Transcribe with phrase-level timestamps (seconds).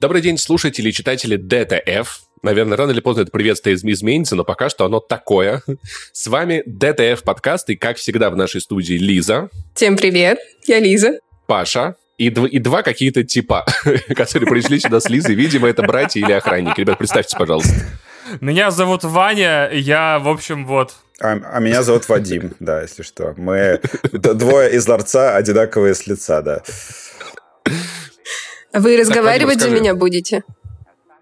[0.00, 2.20] Добрый день, слушатели и читатели DTF.
[2.44, 5.60] Наверное, рано или поздно это приветствие изменится, но пока что оно такое.
[6.12, 9.50] С вами DTF подкаст, и, как всегда, в нашей студии Лиза.
[9.74, 10.38] Всем привет,
[10.68, 11.18] я Лиза.
[11.48, 11.96] Паша.
[12.16, 13.66] И, дв- и два какие-то типа,
[14.14, 15.34] которые пришли сюда с Лизой.
[15.34, 16.78] Видимо, это братья или охранники.
[16.78, 17.74] Ребят, представьте, пожалуйста.
[18.40, 20.94] Меня зовут Ваня, я, в общем, вот...
[21.20, 23.34] А, а меня зовут Вадим, да, если что.
[23.36, 23.80] Мы
[24.12, 26.62] двое из ларца, одинаковые с лица, да.
[28.72, 30.42] Вы разговаривать за меня будете?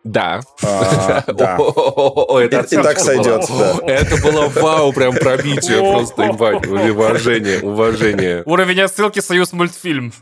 [0.04, 0.40] Да.
[0.62, 3.42] А, И, так сойдет.
[3.82, 8.42] Это было вау, прям пробитие, просто ебать, уважение, уважение.
[8.46, 10.12] Уровень отсылки «Союз мультфильм».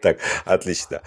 [0.00, 1.00] Так, отлично.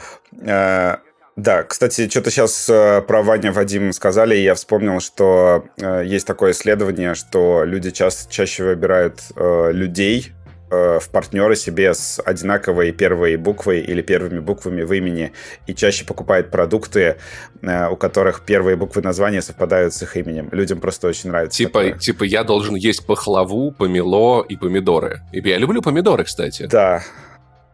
[0.48, 1.00] А,
[1.36, 6.52] Да, кстати, что-то сейчас про Ваня Вадим сказали, и я вспомнил, что э, есть такое
[6.52, 10.37] исследование, что люди ча- чаще выбирают э, людей э,
[10.70, 15.32] в партнеры себе с одинаковой первой буквой или первыми буквами в имени
[15.66, 17.18] и чаще покупают продукты,
[17.62, 20.50] э, у которых первые буквы названия совпадают с их именем.
[20.52, 21.58] Людям просто очень нравится.
[21.58, 22.00] Типа, такое.
[22.00, 25.22] типа я должен есть пахлаву, помело и помидоры.
[25.32, 26.68] И я люблю помидоры, кстати.
[26.70, 27.04] Да.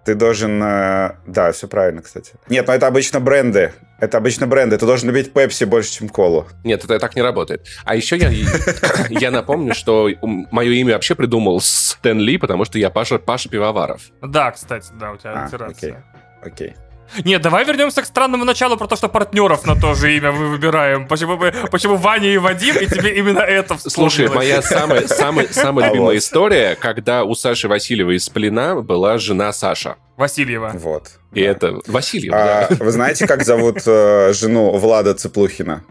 [0.05, 0.61] Ты должен...
[0.61, 2.33] э, Да, все правильно, кстати.
[2.49, 3.71] Нет, но это обычно бренды.
[3.99, 4.77] Это обычно бренды.
[4.77, 6.45] Ты должен любить Пепси больше, чем колу.
[6.65, 7.65] Нет, это так не работает.
[7.85, 8.29] А еще я,
[9.09, 14.01] я напомню, что мое имя вообще придумал Стэн Ли, потому что я Паша, Паша Пивоваров.
[14.21, 16.03] Да, кстати, да, у тебя А, альтерация.
[16.41, 16.75] Окей.
[17.25, 20.47] Нет, давай вернемся к странному началу про то, что партнеров на то же имя мы
[20.47, 21.07] выбираем.
[21.07, 25.89] Почему, мы- почему Ваня и Вадим, и тебе именно это Слушай, моя самая, самая, самая
[25.89, 29.95] любимая история, когда у Саши Васильевой из Плена была жена Саша.
[30.17, 30.71] Васильева.
[30.75, 31.11] Вот.
[31.33, 31.49] И Да.
[31.49, 32.75] это Васильева, А, да.
[32.85, 35.83] вы знаете, как зовут э, жену Влада Цыплухина?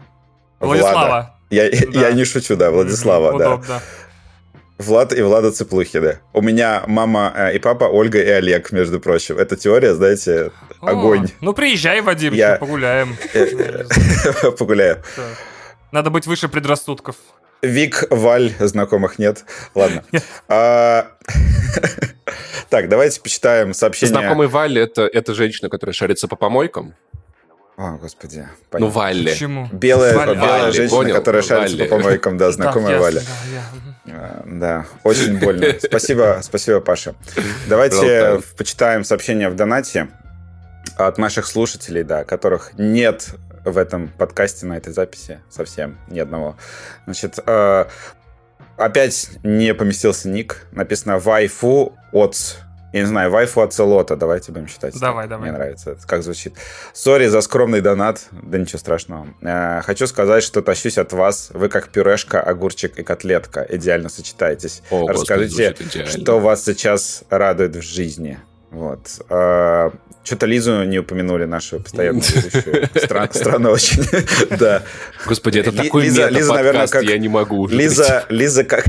[0.59, 0.81] Влада.
[0.81, 1.35] Владислава.
[1.49, 1.99] Я, Да.
[2.07, 3.81] я не шучу, да, Владислава, Мгм, да.
[4.79, 6.19] Влад и Влада Цыплухины.
[6.33, 9.37] У меня мама э, и папа Ольга и Олег, между прочим.
[9.37, 11.29] Эта теория, знаете, О, огонь.
[11.41, 13.15] Ну, приезжай, Вадим, Я- погуляем.
[13.33, 15.01] Э, Погуляю.
[15.15, 15.23] Да.
[15.91, 17.15] Надо быть выше предрассудков.
[17.61, 19.45] Вик, Валь, знакомых нет.
[19.75, 20.03] Ладно.
[20.49, 21.07] А,
[22.69, 24.17] Так, давайте почитаем сообщение.
[24.19, 26.95] Знакомый Валли это, это женщина, которая шарится по помойкам.
[27.77, 28.39] О, господи.
[28.39, 28.93] Ну, понятно.
[28.99, 29.29] Валли.
[29.31, 29.69] Почему?
[29.71, 30.33] Белая, Валя.
[30.35, 31.15] белая Валли, женщина, понял?
[31.15, 31.89] которая шарится Валли.
[31.89, 33.19] по помойкам, да, знакомая Так, Валя.
[33.21, 35.67] да, я- Да, очень больно.
[35.81, 37.15] Спасибо, спасибо, Паша.
[37.67, 40.09] Давайте почитаем сообщения в донате
[40.97, 46.57] от наших слушателей, да, которых нет в этом подкасте, на этой записи совсем ни одного.
[47.05, 47.85] Значит, э,
[48.77, 50.67] опять не поместился ник.
[50.71, 52.62] Написано «Вайфу от...»
[52.93, 54.15] Я не знаю, «Вайфу от Целота».
[54.15, 54.97] Давайте будем считать.
[54.99, 55.31] Давай, так.
[55.31, 55.49] давай.
[55.49, 56.53] Мне нравится, это, как звучит.
[56.93, 58.27] Сори за скромный донат.
[58.31, 59.27] Да ничего страшного.
[59.41, 61.49] Э, хочу сказать, что тащусь от вас.
[61.53, 63.65] Вы как пюрешка, огурчик и котлетка.
[63.67, 64.83] Идеально сочетаетесь.
[64.91, 66.11] О, господи, Расскажите, идеально.
[66.11, 68.39] что вас сейчас радует в жизни.
[68.73, 69.21] Вот.
[69.29, 69.91] А,
[70.23, 72.89] Что-то Лизу не упомянули, нашу постоянную ведущую.
[72.95, 74.03] Стран- Странно очень.
[74.57, 74.81] Да.
[75.27, 77.75] Господи, это Ли- такой Лиза- Лиза, наверное, как- я не могу уже.
[77.75, 78.85] Лиза, Лиза как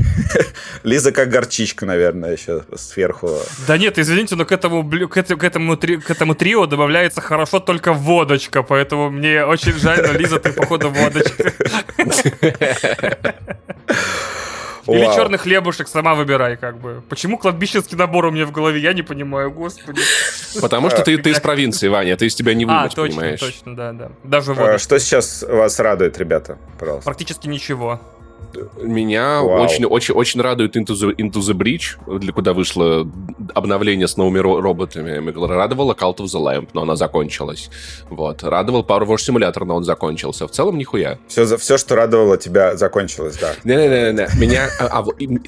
[0.83, 3.29] Лиза как горчичка, наверное, еще сверху.
[3.67, 7.21] Да нет, извините, но к этому, к этому, к этому, три- к этому трио добавляется
[7.21, 11.53] хорошо только водочка, поэтому мне очень жаль, но Лиза, ты, походу, водочка.
[14.87, 15.15] Или Вау.
[15.15, 17.01] черный хлебушек, сама выбирай, как бы.
[17.09, 19.99] Почему кладбищенский набор у меня в голове, я не понимаю, господи.
[20.61, 23.39] Потому что ты, ты из провинции, Ваня, ты из тебя не А, вымыть, точно, понимаешь?
[23.39, 24.11] точно, да, да.
[24.23, 24.79] Даже А, водочка.
[24.79, 26.57] Что сейчас вас радует, ребята?
[26.79, 27.05] Пожалуйста.
[27.05, 27.99] Практически ничего.
[28.81, 29.63] Меня Вау.
[29.63, 33.07] очень, очень, очень радует Into the, Into the Breach, для куда вышло
[33.53, 35.11] обновление с новыми ро- роботами.
[35.47, 37.69] Радовало Cult of the Lamp, но она закончилась.
[38.09, 38.43] Вот.
[38.43, 40.47] Радовал Power Wash Simulator, но он закончился.
[40.47, 41.19] В целом, нихуя.
[41.27, 43.53] Все, все, что радовало тебя, закончилось, да.
[43.63, 44.69] Не-не-не, меня...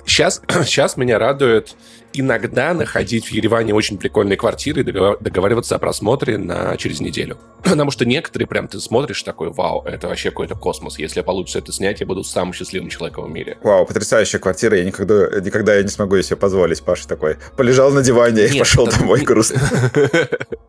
[0.06, 1.76] сейчас, сейчас меня радует
[2.14, 7.38] иногда находить в Ереване очень прикольные квартиры и договариваться о просмотре на через неделю.
[7.64, 11.00] Потому что некоторые прям ты смотришь такой, вау, это вообще какой-то космос.
[11.00, 13.58] Если получится это снять, я буду самым счастливым человеком в мире.
[13.64, 14.78] Вау, потрясающая квартира.
[14.78, 16.82] Я никогда, никогда я не смогу ее себе позволить.
[16.84, 19.60] Паша такой полежал на диване и Нет, пошел это- домой грустно.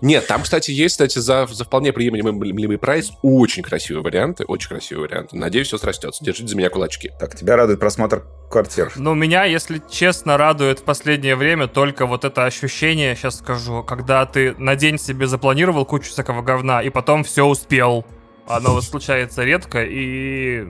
[0.00, 5.08] Нет, там, кстати, есть, кстати, за, за вполне приемлемый прайс очень красивые варианты, очень красивые
[5.08, 5.36] варианты.
[5.36, 6.24] Надеюсь, все срастется.
[6.24, 7.12] Держите за меня кулачки.
[7.18, 8.92] Так, тебя радует просмотр квартир.
[8.96, 14.24] Но меня, если честно, радует в последнее время только вот это ощущение, сейчас скажу, когда
[14.26, 18.04] ты на день себе запланировал кучу всякого говна, и потом все успел.
[18.46, 20.64] Оно вот случается редко, и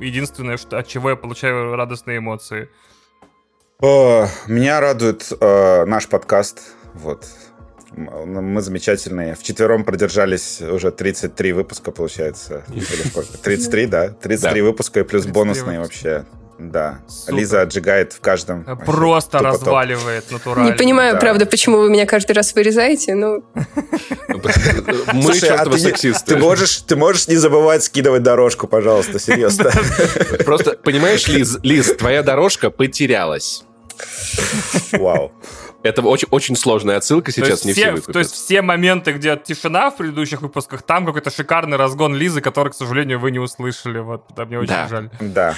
[0.00, 2.68] единственное, что, от чего я получаю радостные эмоции.
[3.80, 6.74] О, меня радует э, наш подкаст.
[6.94, 7.26] Вот.
[7.96, 9.34] Мы замечательные.
[9.34, 12.64] Вчетвером продержались уже 33 выпуска, получается.
[12.72, 13.38] Или сколько?
[13.38, 14.08] 33, да?
[14.08, 14.66] 33 Да.
[14.66, 16.08] выпуска и плюс 33 бонусные выпуска.
[16.08, 16.24] вообще.
[16.58, 17.00] Да.
[17.08, 17.34] Супер.
[17.34, 18.64] Лиза отжигает в каждом.
[18.86, 20.70] Просто разваливает натурально.
[20.70, 21.20] Не понимаю, да.
[21.20, 23.40] правда, почему вы меня каждый раз вырезаете, но...
[25.12, 26.34] Мы чертовы а сексисты.
[26.34, 29.70] Ты можешь, ты можешь не забывать скидывать дорожку, пожалуйста, серьезно.
[30.44, 33.64] Просто, понимаешь, Лиз, Лиз, твоя дорожка потерялась.
[34.92, 35.32] Вау.
[35.84, 39.90] Это очень, очень сложная отсылка сейчас, не все, все То есть все моменты, где тишина
[39.90, 43.98] в предыдущих выпусках, там какой-то шикарный разгон Лизы, который, к сожалению, вы не услышали.
[43.98, 44.88] Вот, да, мне очень да.
[44.88, 45.10] жаль.
[45.20, 45.54] Да.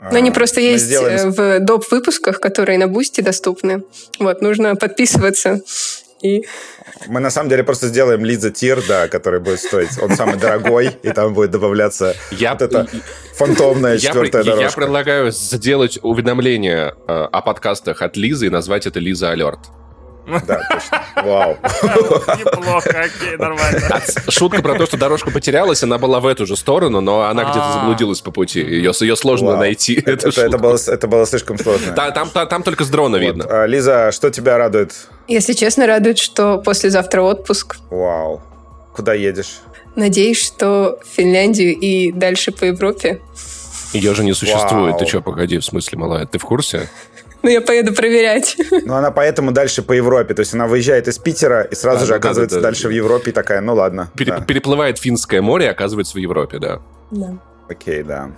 [0.00, 1.18] Но они просто есть сделали...
[1.18, 1.84] Э, в доп.
[1.90, 3.82] выпусках, которые на Boosty доступны.
[4.18, 5.60] Вот, нужно подписываться.
[6.22, 6.44] И...
[7.06, 9.90] Мы на самом деле просто сделаем Лиза tier, да, который будет стоить.
[10.02, 12.52] Он самый дорогой, и там будет добавляться я...
[12.52, 12.88] вот это
[13.34, 14.64] фантомная четвертая дорожка.
[14.64, 19.60] Я предлагаю сделать уведомление э, о подкастах от Лизы и назвать это Лиза Алерт.
[20.46, 21.04] Да, точно.
[21.16, 21.56] Вау.
[22.38, 23.80] Неплохо, окей, нормально.
[24.28, 27.70] Шутка про то, что дорожка потерялась, она была в эту же сторону, но она где-то
[27.70, 27.72] а.
[27.74, 28.60] заблудилась по пути.
[28.60, 30.02] Ее, ее сложно найти.
[30.04, 31.92] Это, было, это было слишком сложно.
[31.92, 33.44] Там, там, там только с дрона видно.
[33.48, 34.92] А, Лиза, что тебя радует?
[35.26, 37.76] Если честно, радует, что послезавтра отпуск.
[37.90, 38.42] Вау.
[38.94, 39.60] Куда едешь?
[39.96, 43.20] Надеюсь, что в Финляндию и дальше по Европе.
[43.92, 44.92] Ее же не существует.
[44.92, 44.98] Вау.
[44.98, 46.88] Ты что, погоди, в смысле, малая, ты в курсе?
[47.42, 48.56] Ну, я поеду проверять.
[48.84, 50.34] Ну, она поэтому дальше по Европе.
[50.34, 52.84] То есть она выезжает из Питера и сразу а, же ну, оказывается да, да, дальше
[52.84, 52.88] да.
[52.88, 54.10] в Европе и такая, ну ладно.
[54.16, 54.40] Пере- да.
[54.40, 56.80] Переплывает Финское море и оказывается в Европе, да.
[57.10, 57.38] Да.
[57.68, 58.30] Окей, да.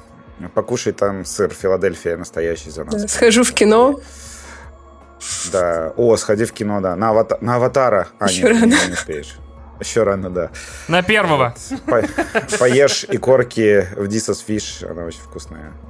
[0.55, 2.94] Покушай там сыр Филадельфия настоящий за нас.
[3.02, 4.00] Да, схожу в кино.
[5.53, 5.93] Да.
[5.96, 6.96] О, сходи в кино, да.
[6.96, 8.08] На, авата- на аватара.
[8.19, 8.75] А, Еще нет, рано.
[8.88, 9.38] не успеешь.
[9.81, 10.50] Еще рано, да.
[10.88, 11.55] На первого.
[11.87, 12.05] По-
[12.58, 14.82] поешь и корки в Дисос Фиш.
[14.82, 15.73] Она очень вкусная,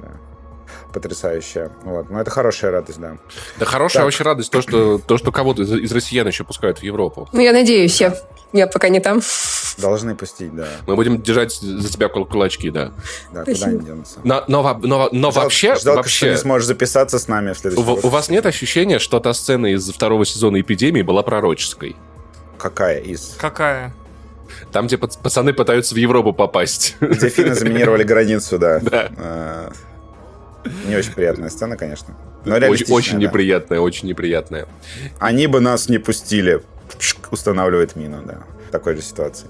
[0.91, 1.71] потрясающая.
[1.83, 2.09] Вот.
[2.09, 3.17] Но это хорошая радость, да.
[3.57, 4.07] Да хорошая так.
[4.07, 7.29] очень радость, то, что, то, что кого-то из, из россиян еще пускают в Европу.
[7.31, 8.15] Ну, я надеюсь, я,
[8.53, 9.21] я пока не там.
[9.77, 10.67] Должны пустить, да.
[10.87, 12.91] Мы будем держать за тебя кулачки, да.
[13.31, 13.53] Да, Спасибо.
[13.53, 14.19] куда они денутся.
[14.23, 15.75] Но, но, но, но Жалко, вообще...
[15.75, 18.99] Жалко, вообще что не сможешь записаться с нами в следующем у, у вас нет ощущения,
[18.99, 21.95] что та сцена из второго сезона «Эпидемии» была пророческой?
[22.57, 23.35] Какая из?
[23.39, 23.93] Какая?
[24.71, 26.95] Там, где пацаны пытаются в Европу попасть.
[26.99, 28.79] Где финны заминировали границу, да.
[28.79, 29.71] Да.
[30.85, 32.15] Не очень приятная сцена, конечно.
[32.45, 33.27] Но очень, очень да.
[33.27, 34.67] неприятная, очень неприятная.
[35.19, 36.61] Они бы нас не пустили.
[37.31, 38.39] Устанавливает мину, да.
[38.67, 39.47] В такой же ситуации.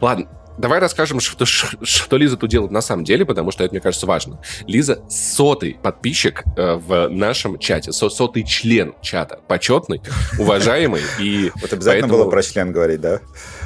[0.00, 3.80] Ладно, Давай расскажем, что, что Лиза тут делает на самом деле, потому что это, мне
[3.80, 4.40] кажется, важно.
[4.66, 10.00] Лиза сотый подписчик э, в нашем чате, со, сотый член чата, почетный,
[10.38, 11.50] уважаемый и...
[11.60, 13.20] Вот обязательно было про член говорить, да?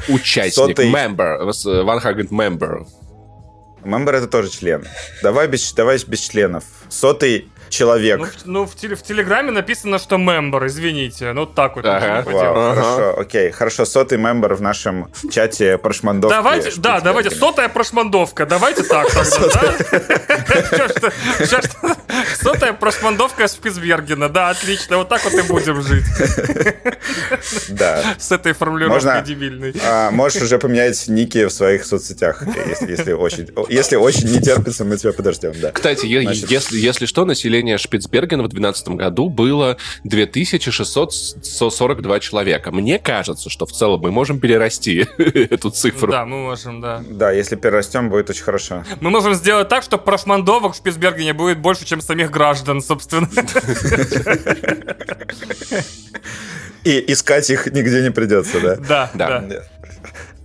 [0.08, 1.82] Участник, member, 100
[2.30, 2.86] member.
[3.84, 4.86] Мембер это тоже член.
[5.22, 6.64] Давай без, давай без членов.
[6.88, 8.18] Сотый человек.
[8.18, 11.32] Ну, в, ну, в, теле, в Телеграме написано, что мембер, извините.
[11.32, 11.84] Ну, так вот.
[11.86, 12.22] Ага.
[12.24, 12.82] Вау, ага.
[12.82, 13.50] Хорошо, окей.
[13.50, 16.34] Хорошо, сотый мембер в нашем чате прошмандовки.
[16.34, 18.46] Давайте, да, давайте, сотая прошмандовка.
[18.46, 21.12] Давайте так тогда, да?
[22.40, 24.28] Сотая прошмандовка из Шпицбергена.
[24.28, 24.98] Да, отлично.
[24.98, 26.04] Вот так вот и будем жить.
[27.68, 28.16] Да.
[28.18, 29.74] С этой формулировкой дебильной.
[29.84, 32.42] А, можешь уже поменять ники в своих соцсетях,
[32.80, 35.72] если очень если очень не терпится, мы тебя подождем, да.
[35.72, 42.70] Кстати, если, если что, население население Шпицбергена в 2012 году было 2642 человека.
[42.72, 46.10] Мне кажется, что в целом мы можем перерасти эту цифру.
[46.10, 47.00] Да, мы можем, да.
[47.08, 48.82] Да, если перерастем, будет очень хорошо.
[49.00, 53.28] Мы можем сделать так, что прошмандовок в Шпицбергене будет больше, чем самих граждан, собственно.
[56.84, 58.76] И искать их нигде не придется, да?
[58.76, 59.44] Да, да.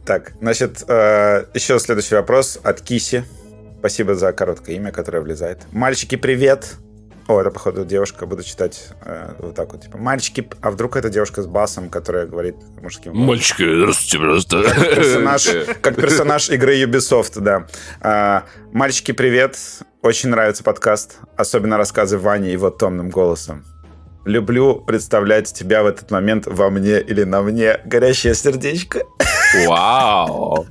[0.05, 3.23] Так, значит, э, еще следующий вопрос от Киси.
[3.79, 5.59] Спасибо за короткое имя, которое влезает.
[5.71, 6.73] Мальчики, привет!
[7.27, 11.09] О, это, походу, девушка, буду читать э, вот так вот, типа, мальчики, а вдруг это
[11.09, 13.15] девушка с басом, которая говорит мужским?
[13.15, 14.63] Мальчики, здравствуйте, просто.
[14.63, 15.49] Как персонаж,
[15.81, 17.67] как персонаж игры Ubisoft, да.
[18.01, 19.57] А, мальчики, привет,
[20.01, 23.63] очень нравится подкаст, особенно рассказы Вани его томным голосом.
[24.25, 27.79] Люблю представлять тебя в этот момент во мне или на мне.
[27.85, 29.03] Горящее сердечко.
[29.65, 30.65] Вау!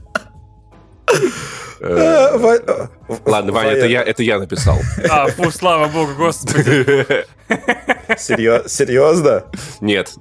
[1.83, 2.89] Э,
[3.27, 4.79] ладно, Ваня, это я, это я написал.
[5.11, 7.27] А, фу, слава богу, господи.
[8.17, 9.45] Серьезно?
[9.81, 10.15] Нет.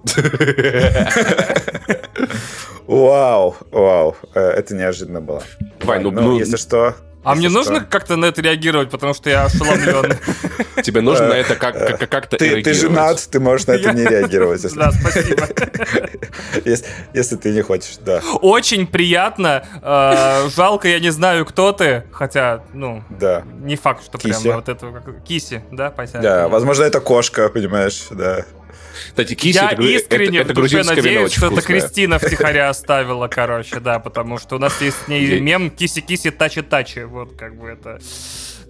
[2.87, 5.43] Вау, вау, э, это неожиданно было.
[5.83, 9.45] Вань, ну, ну если что, а мне нужно как-то на это реагировать, потому что я
[9.45, 10.17] ошеломлен.
[10.83, 14.61] Тебе нужно на это как-то ты, ты женат, ты можешь на это не реагировать.
[14.75, 15.47] Да, спасибо.
[17.13, 18.21] Если ты не хочешь, да.
[18.41, 19.63] Очень приятно.
[19.81, 22.03] Э, жалко, я не знаю, кто ты.
[22.11, 23.03] Хотя, ну,
[23.61, 25.01] не факт, что прям вот этого...
[25.27, 26.21] Киси, да, понятно.
[26.21, 28.45] Да, возможно, это кошка, понимаешь, да.
[29.09, 33.79] Кстати, киси Я это, искренне это, это душе надеюсь, что это Кристина втихаря оставила, короче,
[33.79, 37.99] да, потому что у нас есть с ней мем киси-киси, тачи-тачи, вот как бы это...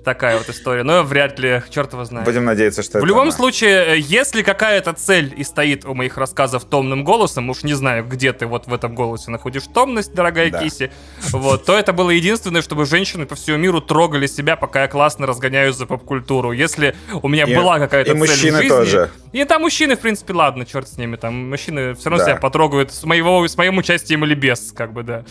[0.03, 0.83] такая вот история.
[0.83, 2.25] Но вряд ли, черт его знает.
[2.25, 3.31] Будем надеяться, что В любом она.
[3.31, 8.33] случае, если какая-то цель и стоит у моих рассказов томным голосом, уж не знаю, где
[8.33, 10.59] ты вот в этом голосе находишь томность, дорогая да.
[10.59, 10.91] Киси,
[11.31, 15.27] вот, то это было единственное, чтобы женщины по всему миру трогали себя, пока я классно
[15.27, 16.51] разгоняюсь за поп-культуру.
[16.51, 18.67] Если у меня и, была какая-то цель в жизни...
[18.67, 19.09] тоже.
[19.31, 21.15] И там мужчины, в принципе, ладно, черт с ними.
[21.15, 22.31] Там мужчины все равно да.
[22.31, 25.23] себя потрогают с, моего, с моим участием или без, как бы, да.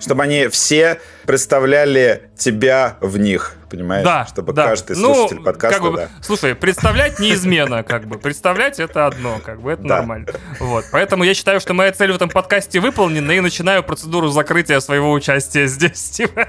[0.00, 4.04] Чтобы они все представляли тебя в них, понимаешь?
[4.04, 4.68] Да, Чтобы да.
[4.68, 6.08] каждый ну, слушатель подкаста, как бы, да.
[6.22, 8.18] Слушай, представлять неизменно, как бы.
[8.18, 9.96] Представлять это одно, как бы, это да.
[9.96, 10.28] нормально.
[10.60, 10.84] Вот.
[10.90, 15.12] Поэтому я считаю, что моя цель в этом подкасте выполнена, и начинаю процедуру закрытия своего
[15.12, 16.10] участия здесь.
[16.10, 16.48] Типа.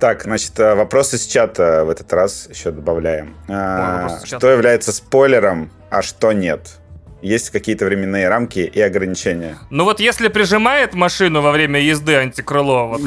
[0.00, 3.36] Так, значит, э, вопросы с чата в этот раз еще добавляем.
[3.48, 6.79] А, что является спойлером, а что нет?
[7.22, 9.58] Есть какие-то временные рамки и ограничения.
[9.70, 13.00] Ну вот если прижимает машину во время езды антикрыло, вот,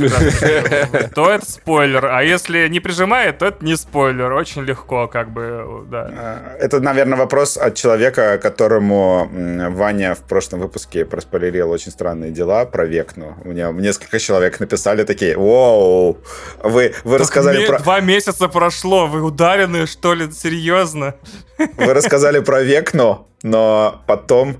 [1.16, 2.06] то это спойлер.
[2.06, 4.32] А если не прижимает, то это не спойлер.
[4.34, 6.10] Очень легко, как бы, да.
[6.12, 9.30] А, это, наверное, вопрос от человека, которому
[9.72, 13.36] Ваня в прошлом выпуске проспойлерил очень странные дела про Векну.
[13.44, 16.18] У меня несколько человек написали такие, вау,
[16.64, 17.80] вы, вы рассказали про...
[17.80, 21.16] Два месяца прошло, вы ударены, что ли, серьезно?
[21.58, 24.58] Вы рассказали про Векну, но потом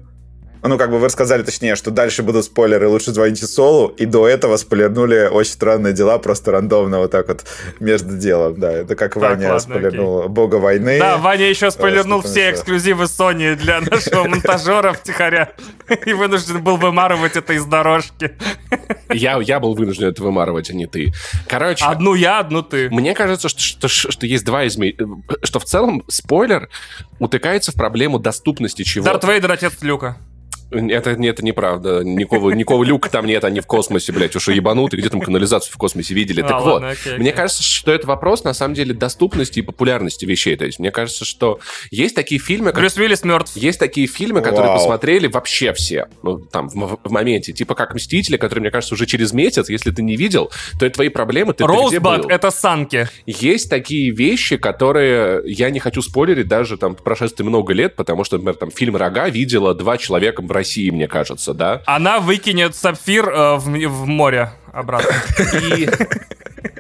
[0.70, 4.28] ну, как бы вы рассказали, точнее, что дальше будут спойлеры, лучше звоните Солу, и до
[4.28, 7.44] этого спойлернули очень странные дела, просто рандомно вот так вот
[7.80, 8.72] между делом, да.
[8.72, 10.30] Это как так, Ваня ладно, спойлернул окей.
[10.30, 11.00] Бога войны.
[11.00, 15.52] Да, Ваня еще спойлернул все эксклюзивы Sony для нашего монтажера втихаря,
[16.06, 18.32] и вынужден был вымарывать это из дорожки.
[19.12, 21.14] Я, я был вынужден это вымарывать, а не ты.
[21.48, 21.84] Короче...
[21.86, 22.90] Одну я, одну ты.
[22.90, 25.24] Мне кажется, что, что, что есть два измерения.
[25.44, 26.70] Что в целом спойлер
[27.20, 29.12] утыкается в проблему доступности чего-то.
[29.12, 30.18] Дарт Вейдер, отец Люка.
[30.74, 32.04] Это, это неправда.
[32.04, 35.78] Никакого, никакого люка там нет, они в космосе, блядь, уж ебануты, где там канализацию в
[35.78, 36.42] космосе видели.
[36.42, 37.38] А, так ладно, вот, окей, мне окей.
[37.38, 40.56] кажется, что это вопрос, на самом деле, доступности и популярности вещей.
[40.56, 41.60] То есть, мне кажется, что
[41.92, 42.72] есть такие фильмы...
[42.72, 42.82] Как...
[42.82, 43.56] Брюс Уиллис мертв.
[43.56, 44.78] Есть такие фильмы, которые Вау.
[44.78, 47.54] посмотрели вообще все, ну, там, в, в моменте.
[47.54, 50.96] Типа как «Мстители», которые, мне кажется, уже через месяц, если ты не видел, то это
[50.96, 52.28] твои проблемы, ты, ты где был?
[52.28, 53.10] это санки.
[53.26, 58.38] Есть такие вещи, которые я не хочу спойлерить даже там прошествии много лет, потому что,
[58.38, 61.82] например, там фильм «Рога» видела два человека в России, мне кажется, да?
[61.86, 65.14] Она выкинет сапфир э, в, в море обратно.
[65.62, 65.90] И,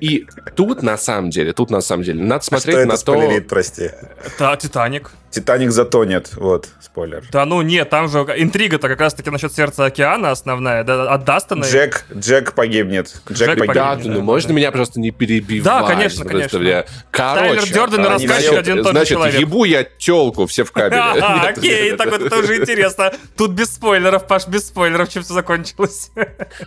[0.01, 3.05] и тут, на самом деле, тут, на самом деле, надо смотреть а что на это
[3.05, 3.13] то...
[3.13, 3.91] Спойлерит, прости.
[4.37, 5.11] Да, «Титаник».
[5.29, 7.23] «Титаник» затонет, вот, спойлер.
[7.31, 11.63] Да ну нет, там же интрига-то как раз-таки насчет сердца океана основная, да, от Дастона.
[11.63, 13.19] Джек, Джек погибнет.
[13.31, 13.75] Джек, Джек погибнет.
[13.75, 14.53] Да, ну, да, можно да.
[14.53, 15.63] меня просто не перебивать?
[15.63, 16.57] Да, конечно, конечно.
[16.57, 16.85] Меня...
[17.09, 19.39] Короче, Тайлер Дёрден и рассказчик один тот Значит, человек.
[19.39, 21.01] ебу я телку все в кабеле.
[21.47, 23.11] Окей, так вот это уже интересно.
[23.35, 26.11] Тут без спойлеров, Паш, без спойлеров, чем все закончилось.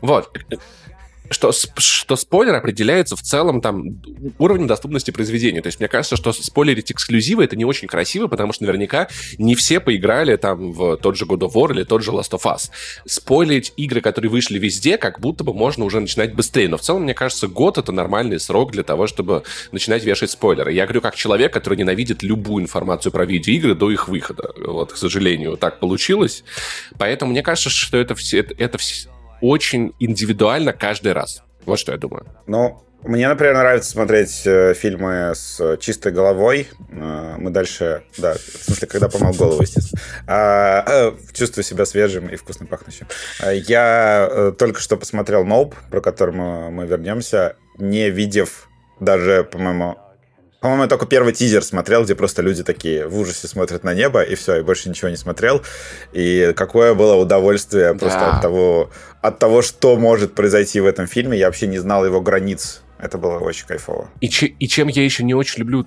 [0.01, 0.33] Вот
[1.31, 4.03] что, что спойлер определяется в целом там
[4.39, 5.63] уровнем доступности произведения.
[5.63, 9.55] То есть мне кажется, что спойлерить эксклюзивы это не очень красиво, потому что наверняка не
[9.55, 12.71] все поиграли там в тот же God of War или тот же Last of Us.
[13.07, 16.69] Спойлерить игры, которые вышли везде, как будто бы можно уже начинать быстрее.
[16.69, 19.43] Но в целом, мне кажется, год это нормальный срок для того, чтобы
[19.73, 20.73] начинать вешать спойлеры.
[20.73, 24.53] Я говорю как человек, который ненавидит любую информацию про видеоигры до их выхода.
[24.57, 26.45] Вот, к сожалению, так получилось.
[26.99, 29.09] Поэтому мне кажется, что это все, это, это все
[29.41, 31.43] очень индивидуально каждый раз.
[31.65, 32.27] Вот что я думаю.
[32.47, 36.69] Ну, мне, например, нравится смотреть э, фильмы с чистой головой.
[36.91, 40.03] Э, мы дальше, да, в смысле, когда помыл голову, естественно.
[40.27, 43.07] А, э, чувствую себя свежим и вкусно пахнущим.
[43.41, 49.45] А, я э, только что посмотрел «Ноуп», про который мы, мы вернемся, не видев даже,
[49.45, 49.99] по-моему,
[50.61, 54.23] по-моему, я только первый тизер смотрел, где просто люди такие в ужасе смотрят на небо,
[54.23, 55.63] и все, и больше ничего не смотрел.
[56.13, 57.99] И какое было удовольствие да.
[57.99, 61.39] просто от того, от того, что может произойти в этом фильме.
[61.39, 62.83] Я вообще не знал его границ.
[62.99, 64.09] Это было очень кайфово.
[64.21, 65.87] И, че, и чем я еще не очень люблю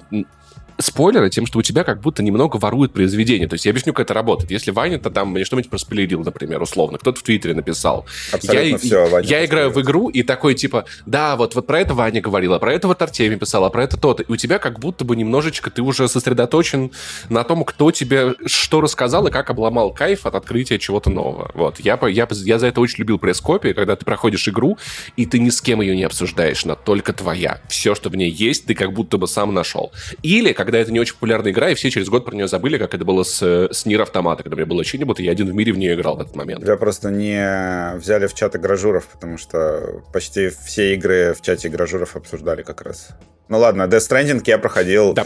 [0.79, 3.47] спойлеры тем, что у тебя как будто немного воруют произведение.
[3.47, 4.51] То есть я объясню, как это работает.
[4.51, 8.05] Если Ваня-то там мне что-нибудь проспойлерил, например, условно, кто-то в Твиттере написал.
[8.31, 11.81] Абсолютно я, все, Ваня Я играю в игру, и такой типа, да, вот, вот про
[11.81, 14.21] это Ваня говорила, про это вот Артемий писал, а про это тот.
[14.21, 16.91] И у тебя как будто бы немножечко ты уже сосредоточен
[17.29, 21.51] на том, кто тебе что рассказал и как обломал кайф от открытия чего-то нового.
[21.53, 21.79] Вот.
[21.79, 24.77] Я, я, я за это очень любил пресс-копии, когда ты проходишь игру,
[25.17, 27.61] и ты ни с кем ее не обсуждаешь, она только твоя.
[27.67, 29.91] Все, что в ней есть, ты как будто бы сам нашел.
[30.23, 32.93] Или, когда это не очень популярная игра, и все через год про нее забыли, как
[32.93, 35.73] это было с, с Нир Автомата, когда мне было Чинебут, и я один в мире
[35.73, 36.61] в нее играл в этот момент.
[36.61, 42.15] Тебя просто не взяли в чаты гражуров, потому что почти все игры в чате гражуров
[42.15, 43.09] обсуждали как раз.
[43.47, 45.25] Ну ладно, Death Stranding я проходил да.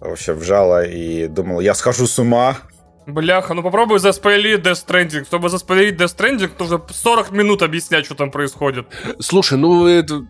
[0.00, 2.58] вообще вжало и думал, я схожу с ума,
[3.06, 5.24] Бляха, ну попробуй заспойлить Death Stranding.
[5.24, 8.86] Чтобы заспойлить Death Stranding, нужно 40 минут объяснять, что там происходит.
[9.20, 10.26] Слушай, ну это...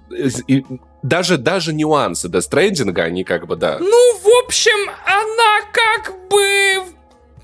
[1.06, 3.78] даже, даже нюансы Death Stranding, они как бы, да.
[3.78, 6.95] Ну, в общем, она как бы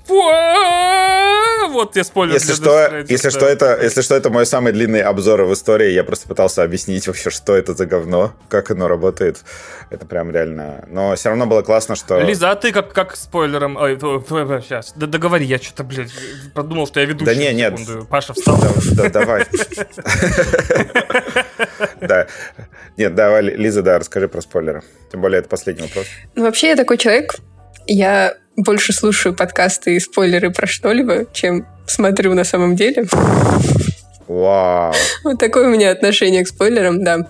[0.07, 2.33] вот я спойлер.
[2.33, 5.91] Если что, если что, это, если что, это мой самый длинный обзор в истории.
[5.91, 9.41] Я просто пытался объяснить вообще, что это за говно, как оно работает.
[9.89, 10.85] Это прям реально.
[10.89, 12.19] Но все равно было классно, что.
[12.19, 13.77] Lisa, а ты как как спойлером?
[13.77, 16.11] Ой, сейчас, да договори, я что-то, блядь,
[16.53, 17.25] подумал, что я ведущий.
[17.25, 17.79] Да не, нет.
[18.09, 18.59] Паша встал.
[18.91, 19.45] Да, давай.
[22.01, 22.27] Да.
[22.97, 24.83] Нет, давай, Лиза, да, расскажи про спойлеры.
[25.11, 26.05] Тем более, это последний вопрос.
[26.35, 27.35] Ну, вообще, я такой человек,
[27.87, 33.07] я больше слушаю подкасты и спойлеры про что-либо, чем смотрю на самом деле.
[34.27, 34.93] Вау.
[35.23, 37.27] Вот такое у меня отношение к спойлерам, да.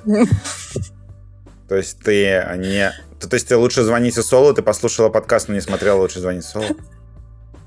[1.67, 2.91] То есть ты не...
[3.19, 6.65] То есть ты лучше звоните Солу, ты послушала подкаст, но не смотрела лучше звоните Солу?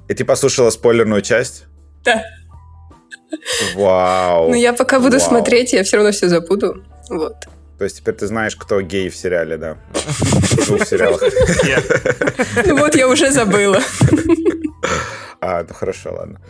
[0.08, 1.64] И ты послушала спойлерную часть?
[2.04, 2.22] Да.
[3.74, 4.50] Вау.
[4.50, 5.28] Ну я пока буду Вау.
[5.28, 6.84] смотреть, я все равно все забуду.
[7.08, 7.48] Вот.
[7.78, 9.76] То есть теперь ты знаешь, кто гей в сериале, да?
[9.92, 11.22] В двух сериалах.
[12.64, 13.80] Ну вот я уже забыла.
[15.40, 16.40] А, ну хорошо, ладно.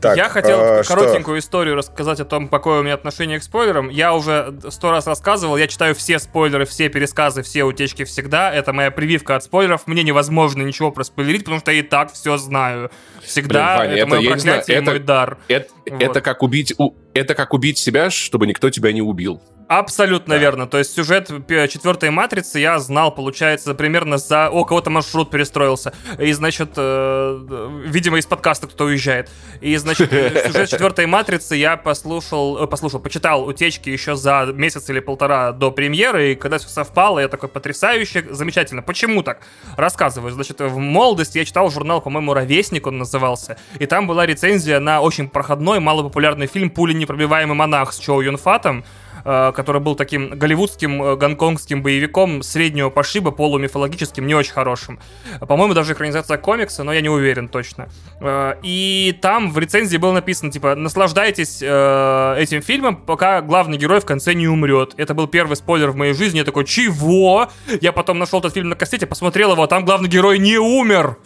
[0.00, 1.46] Так, я хотел э, коротенькую что?
[1.46, 3.88] историю рассказать о том, какое у меня отношение к спойлерам.
[3.88, 8.52] Я уже сто раз рассказывал, я читаю все спойлеры, все пересказы, все утечки всегда.
[8.52, 9.86] Это моя прививка от спойлеров.
[9.86, 12.90] Мне невозможно ничего проспойлерить, потому что я и так все знаю.
[13.22, 15.38] Всегда Блин, Ваня, это, это мое проклятие и мой дар.
[15.48, 16.02] Это, вот.
[16.02, 16.74] это, как убить,
[17.14, 19.40] это как убить себя, чтобы никто тебя не убил.
[19.68, 20.40] Абсолютно да.
[20.40, 20.66] верно.
[20.68, 24.48] То есть сюжет четвертой матрицы я знал, получается, примерно за...
[24.48, 25.92] О, кого-то маршрут перестроился.
[26.18, 29.28] И, значит, э, видимо, из подкаста кто-то уезжает.
[29.60, 30.10] И, значит,
[30.46, 35.72] сюжет четвертой матрицы я послушал, э, послушал, почитал утечки еще за месяц или полтора до
[35.72, 38.82] премьеры, и когда все совпало, я такой потрясающе, замечательно.
[38.82, 39.40] Почему так?
[39.76, 40.30] Рассказываю.
[40.32, 45.00] Значит, в молодости я читал журнал, по-моему, «Ровесник» он назывался, и там была рецензия на
[45.00, 49.05] очень проходной, малопопулярный фильм «Пули непробиваемый монах» с Чоу Юнфатом, Э,
[49.52, 55.00] который был таким голливудским, э, гонконгским боевиком среднего пошиба, полумифологическим, не очень хорошим.
[55.40, 57.88] По-моему, даже экранизация комикса, но я не уверен точно.
[58.20, 64.04] Э, и там в рецензии было написано, типа, наслаждайтесь этим фильмом, пока главный герой в
[64.04, 64.94] конце не умрет.
[64.96, 66.38] Это был первый спойлер в моей жизни.
[66.38, 67.48] Я такой, чего?
[67.80, 71.16] Я потом нашел этот фильм на кассете, посмотрел его, а там главный герой не умер.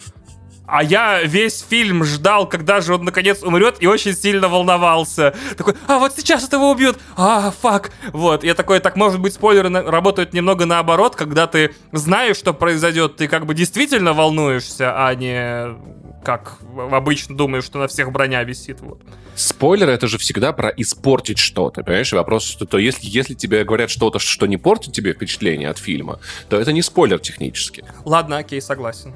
[0.71, 5.35] А я весь фильм ждал, когда же он наконец умрет, и очень сильно волновался.
[5.57, 7.91] Такой, а вот сейчас этого убьют, а, фак.
[8.13, 13.17] Вот, я такой, так может быть спойлеры работают немного наоборот, когда ты знаешь, что произойдет,
[13.17, 15.75] ты как бы действительно волнуешься, а не
[16.23, 18.79] как обычно думаешь, что на всех броня висит.
[18.79, 19.01] Вот.
[19.35, 22.13] Спойлер это же всегда про испортить что-то, понимаешь?
[22.13, 26.21] Вопрос, что то если, если тебе говорят что-то, что не портит тебе впечатление от фильма,
[26.47, 27.83] то это не спойлер технически.
[28.05, 29.13] Ладно, окей, согласен.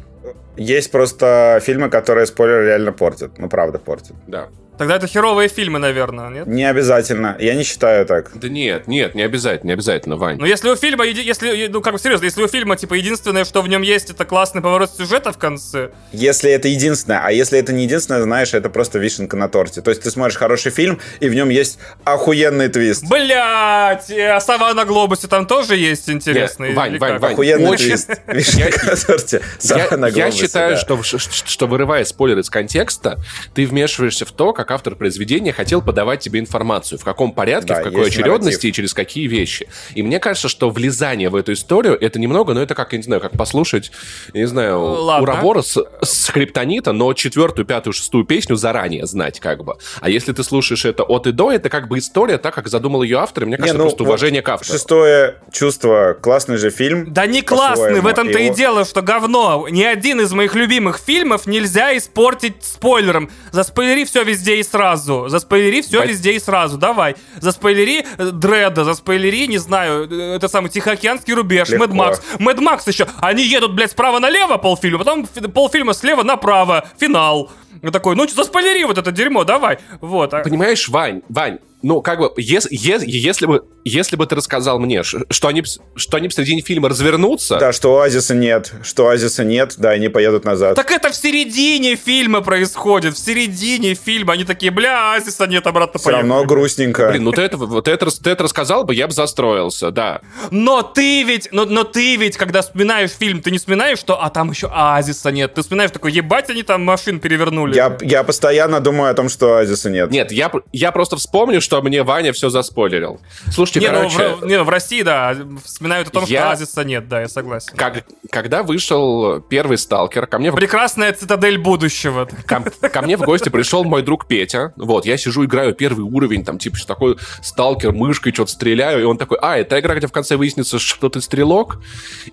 [0.58, 3.38] Есть просто фильмы, которые спойлер реально портят.
[3.38, 4.16] Ну, правда, портят.
[4.28, 4.50] Да.
[4.78, 6.48] Тогда это херовые фильмы, наверное, нет?
[6.48, 7.38] Не обязательно.
[7.40, 8.32] Я не считаю так.
[8.34, 10.38] Да нет, нет, не обязательно, не обязательно, Вань.
[10.38, 13.62] Ну, если у фильма, если, ну, как бы серьезно, если у фильма, типа, единственное, что
[13.62, 15.92] в нем есть, это классный поворот сюжета в конце.
[16.12, 19.82] Если это единственное, а если это не единственное, знаешь, это просто вишенка на торте.
[19.82, 23.08] То есть ты смотришь хороший фильм, и в нем есть охуенный твист.
[23.08, 26.70] Блять, а сова на глобусе там тоже есть интересный.
[26.70, 27.88] Нет, Вань, Вань, Вань, охуенный очень...
[27.88, 28.12] твист.
[28.28, 29.42] Вишенка на торте.
[29.62, 33.18] Я считаю, что, что вырывая спойлер из контекста,
[33.54, 37.67] ты вмешиваешься в то, как как автор произведения хотел подавать тебе информацию, в каком порядке,
[37.67, 38.69] да, в какой очередности нарратив.
[38.69, 39.67] и через какие вещи.
[39.93, 42.97] И мне кажется, что влезание в эту историю это немного, но ну, это как, я
[42.97, 43.91] не знаю, как послушать,
[44.34, 45.21] я не знаю, Ладно.
[45.21, 49.75] Урабора с, с Криптонита, но четвертую, пятую, шестую песню заранее знать как бы.
[50.01, 53.04] А если ты слушаешь это от и до, это как бы история так, как задумал
[53.04, 54.73] ее автор, и мне кажется, не, ну, просто вот уважение к автору.
[54.73, 57.13] Шестое чувство, классный же фильм.
[57.13, 58.51] Да не классный, в этом-то его...
[58.51, 59.67] и дело, что говно.
[59.69, 63.30] Ни один из моих любимых фильмов нельзя испортить спойлером.
[63.51, 65.28] Заспойлери все везде и сразу.
[65.28, 66.10] Заспойлери все Бать...
[66.10, 66.78] везде и сразу.
[66.78, 67.15] Давай.
[67.39, 72.22] Заспойлери э, Дреда, заспойлери, не знаю, э, это самый Тихоокеанский рубеж, Мэд Макс.
[72.39, 73.08] Мэд Макс еще.
[73.22, 76.88] Они едут, блядь, справа налево полфильма, потом полфильма слева направо.
[77.00, 77.52] Финал.
[77.91, 79.78] Такой, ну, заспойлери вот это дерьмо, давай.
[80.02, 80.34] Вот.
[80.34, 84.80] А Понимаешь, Вань, Вань, ну, как бы, если, если, если, бы, если бы ты рассказал
[84.80, 85.62] мне, что они,
[85.95, 87.60] что они в середине фильма развернутся...
[87.60, 90.76] Да, что оазиса нет, что оазиса нет, да, они поедут назад.
[90.76, 94.34] Так это в середине фильма происходит, в середине фильма.
[94.34, 97.10] Они такие, бля, оазиса нет, обратно Все равно грустненько.
[97.10, 100.21] Блин, ну ты это, вот это, ты это рассказал бы, я бы застроился, да.
[100.50, 104.32] Но ты ведь, но, но ты ведь, когда вспоминаешь фильм, ты не вспоминаешь, что, а
[104.32, 105.54] там еще оазиса нет.
[105.54, 107.76] Ты вспоминаешь такой, ебать, они там машин перевернули.
[107.76, 110.10] Я, я постоянно думаю о том, что оазиса нет.
[110.10, 113.20] Нет, я, я просто вспомню, что что мне Ваня все заспойлерил.
[113.52, 114.18] Слушайте, не, короче...
[114.18, 115.36] Ну, в, не, ну, в России, да,
[115.66, 116.40] вспоминают о том, я...
[116.40, 117.76] что Азиса нет, да, я согласен.
[117.76, 120.54] Как, когда вышел первый «Сталкер», ко мне...
[120.54, 122.30] Прекрасная цитадель будущего.
[122.46, 124.72] Ко, ко мне в гости пришел мой друг Петя.
[124.78, 129.04] Вот, я сижу, играю первый уровень, там, типа, что такой «Сталкер», мышкой что-то стреляю, и
[129.04, 131.82] он такой, а, это игра, где в конце выяснится, что ты стрелок?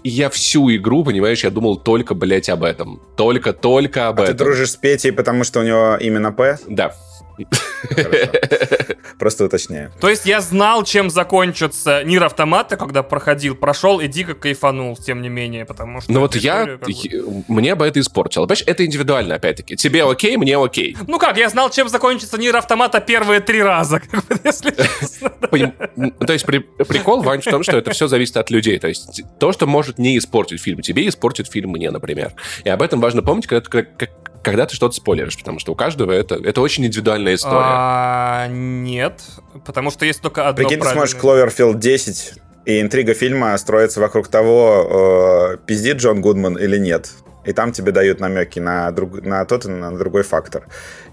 [0.04, 3.02] И я всю игру, понимаешь, я думал только, блядь, об этом.
[3.16, 4.36] Только-только об а этом.
[4.36, 6.58] ты дружишь с Петей, потому что у него именно П?
[6.68, 6.94] Да.
[9.18, 9.92] Просто уточняю.
[10.00, 15.22] То есть я знал, чем закончится Нир Автомата, когда проходил, прошел и дико кайфанул, тем
[15.22, 16.12] не менее, потому что...
[16.12, 16.78] Ну вот я...
[17.48, 18.46] Мне бы это испортило.
[18.46, 19.76] Понимаешь, это индивидуально, опять-таки.
[19.76, 20.96] Тебе окей, мне окей.
[21.06, 24.00] Ну как, я знал, чем закончится Нир Автомата первые три раза,
[24.44, 28.78] если То есть прикол, Вань, в том, что это все зависит от людей.
[28.78, 32.32] То есть то, что может не испортить фильм, тебе испортит фильм мне, например.
[32.64, 33.62] И об этом важно помнить, когда
[34.42, 37.62] когда ты что-то спойлеришь, потому что у каждого это, это очень индивидуальная история.
[37.62, 39.20] А, нет,
[39.64, 41.06] потому что есть только одно Прикинь, правильное.
[41.06, 46.78] ты смотришь Cloverfield 10, и интрига фильма строится вокруг того, э, пиздит Джон Гудман или
[46.78, 47.10] нет.
[47.44, 50.68] И там тебе дают намеки на, друг, на тот и на другой фактор.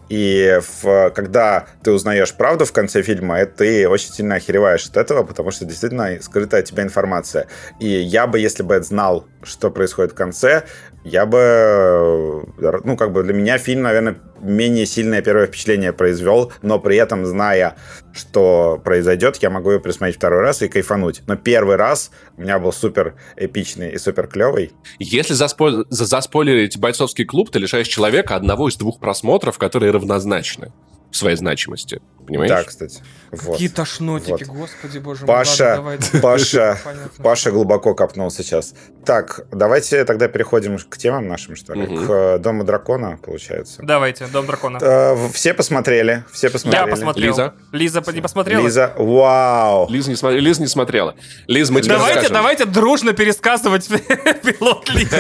[0.10, 4.98] И в, когда ты узнаешь правду в конце фильма, это ты очень сильно охереваешь от
[4.98, 7.48] этого, потому что действительно скрытая от тебя информация.
[7.80, 10.64] И я бы, если бы знал, что происходит в конце,
[11.04, 16.52] я бы, э, ну, как бы для меня фильм, наверное, менее сильное первое впечатление произвел,
[16.62, 17.76] но при этом, зная,
[18.14, 21.22] что произойдет, я могу ее присмотреть второй раз и кайфануть.
[21.28, 24.72] Но первый раз у меня был супер эпичный и супер клевый.
[25.00, 25.86] Если заспо...
[25.90, 30.74] заспойлерить бойцовский клуб, ты лишаешь человека одного из двух просмотров, которые равнозначны
[31.12, 32.02] в своей значимости.
[32.30, 32.52] Понимаешь?
[32.52, 33.02] Да, кстати.
[33.32, 33.54] Вот.
[33.54, 34.58] Какие тошнотики, вот.
[34.58, 35.36] господи боже мой.
[35.36, 36.22] Паша, ладно, давай.
[36.22, 36.78] Паша,
[37.18, 38.74] Паша глубоко копнул сейчас.
[39.06, 41.84] Так, давайте тогда переходим к темам нашим, что ли.
[41.84, 42.06] Угу.
[42.06, 43.82] К э, Дому дракона, получается.
[43.82, 44.78] Давайте, Дом дракона.
[44.82, 46.86] Э, все посмотрели, все посмотрели.
[46.86, 47.32] Я посмотрел.
[47.32, 47.54] Лиза?
[47.72, 48.64] Лиза не посмотрела?
[48.64, 49.90] Лиза, вау.
[49.90, 50.40] Лиза не, см...
[50.40, 51.16] Лиза не смотрела.
[51.48, 52.34] Лиза, мы тебе давайте, расскажем.
[52.36, 53.88] давайте дружно пересказывать
[54.44, 55.18] пилот Лизы.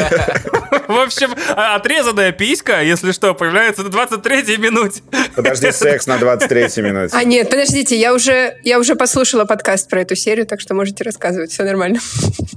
[0.88, 5.02] В общем, а, отрезанная писька, если что, появляется на 23-й минуте.
[5.36, 6.98] Подожди, секс на 23-й минуте.
[7.12, 11.03] А нет, подождите, я уже, я уже послушала подкаст про эту серию, так что можете
[11.03, 11.99] рассказывать, все нормально.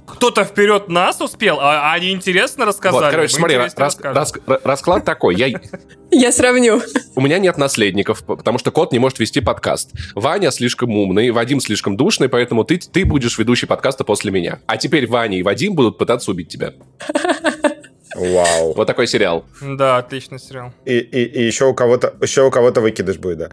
[0.06, 3.04] Кто-то вперед нас успел, а они интересно рассказали.
[3.04, 4.32] Вот, короче, смотри, рас, рас,
[4.64, 5.34] расклад такой.
[5.36, 5.60] Я,
[6.10, 6.82] я сравню.
[7.14, 9.92] У меня нет наследников, потому что кот не может вести подкаст.
[10.14, 14.60] Ваня слишком умный, Вадим слишком душный, поэтому ты, ты будешь ведущий подкаста после меня.
[14.66, 16.74] А теперь Ваня и Вадим будут пытаться убить тебя.
[18.14, 18.74] Вау.
[18.74, 19.44] Вот такой сериал.
[19.60, 20.72] Да, отличный сериал.
[20.84, 23.50] И, и, и еще у кого-то еще у кого-то выкидыш будет, да.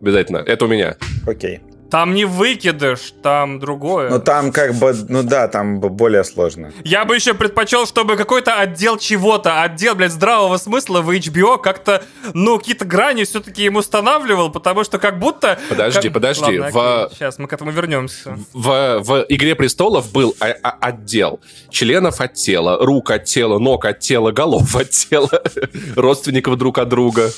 [0.00, 0.38] Обязательно.
[0.38, 0.96] Это у меня.
[1.26, 1.60] Окей.
[1.92, 4.08] Там не выкидыш, там другое.
[4.08, 6.72] Ну там как бы, ну да, там более сложно.
[6.84, 12.02] Я бы еще предпочел, чтобы какой-то отдел чего-то, отдел, блядь, здравого смысла в HBO как-то,
[12.32, 15.58] ну, какие-то грани все-таки им устанавливал, потому что как будто...
[15.68, 16.14] Подожди, как...
[16.14, 16.58] подожди.
[16.58, 17.04] Ладно, в...
[17.04, 18.38] окей, сейчас мы к этому вернемся.
[18.54, 23.84] В, в «Игре престолов» был а- а- отдел членов от тела, рук от тела, ног
[23.84, 25.42] от тела, голов от тела,
[25.94, 27.30] родственников друг от друга.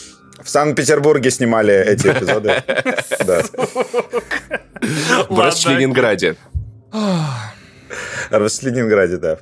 [0.45, 2.57] В Санкт-Петербурге снимали эти эпизоды.
[5.31, 6.37] В Расчленинграде.
[6.93, 9.39] В Расчленинграде, да.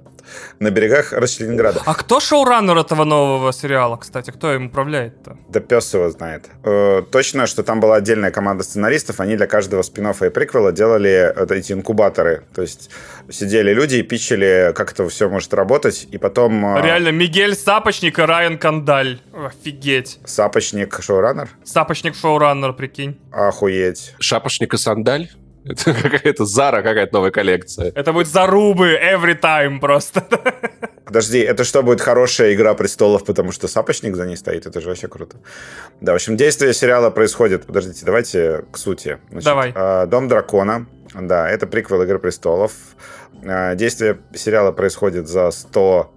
[0.58, 1.80] На берегах Расчленинграда.
[1.84, 4.30] А кто шоураннер этого нового сериала, кстати?
[4.30, 5.36] Кто им управляет-то?
[5.48, 6.46] Да пес его знает.
[6.64, 9.20] Э, точно, что там была отдельная команда сценаристов.
[9.20, 12.44] Они для каждого спин и приквела делали эти инкубаторы.
[12.54, 12.90] То есть
[13.30, 16.06] сидели люди и пичили, как это все может работать.
[16.10, 16.76] И потом...
[16.76, 19.20] Э, Реально, Мигель Сапочник и Райан Кандаль.
[19.32, 20.18] Офигеть.
[20.24, 21.48] Сапочник шоураннер?
[21.64, 23.18] Сапочник шоураннер, прикинь.
[23.32, 24.14] Охуеть.
[24.18, 25.30] Шапошник и сандаль?
[25.64, 27.92] Это какая-то Зара, какая-то новая коллекция.
[27.94, 30.24] Это будет зарубы every time просто.
[31.04, 34.66] Подожди, это что, будет хорошая игра престолов, потому что сапочник за ней стоит?
[34.66, 35.36] Это же вообще круто.
[36.00, 37.66] Да, в общем, действие сериала происходит...
[37.66, 39.18] Подождите, давайте к сути.
[39.30, 39.72] Значит, Давай.
[39.74, 40.86] А, Дом дракона.
[41.14, 42.72] Да, это приквел Игры престолов.
[43.44, 46.10] А, действие сериала происходит за 100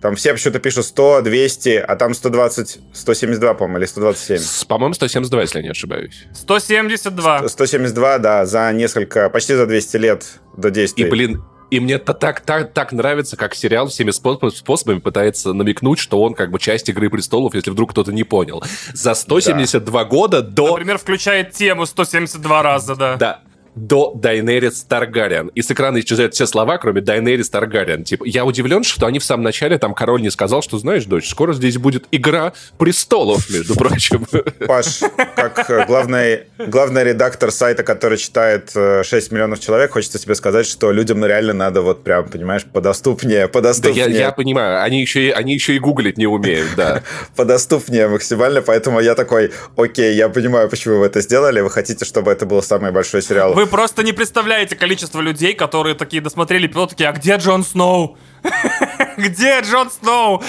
[0.00, 4.66] там все почему-то пишут 100, 200, а там 120, 172, по-моему, или 127.
[4.68, 6.26] По-моему, 172, если я не ошибаюсь.
[6.34, 7.48] 172.
[7.48, 11.06] 172, да, за несколько, почти за 200 лет до действия.
[11.06, 15.98] И, блин, и мне это так, так, так нравится, как сериал всеми способами пытается намекнуть,
[15.98, 18.62] что он как бы часть «Игры престолов», если вдруг кто-то не понял.
[18.92, 20.08] За 172 да.
[20.08, 20.68] года до...
[20.68, 23.16] Например, включает тему 172 раза, да.
[23.16, 23.40] Да,
[23.76, 25.48] до Дайнерис Таргариен.
[25.48, 28.04] И с экрана исчезают все слова, кроме Дайнерис Таргариен.
[28.04, 31.28] Типа, я удивлен, что они в самом начале, там, король не сказал, что, знаешь, дочь,
[31.28, 34.26] скоро здесь будет игра престолов, между прочим.
[34.66, 35.00] Паш,
[35.36, 38.74] как э, главный, главный редактор сайта, который читает 6
[39.12, 44.06] э, миллионов человек, хочется тебе сказать, что людям реально надо вот прям, понимаешь, подоступнее, подоступнее.
[44.06, 47.02] Да, я, я понимаю, они еще, и, они еще и гуглить не умеют, да.
[47.36, 52.32] Подоступнее максимально, поэтому я такой, окей, я понимаю, почему вы это сделали, вы хотите, чтобы
[52.32, 53.52] это был самый большой сериал.
[53.52, 58.16] Вы просто не представляете количество людей, которые такие досмотрели пилот, такие, а где Джон Сноу?
[59.16, 60.42] Где Джон Сноу?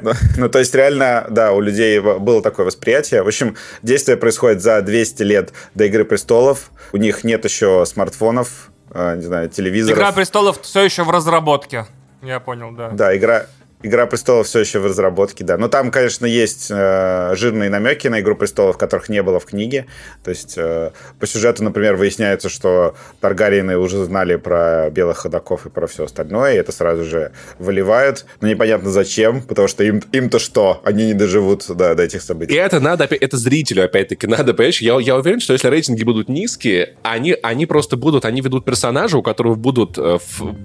[0.00, 3.22] Ну, ну, то есть реально, да, у людей было такое восприятие.
[3.22, 6.70] В общем, действие происходит за 200 лет до «Игры престолов».
[6.92, 9.98] У них нет еще смартфонов, э, не знаю, телевизоров.
[9.98, 11.86] «Игра престолов» все еще в разработке.
[12.22, 12.88] Я понял, да.
[12.90, 13.46] Да, игра,
[13.82, 15.56] Игра престолов все еще в разработке, да.
[15.56, 19.86] Но там, конечно, есть э, жирные намеки на Игру престолов, которых не было в книге.
[20.24, 25.70] То есть э, по сюжету, например, выясняется, что Таргариены уже знали про белых ходаков и
[25.70, 28.26] про все остальное, и это сразу же выливают.
[28.40, 30.80] Но непонятно зачем, потому что им, им-то что?
[30.84, 32.54] Они не доживут да, до этих событий.
[32.54, 34.80] И это надо, это зрителю, опять-таки, надо, понимаешь?
[34.80, 39.18] Я, я уверен, что если рейтинги будут низкие, они, они просто будут, они ведут персонажа,
[39.18, 40.56] у которого будут э, в,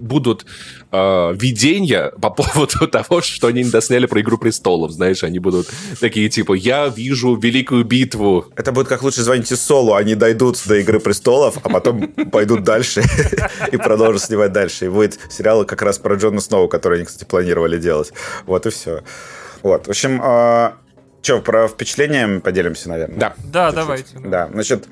[0.00, 0.46] будут
[0.92, 5.68] э, видения по поводу того, что они не досняли про «Игру престолов», знаешь, они будут
[6.00, 8.46] такие, типа, я вижу великую битву.
[8.56, 13.02] Это будет как лучше звоните Солу, они дойдут до «Игры престолов», а потом пойдут дальше
[13.72, 14.86] и продолжат снимать дальше.
[14.86, 18.12] И будет сериал как раз про Джона Сноу, который они, кстати, планировали делать.
[18.46, 19.02] Вот и все.
[19.62, 20.72] Вот, в общем, э,
[21.22, 23.18] что, про впечатления поделимся, наверное?
[23.18, 23.34] Да.
[23.52, 24.18] Да, давайте.
[24.18, 24.86] Да, значит,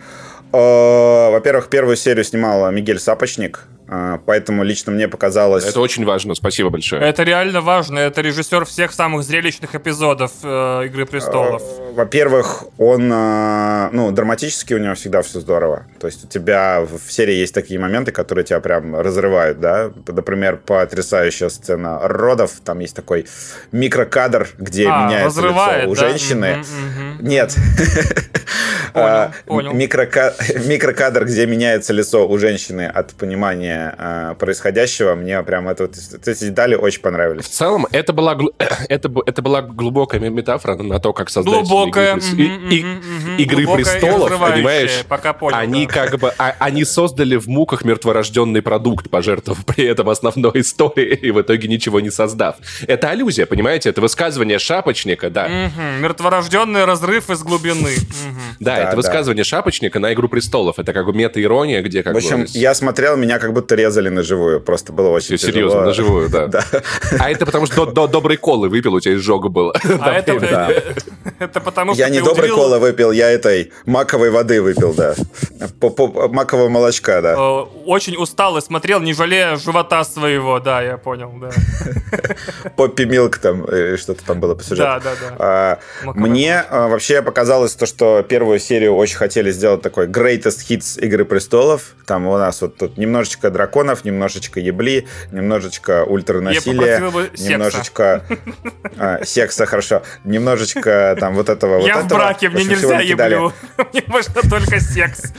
[0.52, 3.77] э, во-первых, первую серию снимала Мигель Сапочник, а,
[4.26, 5.64] поэтому лично мне показалось...
[5.64, 7.02] Это очень важно, спасибо большое.
[7.02, 7.98] Это реально важно.
[7.98, 11.62] Это режиссер всех самых зрелищных эпизодов э, «Игры престолов».
[11.62, 13.10] А, во-первых, он...
[13.12, 15.86] Э, ну, драматически у него всегда все здорово.
[16.00, 19.90] То есть у тебя в серии есть такие моменты, которые тебя прям разрывают, да?
[20.06, 22.52] Например, потрясающая сцена родов.
[22.64, 23.26] Там есть такой
[23.72, 26.08] микрокадр, где а, меняется лицо у да?
[26.08, 26.44] женщины.
[26.44, 27.22] Mm-hmm, mm-hmm.
[27.22, 27.56] Нет.
[28.92, 29.72] Понял, понял.
[30.66, 35.14] Микрокадр, где меняется лицо у женщины от понимания э, происходящего.
[35.14, 37.44] Мне прям это, эти детали очень понравились.
[37.44, 38.36] В целом, это была,
[38.88, 42.86] это, это была глубокая метафора на то, как создать глубокая, игры, и,
[43.38, 45.04] и, игры престолов, понимаешь?
[45.08, 45.92] Пока понял, они да.
[45.92, 51.30] как бы, а, они создали в муках мертворожденный продукт, пожертвовав при этом основной историей и
[51.30, 52.56] в итоге ничего не создав.
[52.86, 53.90] Это аллюзия, понимаете?
[53.90, 55.46] Это высказывание шапочника, да.
[55.46, 56.02] Угу.
[56.02, 57.90] Мертворожденный разрыв из глубины.
[58.60, 58.96] Да, да, это да.
[58.96, 60.78] высказывание шапочника на игру престолов.
[60.78, 62.46] Это как бы мета-ирония, где как В общем, бы...
[62.52, 64.60] я смотрел, меня как будто резали на живую.
[64.60, 65.70] Просто было очень Серьезно, тяжело.
[65.70, 66.46] Серьезно, на живую, да.
[66.46, 66.64] да.
[67.18, 69.74] А это потому что до, доброй колы выпил, у тебя изжога было.
[70.00, 70.70] А это, да.
[71.38, 75.14] это потому что Я не доброй колы выпил, я этой маковой воды выпил, да.
[75.80, 77.62] Макового молочка, да.
[77.86, 81.50] Очень устал и смотрел, не жалея живота своего, да, я понял, да.
[82.76, 84.82] Поппи Милк там, э, что-то там было по сюжету.
[84.82, 85.36] Да, да, да.
[85.38, 85.78] А,
[86.14, 91.24] мне а, вообще показалось то, что первую серию очень хотели сделать такой greatest hits Игры
[91.24, 91.94] престолов.
[92.06, 97.00] Там у нас вот тут немножечко драконов, немножечко ебли, немножечко ультранасилия,
[97.36, 98.24] немножечко
[98.96, 103.52] а, секса, хорошо, немножечко там вот этого Я вот в браке, мне нельзя еблю.
[103.92, 105.32] Мне можно только секс.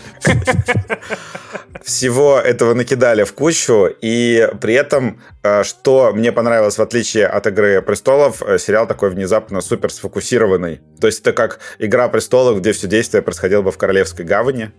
[1.84, 7.48] Всего этого накидали в кучу, и при этом, а, что мне понравилось, в отличие от
[7.48, 10.82] «Игры престолов», э, сериал такой внезапно супер сфокусированный.
[11.00, 14.72] То есть это как «Игра престолов», где все действие происходило бы в Королевской гавани.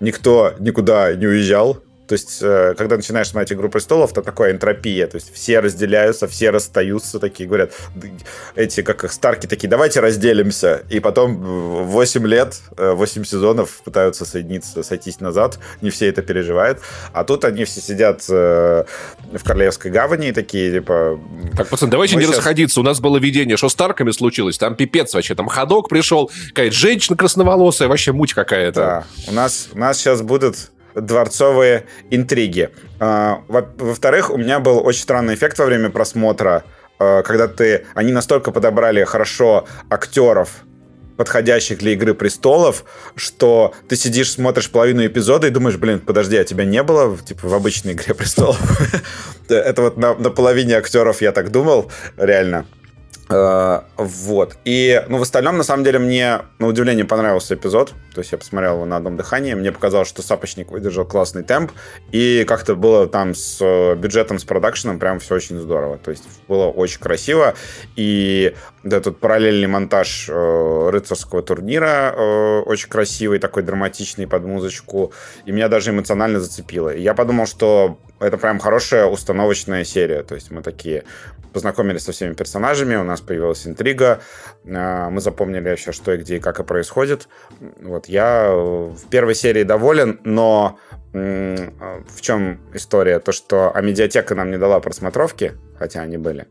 [0.00, 5.06] Никто никуда не уезжал, то есть, э, когда начинаешь смотреть «Игру престолов», то такая энтропия.
[5.06, 7.72] То есть, все разделяются, все расстаются, такие говорят,
[8.54, 10.82] эти, как их, Старки, такие, давайте разделимся.
[10.90, 15.58] И потом 8 лет, 8 э, сезонов пытаются соединиться, сойтись назад.
[15.80, 16.80] Не все это переживают.
[17.12, 18.84] А тут они все сидят э,
[19.32, 21.18] в Королевской гавани и такие, типа...
[21.56, 22.36] Так, пацан, давайте не сейчас...
[22.36, 22.80] расходиться.
[22.80, 24.58] У нас было видение, что с Старками случилось.
[24.58, 25.34] Там пипец вообще.
[25.34, 28.80] Там ходок пришел, какая-то женщина красноволосая, вообще муть какая-то.
[28.80, 29.04] Да.
[29.26, 32.70] У нас, у нас сейчас будут дворцовые интриги.
[33.00, 36.64] А, во-вторых, у меня был очень странный эффект во время просмотра,
[36.98, 37.86] а, когда ты...
[37.94, 40.64] Они настолько подобрали хорошо актеров,
[41.16, 46.44] подходящих для Игры Престолов, что ты сидишь, смотришь половину эпизода и думаешь, блин, подожди, а
[46.44, 48.58] тебя не было типа в обычной Игре Престолов?
[49.48, 52.66] Это вот на, половине актеров я так думал, реально.
[53.30, 54.56] Э, вот.
[54.64, 57.94] И, ну, в остальном, на самом деле, мне, на удивление, понравился эпизод.
[58.14, 59.54] То есть я посмотрел его на одном дыхании.
[59.54, 61.72] Мне показалось, что Сапочник выдержал классный темп.
[62.12, 65.98] И как-то было там с э, бюджетом, с продакшеном прям все очень здорово.
[65.98, 67.54] То есть было очень красиво.
[67.96, 75.12] И да, тут параллельный монтаж э, рыцарского турнира э, очень красивый, такой драматичный под музычку.
[75.46, 76.90] И меня даже эмоционально зацепило.
[76.90, 80.22] И я подумал, что это прям хорошая установочная серия.
[80.22, 81.04] То есть мы такие
[81.52, 84.20] познакомились со всеми персонажами, у нас появилась интрига,
[84.64, 87.28] э, мы запомнили вообще, что и где и как и происходит.
[87.80, 90.78] Вот я в первой серии доволен, но
[91.14, 93.20] в чем история?
[93.20, 96.48] То, что а медиатека нам не дала просмотровки, хотя они были.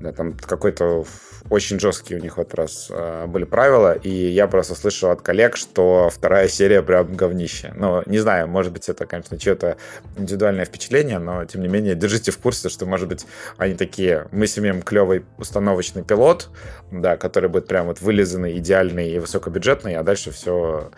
[0.00, 1.04] Да, там какой-то
[1.48, 5.22] очень жесткие у них в этот раз э, были правила, и я просто слышал от
[5.22, 7.72] коллег, что вторая серия прям говнище.
[7.76, 9.76] Ну, не знаю, может быть, это, конечно, чье-то
[10.16, 14.46] индивидуальное впечатление, но, тем не менее, держите в курсе, что, может быть, они такие, мы
[14.46, 16.50] снимем клевый установочный пилот,
[16.90, 20.90] да, который будет прям вот вылизанный, идеальный и высокобюджетный, а дальше все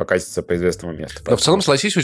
[0.00, 1.20] покатится по известному месту.
[1.26, 1.94] Но в целом, согласись,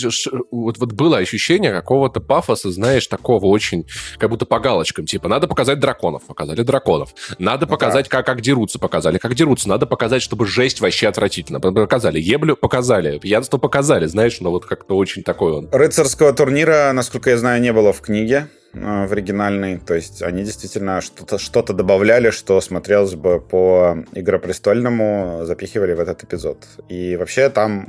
[0.50, 3.86] вот, вот было ощущение какого-то пафоса, знаешь, такого очень,
[4.18, 5.06] как будто по галочкам.
[5.06, 7.14] Типа, надо показать драконов, показали драконов.
[7.38, 8.10] Надо ну, показать, да.
[8.10, 9.70] как, как дерутся, показали, как дерутся.
[9.70, 11.58] Надо показать, чтобы жесть вообще отвратительно.
[11.58, 12.20] Показали.
[12.20, 13.18] Еблю показали.
[13.18, 14.04] Пьянство показали.
[14.04, 15.68] Знаешь, ну вот как-то очень такой он.
[15.72, 18.48] Рыцарского турнира, насколько я знаю, не было в книге.
[18.76, 19.78] Э, в оригинальный.
[19.78, 26.24] То есть они действительно что-то что добавляли, что смотрелось бы по Игропрестольному, запихивали в этот
[26.24, 26.66] эпизод.
[26.88, 27.88] И вообще там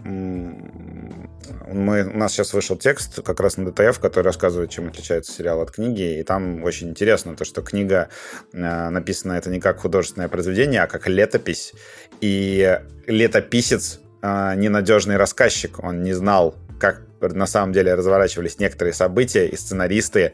[1.68, 5.62] мы, у нас сейчас вышел текст как раз на ДТФ, который рассказывает, чем отличается сериал
[5.62, 6.20] от книги.
[6.20, 8.10] И там очень интересно то, что книга
[8.54, 11.74] э, написана это не как художественное произведение, а как летопись.
[12.22, 15.84] И летописец э, ненадежный рассказчик.
[15.84, 20.34] Он не знал, как на самом деле разворачивались некоторые события, и сценаристы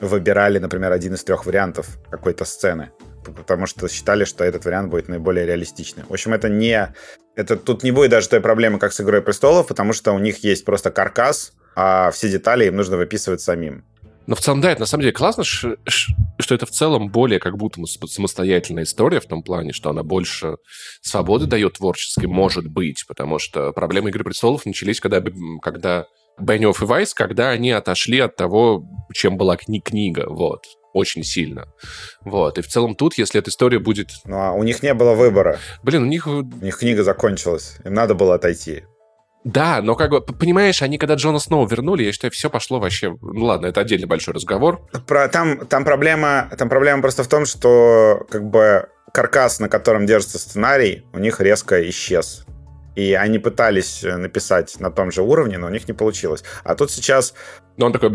[0.00, 2.90] выбирали, например, один из трех вариантов какой-то сцены,
[3.24, 6.06] потому что считали, что этот вариант будет наиболее реалистичным.
[6.08, 6.94] В общем, это не...
[7.36, 10.42] Это тут не будет даже той проблемы, как с «Игрой престолов», потому что у них
[10.42, 13.84] есть просто каркас, а все детали им нужно выписывать самим.
[14.26, 15.74] Но в целом, да, это на самом деле классно, что
[16.50, 20.56] это в целом более как будто самостоятельная история в том плане, что она больше
[21.00, 25.22] свободы дает творческой, может быть, потому что проблемы «Игры престолов» начались, когда,
[25.62, 26.06] когда
[26.38, 31.66] Бенниофф и Вайс, когда они отошли от того, чем была кни книга, вот очень сильно.
[32.22, 32.58] Вот.
[32.58, 34.08] И в целом тут, если эта история будет...
[34.24, 35.58] Ну, а у них не было выбора.
[35.82, 36.26] Блин, у них...
[36.26, 37.76] У них книга закончилась.
[37.84, 38.84] Им надо было отойти.
[39.44, 43.16] Да, но как бы, понимаешь, они когда Джона снова вернули, я считаю, все пошло вообще...
[43.20, 44.80] Ну ладно, это отдельный большой разговор.
[45.06, 50.06] Про, там, там, проблема, там проблема просто в том, что как бы каркас, на котором
[50.06, 52.44] держится сценарий, у них резко исчез.
[52.98, 56.42] И они пытались э, написать на том же уровне, но у них не получилось.
[56.64, 57.32] А тут сейчас...
[57.76, 58.10] Ну, он такой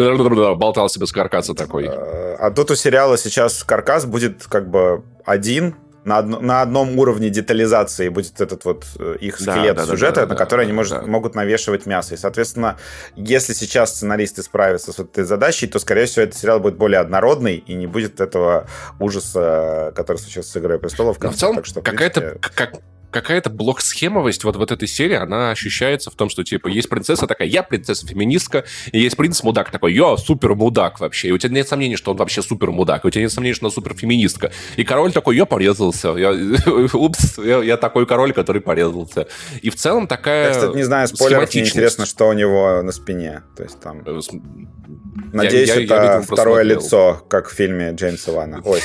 [0.56, 1.86] болтался без каркаса такой.
[1.86, 7.00] Э, а тут у сериала сейчас каркас будет как бы один, на, одно, на одном
[7.00, 10.62] уровне детализации будет этот вот э, их скелет да, да, сюжета, да, да, на который
[10.62, 11.08] да, они может, да.
[11.08, 12.16] могут навешивать мясо.
[12.16, 12.78] И, соответственно,
[13.16, 17.56] если сейчас сценаристы справятся с этой задачей, то, скорее всего, этот сериал будет более однородный
[17.56, 18.68] и не будет этого
[19.00, 21.22] ужаса, который случился с «Игрой престолов».
[21.22, 22.50] Но в целом, так что, какая-то, принципе...
[22.54, 22.74] как,
[23.14, 27.48] какая-то блок-схемовость вот, вот этой серии, она ощущается в том, что, типа, есть принцесса такая,
[27.48, 31.30] я принцесса-феминистка, и есть принц-мудак такой, я супер-мудак вообще.
[31.30, 33.68] И у тебя нет сомнений, что он вообще супер-мудак, и у тебя нет сомнений, что
[33.68, 34.52] он супер-феминистка.
[34.76, 36.10] И король такой, я порезался.
[36.10, 36.32] Я,
[36.94, 39.28] упс, я, я такой король, который порезался.
[39.62, 40.48] И в целом такая...
[40.48, 43.44] Я, кстати, не знаю, спойлеров, мне интересно, что у него на спине.
[43.56, 44.04] То есть там...
[45.34, 48.62] Надеюсь, я, это я, второе лицо, как в фильме Джеймса Вана.
[48.66, 48.80] Ой,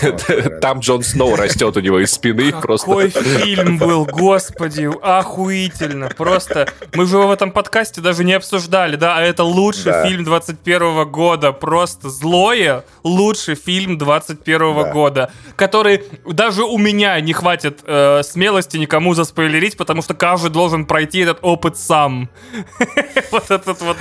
[0.61, 2.53] Там Джон Сноу растет у него из спины.
[2.53, 6.09] Какой фильм был, господи, охуительно.
[6.17, 10.25] Просто мы же его в этом подкасте даже не обсуждали, да, а это лучший фильм
[10.25, 11.53] 21 года.
[11.53, 19.15] Просто злое лучший фильм 21 года, который даже у меня не хватит э, смелости никому
[19.15, 22.31] заспойлерить, потому что каждый должен пройти этот опыт сам.
[23.31, 23.97] Вот этот вот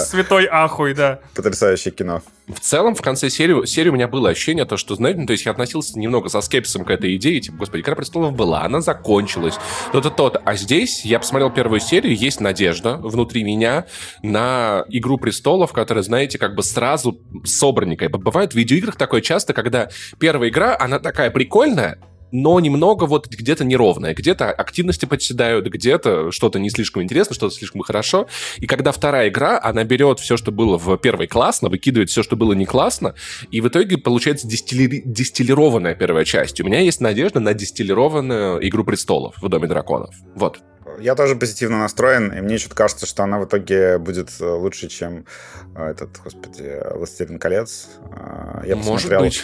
[0.00, 1.20] святой ахуй, да.
[1.52, 2.22] Потрясающий кино.
[2.48, 5.32] В целом, в конце серии, серии у меня было ощущение, то, что, знаете, ну, то
[5.32, 8.80] есть я относился немного со скепсисом к этой идее, типа, господи, «Игра престолов» была, она
[8.80, 9.56] закончилась,
[9.92, 10.40] то-то, то-то.
[10.46, 13.84] А здесь я посмотрел первую серию, есть надежда внутри меня
[14.22, 18.08] на «Игру престолов», которая, знаете, как бы сразу собранненькая.
[18.08, 21.98] Бывает в видеоиграх такое часто, когда первая игра, она такая прикольная,
[22.32, 24.14] но немного вот где-то неровное.
[24.14, 28.26] Где-то активности подседают, где-то что-то не слишком интересно, что-то слишком хорошо.
[28.56, 32.34] И когда вторая игра, она берет все, что было в первой классно, выкидывает все, что
[32.34, 33.14] было не классно,
[33.50, 35.02] и в итоге получается дистилли...
[35.04, 36.60] дистиллированная первая часть.
[36.60, 40.14] У меня есть надежда на дистиллированную «Игру престолов» в «Доме драконов».
[40.34, 40.60] Вот.
[41.00, 44.88] Я тоже позитивно настроен, и мне что-то кажется, что она в итоге будет э, лучше,
[44.88, 45.26] чем
[45.74, 47.88] э, этот, господи, «Властелин колец».
[48.10, 49.20] Э, я Может посмотрел...
[49.20, 49.42] быть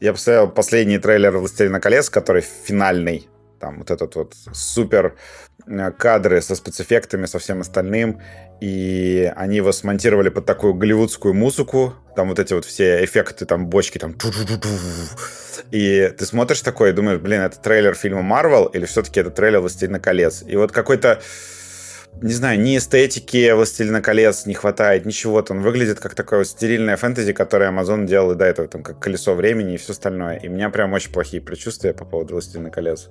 [0.00, 3.28] я посмотрел последний трейлер «Властелина колец», который финальный,
[3.60, 5.14] там вот этот вот супер
[5.66, 8.20] э, кадры со спецэффектами, со всем остальным,
[8.60, 13.66] и они его смонтировали под такую голливудскую музыку, там вот эти вот все эффекты, там
[13.66, 14.16] бочки, там
[15.70, 19.60] и ты смотришь такой и думаешь, блин, это трейлер фильма Марвел или все-таки это трейлер
[19.60, 20.42] «Властелина колец»?
[20.46, 21.20] И вот какой-то
[22.20, 25.44] не знаю, ни эстетики «Властелина колец» не хватает, ничего.
[25.48, 28.98] Он выглядит как такое вот стерильное фэнтези, которое Amazon делал и до этого, там, как
[28.98, 30.36] «Колесо времени» и все остальное.
[30.36, 33.08] И у меня прям очень плохие предчувствия по поводу «Властелина колец».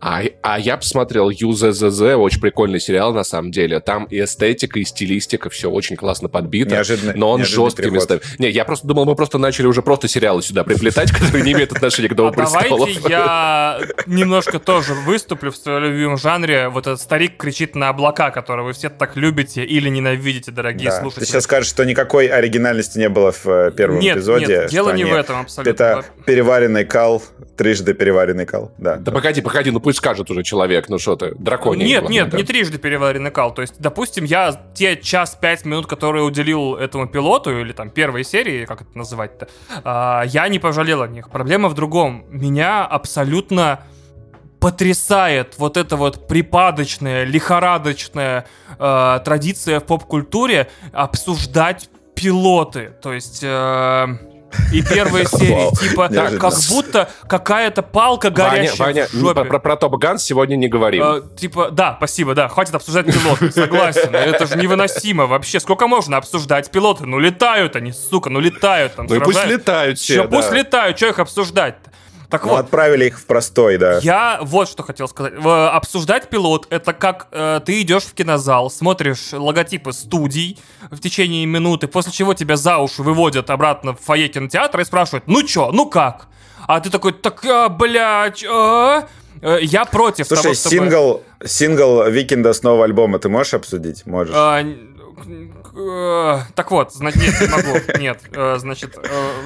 [0.00, 3.80] А, а я посмотрел ЮЗЗЗ, очень прикольный сериал, на самом деле.
[3.80, 6.70] Там и эстетика, и стилистика, все очень классно подбито.
[6.70, 8.20] Неожиданно, но он жесткий местами.
[8.38, 11.72] Не, я просто думал, мы просто начали уже просто сериалы сюда приплетать, которые не имеют
[11.72, 16.68] отношения к Дому а Давайте я немножко тоже выступлю в своем любимом жанре.
[16.68, 21.00] Вот этот старик кричит на облака, который вы все так любите или ненавидите, дорогие да.
[21.00, 21.24] слушатели.
[21.24, 24.46] Ты сейчас скажешь, что никакой оригинальности не было в э, первом эпизоде.
[24.46, 25.70] Нет, дело не в этом абсолютно.
[25.70, 27.22] Это переваренный кал,
[27.56, 28.72] трижды переваренный кал.
[28.78, 29.12] Да, да, да.
[29.12, 31.84] погоди, погоди, ну пусть скажет уже человек, ну что ты, драконий.
[31.84, 32.38] Нет, нет, да?
[32.38, 33.52] не трижды переваренный кал.
[33.52, 38.66] То есть, допустим, я те час-пять минут, которые уделил этому пилоту, или там первой серии,
[38.66, 39.48] как это называть-то,
[39.84, 41.28] э, я не пожалел о них.
[41.28, 42.24] Проблема в другом.
[42.28, 43.80] Меня абсолютно
[44.60, 48.46] потрясает вот эта вот припадочная, лихорадочная
[48.78, 52.92] э, традиция в поп-культуре обсуждать пилоты.
[53.02, 53.40] То есть...
[53.42, 54.06] Э,
[54.72, 59.44] и первые серии, типа, как будто какая-то палка горящая в жопе.
[59.44, 61.02] Про, про Топ Ган сегодня не говорим.
[61.02, 64.14] Э, типа, да, спасибо, да, хватит обсуждать пилоты, согласен.
[64.14, 65.60] Это же невыносимо вообще.
[65.60, 67.06] Сколько можно обсуждать пилоты?
[67.06, 68.92] Ну, летают они, сука, ну, летают.
[68.96, 71.89] Ну, и пусть летают все, Пусть летают, что их обсуждать-то?
[72.30, 73.98] Так ну, вот, отправили их в простой, да.
[73.98, 75.34] Я вот что хотел сказать.
[75.44, 80.58] Обсуждать пилот— это как э, ты идешь в кинозал, смотришь логотипы студий
[80.90, 85.26] в течение минуты, после чего тебя за уши выводят обратно в фойе кинотеатра и спрашивают,
[85.26, 86.28] ну чё, ну как?
[86.68, 89.08] А ты такой, так, а, блядь, а?
[89.42, 90.76] Я против Слушай, того, чтобы...
[90.76, 94.06] сингл, сингл Викинда с нового альбома ты можешь обсудить?
[94.06, 94.34] Можешь.
[94.36, 94.62] А,
[95.72, 97.78] так вот, значит, нет, не могу.
[97.98, 98.98] Нет, э, значит,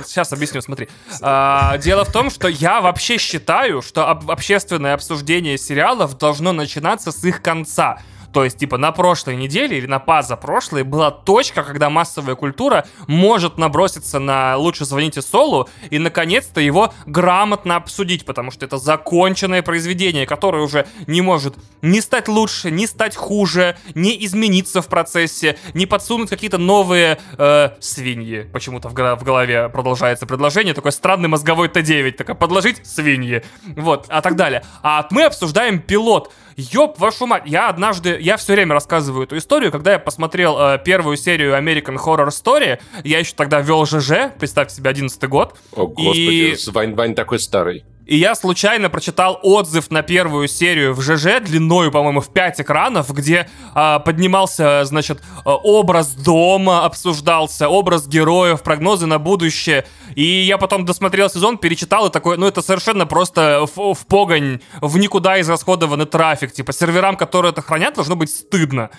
[0.04, 0.88] сейчас э, объясню, смотри.
[1.20, 7.24] А, дело в том, что я вообще считаю, что общественное обсуждение сериалов должно начинаться с
[7.24, 7.98] их конца.
[8.34, 13.58] То есть, типа, на прошлой неделе или на позапрошлой была точка, когда массовая культура может
[13.58, 20.26] наброситься на «Лучше звоните Солу» и, наконец-то, его грамотно обсудить, потому что это законченное произведение,
[20.26, 25.86] которое уже не может не стать лучше, не стать хуже, не измениться в процессе, не
[25.86, 28.50] подсунуть какие-то новые э, свиньи.
[28.52, 33.44] Почему-то в, в голове продолжается предложение, такой странный мозговой Т9, такая подложить свиньи.
[33.76, 34.64] Вот, а так далее.
[34.82, 36.32] А мы обсуждаем пилот.
[36.56, 40.78] Ёб вашу мать, я однажды, я все время рассказываю эту историю, когда я посмотрел э,
[40.84, 45.56] первую серию American Horror Story, я еще тогда вел ЖЖ, представьте себе, 11 год.
[45.72, 46.70] О, господи, и...
[46.70, 47.84] Вань, Вань такой старый.
[48.06, 53.12] И я случайно прочитал отзыв на первую серию в ЖЖ, длиною, по-моему, в 5 экранов,
[53.12, 59.86] где а, поднимался, значит, образ дома, обсуждался, образ героев, прогнозы на будущее.
[60.14, 64.60] И я потом досмотрел сезон, перечитал и такой, ну это совершенно просто в, в погонь,
[64.80, 66.52] в никуда израсходованный трафик.
[66.52, 68.90] Типа серверам, которые это хранят, должно быть стыдно.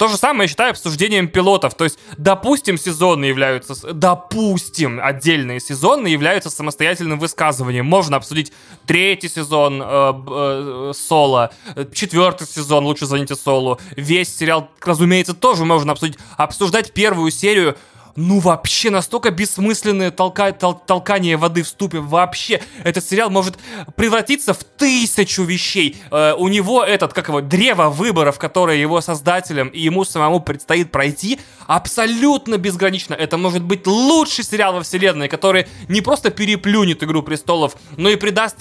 [0.00, 1.74] То же самое я считаю обсуждением пилотов.
[1.74, 3.74] То есть, допустим, сезоны являются...
[3.92, 7.84] Допустим, отдельные сезоны являются самостоятельным высказыванием.
[7.84, 8.50] Можно обсудить
[8.86, 11.50] третий сезон э, э, Соло,
[11.92, 13.78] четвертый сезон «Лучше звоните Солу».
[13.94, 16.16] Весь сериал, разумеется, тоже можно обсудить.
[16.38, 17.76] Обсуждать первую серию
[18.16, 22.00] ну вообще настолько бессмысленное толка, тол, толкание воды в ступе.
[22.00, 23.56] Вообще, этот сериал может
[23.96, 25.96] превратиться в тысячу вещей.
[26.10, 30.90] Э, у него этот, как его, древо выборов, которое его создателям и ему самому предстоит
[30.90, 33.14] пройти, абсолютно безгранично.
[33.14, 38.16] Это может быть лучший сериал во вселенной, который не просто переплюнет «Игру престолов», но и
[38.16, 38.56] придаст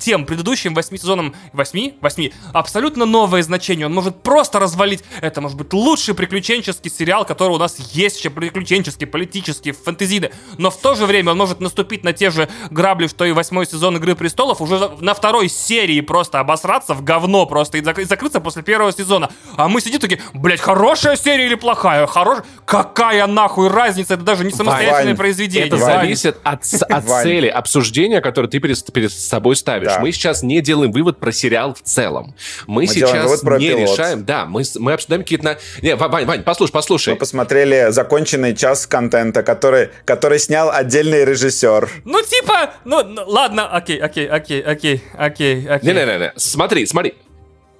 [0.00, 1.96] тем предыдущим восьми сезонам, восьми?
[2.00, 3.86] Восьми, абсолютно новое значение.
[3.86, 5.04] Он может просто развалить.
[5.20, 10.30] Это может быть лучший приключенческий сериал, который у нас есть еще приключенческий приключенческий, политический, фэнтезийный,
[10.56, 13.66] но в то же время он может наступить на те же грабли, что и восьмой
[13.66, 18.62] сезон Игры Престолов, уже на второй серии просто обосраться в говно просто и, закрыться после
[18.62, 19.30] первого сезона.
[19.56, 22.06] А мы сидим такие, блядь, хорошая серия или плохая?
[22.06, 22.44] Хорошая?
[22.64, 24.14] Какая нахуй разница?
[24.14, 25.66] Это даже не самостоятельное Вань, произведение.
[25.66, 26.00] Это Вань.
[26.00, 29.88] зависит от, от цели обсуждения, которое ты перед, перед собой ставишь.
[29.88, 30.00] Да.
[30.00, 32.34] Мы сейчас не делаем вывод про сериал в целом.
[32.66, 33.90] Мы, мы сейчас не пилот.
[33.90, 35.58] решаем, да, мы, мы обсуждаем какие-то...
[35.82, 37.10] Не, Вань, Вань, послушай, послушай.
[37.10, 41.90] Мы посмотрели законченный час контента, который, который снял отдельный режиссер.
[42.04, 45.92] Ну, типа, ну, ну ладно, окей, окей, окей, окей, окей, окей.
[45.92, 47.14] Не-не-не, смотри, смотри.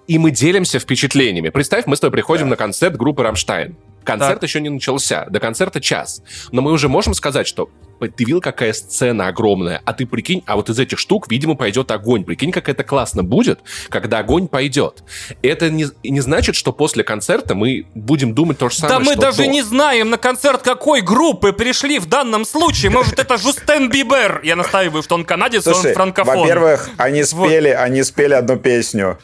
[0.08, 1.50] И мы делимся впечатлениями.
[1.50, 2.50] Представь, мы с тобой приходим да.
[2.50, 3.76] на концерт группы «Рамштайн».
[4.02, 4.48] Концерт так.
[4.48, 6.20] еще не начался, до концерта час.
[6.50, 7.70] Но мы уже можем сказать, что
[8.08, 11.90] ты видел, какая сцена огромная, а ты прикинь, а вот из этих штук, видимо, пойдет
[11.90, 12.24] огонь.
[12.24, 15.02] Прикинь, как это классно будет, когда огонь пойдет.
[15.42, 19.16] Это не, не значит, что после концерта мы будем думать то же самое, Да мы
[19.16, 19.46] даже до.
[19.46, 22.90] не знаем, на концерт какой группы пришли в данном случае.
[22.90, 24.40] Может, это Жустен Бибер.
[24.42, 26.38] Я настаиваю, что он канадец, Слушай, он франкофон.
[26.38, 29.18] Во-первых, они спели, они спели одну песню.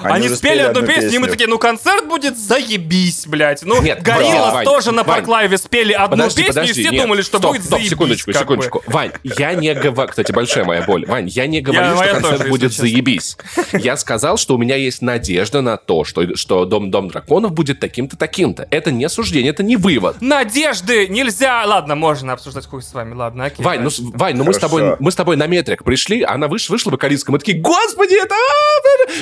[0.00, 3.62] Они, Они спели одну песню, песню, и мы такие, ну концерт будет заебись, блядь.
[3.62, 6.92] Ну, нет, Гориллас Вань, тоже Вань, на Парклайве спели одну подожди, песню, подожди, и все
[6.92, 7.90] нет, думали, что стоп, будет стоп, заебись.
[7.90, 8.82] секундочку, секундочку.
[8.86, 8.92] Бы.
[8.92, 10.10] Вань, я не говорю...
[10.10, 11.06] Кстати, большая моя боль.
[11.06, 13.36] Вань, я не говорю, я, что концерт тоже, будет заебись.
[13.74, 17.78] Я сказал, что у меня есть надежда на то, что, что Дом, Дом Драконов будет
[17.78, 18.66] таким-то, таким-то.
[18.70, 20.20] Это не суждение, это не вывод.
[20.20, 21.64] Надежды нельзя...
[21.66, 23.64] Ладно, можно обсуждать хуй с вами, ладно, окей.
[23.64, 26.72] Вань, ну, Вань, ну мы с, тобой, мы с тобой на метрик пришли, она вышла,
[26.74, 28.34] вышла вокалистка, мы такие, господи, это...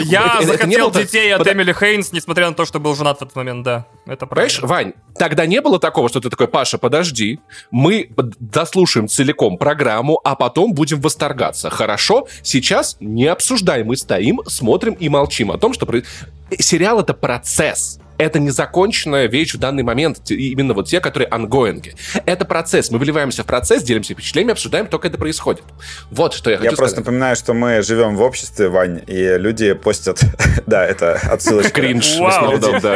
[0.05, 3.23] Я это, захотел это детей от Эмили Хейнс, несмотря на то, что был женат в
[3.23, 3.87] этот момент, да.
[4.07, 7.41] Это Понимаешь, Вань, тогда не было такого, что ты такой, Паша, подожди,
[7.71, 11.71] мы дослушаем целиком программу, а потом будем восторгаться.
[11.71, 12.27] Хорошо?
[12.43, 15.87] Сейчас не обсуждаем, мы стоим, смотрим и молчим о том, что...
[16.59, 21.95] Сериал— это процесс это незаконченная вещь в данный момент, именно вот те, которые ангоинги.
[22.27, 22.91] Это процесс.
[22.91, 25.64] Мы выливаемся в процесс, делимся впечатлениями, обсуждаем, только это происходит.
[26.11, 29.73] Вот что я хочу Я просто напоминаю, что мы живем в обществе, Вань, и люди
[29.73, 30.21] постят...
[30.66, 31.73] да, это отсылочка.
[31.73, 32.16] Кринж.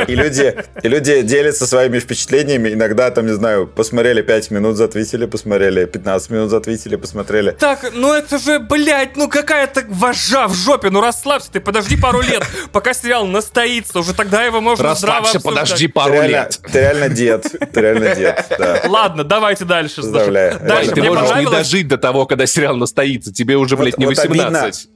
[0.08, 2.70] И люди, и люди делятся своими впечатлениями.
[2.70, 7.52] Иногда, там, не знаю, посмотрели 5 минут, затвитили, посмотрели 15 минут, затвитили, посмотрели.
[7.52, 12.20] Так, ну это же, блядь, ну какая-то вожа в жопе, ну расслабься ты, подожди пару
[12.20, 16.28] лет, пока сериал настоится, уже тогда его можно Расслабься, подожди пару ты лет.
[16.28, 17.46] Реально, ты реально дед.
[17.72, 18.82] Ты реально дед, да.
[18.88, 20.02] Ладно, давайте дальше.
[20.02, 20.92] Дальше.
[20.94, 23.32] Ты можешь не дожить до того, когда сериал настоится.
[23.32, 24.30] Тебе уже, блядь, не 18.
[24.30, 24.93] Обидно,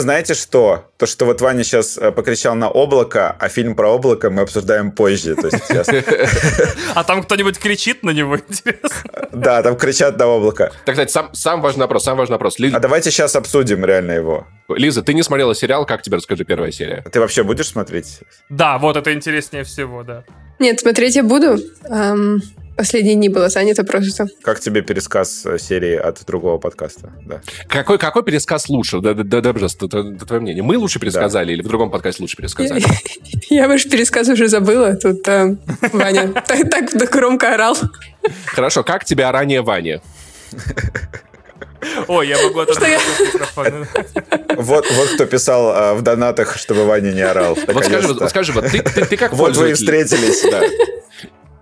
[0.00, 0.90] знаете что?
[0.96, 4.90] То, что вот Ваня сейчас э, покричал на облако, а фильм про облако мы обсуждаем
[4.90, 5.36] позже.
[6.94, 9.28] А там кто-нибудь кричит на него, интересно?
[9.32, 10.72] Да, там кричат на облако.
[10.84, 12.56] Так, кстати, сам, важный вопрос, сам важный вопрос.
[12.60, 14.46] А давайте сейчас обсудим реально его.
[14.68, 17.04] Лиза, ты не смотрела сериал, как тебе расскажи первая серия?
[17.12, 18.20] Ты вообще будешь смотреть?
[18.48, 20.24] Да, вот это интереснее всего, да.
[20.58, 21.58] Нет, смотреть я буду.
[22.76, 24.26] Последние дни было занято просто.
[24.42, 27.12] Как тебе пересказ э, серии от другого подкаста?
[27.24, 27.40] Да.
[27.68, 29.00] Какой, какой пересказ лучше?
[29.00, 30.62] Да, да, да, пожалуйста, твое мнение.
[30.64, 31.52] Мы лучше пересказали да.
[31.52, 32.82] или в другом подкасте лучше пересказали?
[33.48, 34.96] Я ваш пересказ уже забыла.
[34.96, 35.56] Тут э,
[35.92, 37.76] Ваня так громко орал.
[38.46, 40.00] Хорошо, как тебя ранее Ваня?
[42.08, 43.86] Ой, я могу отодвинуть микрофон.
[44.56, 47.56] Вот, вот кто писал а, в донатах, чтобы Ваня не орал.
[47.68, 50.62] Вот скажи, вот, скажи, вот ты, ты, ты как Вот вы и встретились, да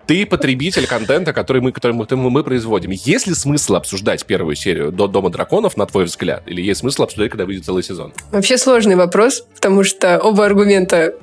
[0.06, 2.90] ты потребитель контента, который мы, который мы, мы производим.
[2.90, 6.42] Есть ли смысл обсуждать первую серию до Дома драконов, на твой взгляд?
[6.46, 8.12] Или есть смысл обсуждать, когда выйдет целый сезон?
[8.30, 11.14] Вообще сложный вопрос, потому что оба аргумента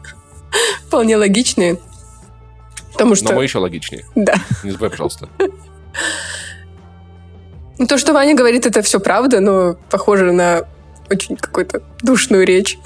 [0.86, 1.78] вполне логичные.
[2.92, 3.28] Потому что...
[3.28, 4.04] Но мой еще логичнее.
[4.14, 4.34] Да.
[4.64, 5.28] Не забывай, пожалуйста.
[7.78, 10.64] Ну, то, что Ваня говорит, это все правда, но похоже на
[11.10, 12.78] очень какую-то душную речь.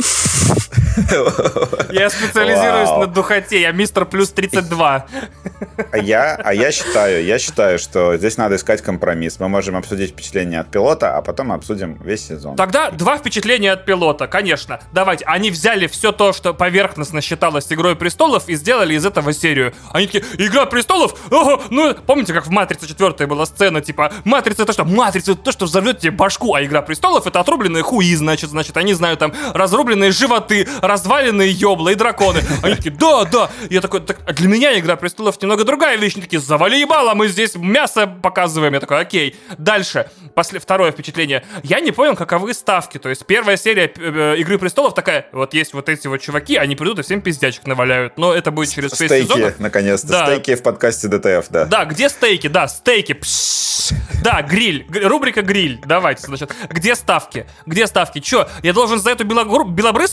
[1.90, 5.06] Я специализируюсь на духоте, я мистер плюс 32.
[5.90, 9.40] А я, а я считаю, я считаю, что здесь надо искать компромисс.
[9.40, 12.56] Мы можем обсудить впечатление от пилота, а потом обсудим весь сезон.
[12.56, 14.80] Тогда два впечатления от пилота, конечно.
[14.92, 19.74] Давайте, они взяли все то, что поверхностно считалось Игрой Престолов, и сделали из этого серию.
[19.92, 21.14] Они такие, Игра Престолов?
[21.30, 24.84] Ого, ну, помните, как в Матрице 4 была сцена, типа, Матрица это что?
[24.84, 28.76] Матрица это то, что взорвет тебе башку, а Игра Престолов это отрубленные хуи, значит, значит,
[28.76, 32.42] они знают там разрубленные животы, разваленные ёбла и драконы.
[32.62, 33.50] Они такие, да, да.
[33.70, 36.14] Я такой, так, а для меня Игра Престолов немного другая вещь.
[36.14, 38.74] Они такие, завали ебало, мы здесь мясо показываем.
[38.74, 39.36] Я такой, окей.
[39.58, 41.44] Дальше, после, второе впечатление.
[41.62, 42.98] Я не понял, каковы ставки.
[42.98, 46.74] То есть первая серия э, Игры Престолов такая, вот есть вот эти вот чуваки, они
[46.74, 48.16] придут и всем пиздячек наваляют.
[48.16, 49.58] Но это будет через 6 стейки, сезонов.
[49.58, 50.08] наконец-то.
[50.08, 50.26] Да.
[50.26, 51.64] Стейки в подкасте ДТФ, да.
[51.66, 52.46] Да, где стейки?
[52.46, 53.12] Да, стейки.
[53.12, 53.64] Пш
[54.22, 54.86] да, гриль.
[54.90, 55.80] Рубрика гриль.
[55.84, 56.54] Давайте, значит.
[56.70, 57.46] Где ставки?
[57.66, 58.20] Где ставки?
[58.20, 59.24] Чё, я должен за эту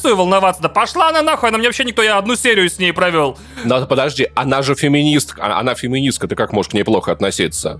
[0.01, 0.61] белобрысую волноваться?
[0.61, 3.37] Да пошла она нахуй, она мне вообще никто, я одну серию с ней провел.
[3.63, 7.79] Но подожди, она же феминистка, а, она феминистка, ты как можешь к ней плохо относиться?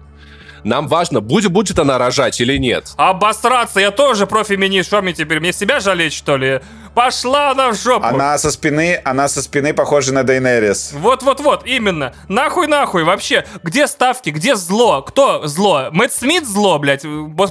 [0.64, 2.94] Нам важно, будет, будет она рожать или нет.
[2.98, 6.62] Обосраться, я тоже профеминист, что мне теперь, мне себя жалеть, что ли?
[6.94, 8.06] Пошла она в жопу.
[8.06, 10.92] Она со спины, она со спины похожа на Дейнерис.
[10.94, 12.14] Вот-вот-вот, именно.
[12.28, 13.46] Нахуй-нахуй, вообще.
[13.64, 15.02] Где ставки, где зло?
[15.02, 15.88] Кто зло?
[15.92, 17.04] Мэтт Смит зло, блядь?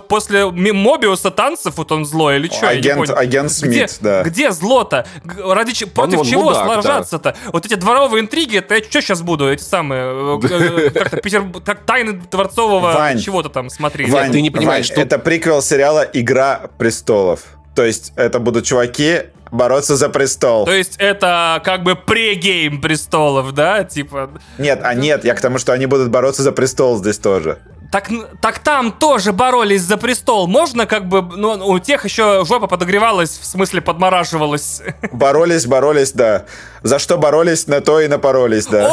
[0.09, 2.68] После Мобиуса танцев вот он зло или что?
[2.68, 4.22] Агент, агент Смит, где, да.
[4.22, 5.07] Где зло-то?
[5.24, 7.32] Ради, против он, он чего мудак, сражаться-то?
[7.32, 7.51] Да.
[7.53, 9.51] Вот эти дворовые интриги, это я что сейчас буду?
[9.51, 14.11] Эти самые, э, э, как-то Питер, как тайны дворцового чего-то там смотреть.
[14.11, 15.01] Вань, ты не понимаешь, что...
[15.01, 17.41] Это приквел сериала «Игра престолов».
[17.81, 19.20] То есть это будут чуваки
[19.51, 20.66] бороться за престол.
[20.66, 23.85] То есть это как бы прегейм престолов, да?
[23.85, 24.28] Типа...
[24.59, 27.57] Нет, а нет, я к тому, что они будут бороться за престол здесь тоже.
[27.91, 28.11] Так,
[28.43, 30.47] так там тоже боролись за престол.
[30.47, 34.83] Можно как бы, ну, у тех еще жопа подогревалась, в смысле подмораживалась.
[35.11, 36.45] Боролись, боролись, да.
[36.83, 38.91] За что боролись, на то и напоролись, да.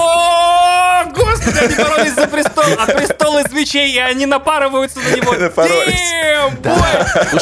[1.08, 5.34] О, господи, они боролись за престол, а престол из мечей, и они напарываются на него.
[5.36, 6.76] Дим, бой!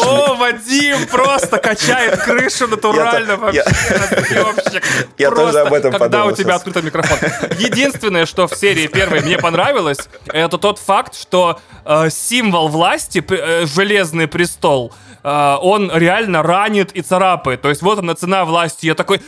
[0.01, 3.63] О, Вадим просто качает крышу натурально вообще.
[5.17, 5.99] Я тоже об этом подумал.
[5.99, 7.17] Когда у тебя открытый микрофон.
[7.59, 13.65] Единственное, что в серии первой мне понравилось, это тот факт, что э, символ власти, э,
[13.65, 14.93] железный престол,
[15.23, 17.61] э, он реально ранит и царапает.
[17.61, 18.87] То есть вот она цена власти.
[18.87, 19.21] Я такой,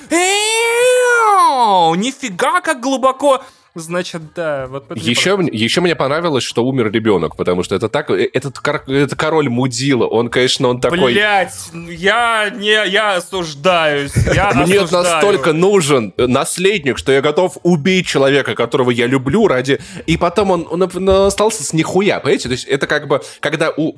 [1.97, 3.43] нифига как глубоко
[3.80, 4.65] Значит, да.
[4.67, 8.57] Вот еще, еще мне понравилось, что умер ребенок, потому что это так, э, этот
[8.88, 11.13] это король Мудила, он, конечно, он такой...
[11.13, 18.55] Блять, я не, я осуждаюсь, я Мне настолько нужен наследник, что я готов убить человека,
[18.55, 19.80] которого я люблю ради...
[20.05, 22.49] И потом он, он, он остался с нихуя, понимаете?
[22.49, 23.93] То есть это как бы, когда у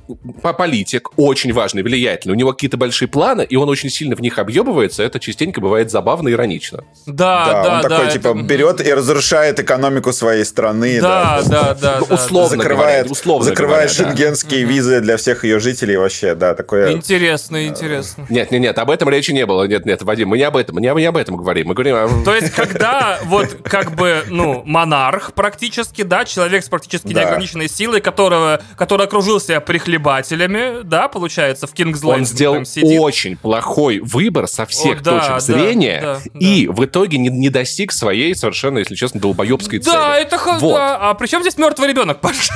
[0.57, 4.37] политик очень важный, влиятельный, у него какие-то большие планы, и он очень сильно в них
[4.39, 6.83] объебывается, это частенько бывает забавно и иронично.
[7.05, 7.75] Да, да, да.
[7.75, 8.41] Он да, такой, да, типа, это...
[8.41, 10.99] берет и разрушает экономику своей страны.
[10.99, 11.99] Да, да, да.
[11.99, 14.71] да, условно закрывает, говоря, условно закрывает говоря, шенгенские да.
[14.71, 16.93] визы для всех ее жителей вообще, да, такое.
[16.93, 18.25] Интересно, интересно.
[18.29, 19.67] Нет, нет, нет, об этом речи не было.
[19.67, 21.67] Нет, нет, Вадим, мы не об этом, мы не, не об этом говорим.
[21.67, 22.23] Мы говорим о...
[22.25, 27.21] То есть, когда вот как бы, ну, монарх практически, да, человек с практически да.
[27.21, 32.19] неограниченной силой, которого, который окружил себя прихлебателями, да, получается, в Кингсленд.
[32.19, 32.63] Он сделал
[33.03, 37.29] очень плохой выбор со всех О, да, точек да, зрения да, и в итоге не,
[37.29, 39.93] не достиг своей совершенно, если честно, долбоеб долбоебской цели.
[39.93, 40.75] Да, это вот.
[40.75, 40.97] да.
[40.97, 42.53] А при чем здесь мертвый ребенок, Паша?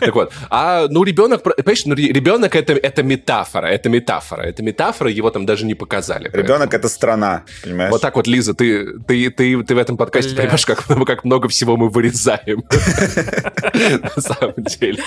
[0.00, 5.10] Так вот, а ну ребенок, понимаешь, ну ребенок это, это метафора, это метафора, это метафора,
[5.10, 6.30] его там даже не показали.
[6.32, 7.90] Ребенок это страна, понимаешь?
[7.90, 11.48] Вот так вот, Лиза, ты, ты, ты, ты в этом подкасте понимаешь, как, как много
[11.48, 12.64] всего мы вырезаем.
[14.16, 15.02] На самом деле.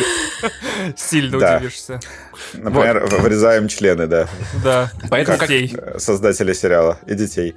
[0.95, 1.99] Сильно удивишься.
[2.53, 4.27] Например, вырезаем члены, да.
[4.63, 4.91] Да.
[5.09, 5.49] Поэтому как
[6.01, 7.55] создатели сериала и детей.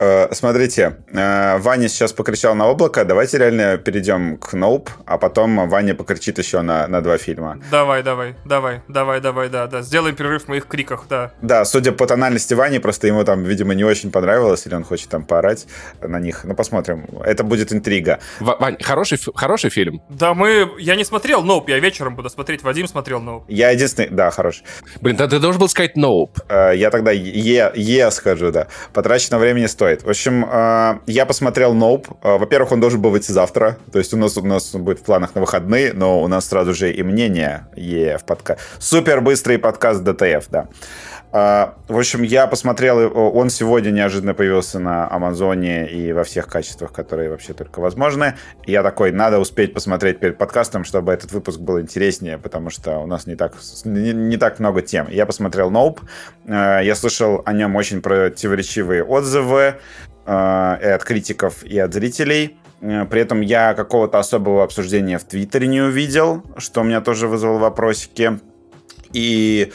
[0.00, 3.04] Э, смотрите, э, Ваня сейчас покричал на облако.
[3.04, 7.58] Давайте реально перейдем к Nope, а потом Ваня покричит еще на, на два фильма.
[7.70, 9.82] Давай, давай, давай, давай, давай, да, да.
[9.82, 11.32] Сделаем перерыв в моих криках, да.
[11.42, 15.10] Да, судя по тональности Вани, просто ему там, видимо, не очень понравилось, или он хочет
[15.10, 15.66] там поорать
[16.00, 16.44] на них.
[16.44, 17.04] Ну, посмотрим.
[17.22, 18.20] Это будет интрига.
[18.40, 20.00] В, Вань, хороший, хороший фильм?
[20.08, 20.70] Да, мы...
[20.78, 22.62] Я не смотрел Nope, я вечером буду смотреть.
[22.62, 23.42] Вадим смотрел Nope.
[23.48, 24.08] Я единственный...
[24.08, 24.64] Да, хороший.
[25.02, 26.40] Блин, да ты должен был сказать Nope.
[26.48, 28.68] Э, я тогда Е, Е скажу, да.
[28.94, 30.02] Потрачено времени стоит стоит.
[30.04, 32.06] В общем, э, я посмотрел Nope.
[32.22, 33.76] Э, во-первых, он должен был выйти завтра.
[33.92, 36.74] То есть у нас, у нас будет в планах на выходные, но у нас сразу
[36.74, 38.60] же и мнение е в подкаст.
[38.78, 40.68] Супер быстрый подкаст ДТФ, да.
[41.32, 46.92] Uh, в общем, я посмотрел, он сегодня неожиданно появился на Амазоне и во всех качествах,
[46.92, 48.34] которые вообще только возможны.
[48.66, 53.06] Я такой, надо успеть посмотреть перед подкастом, чтобы этот выпуск был интереснее, потому что у
[53.06, 53.54] нас не так,
[53.84, 55.08] не, не так много тем.
[55.08, 56.00] Я посмотрел Nope,
[56.46, 59.76] uh, я слышал о нем очень противоречивые отзывы
[60.26, 62.56] uh, и от критиков, и от зрителей.
[62.80, 67.58] При этом я какого-то особого обсуждения в Твиттере не увидел, что у меня тоже вызвало
[67.58, 68.40] вопросики.
[69.12, 69.70] И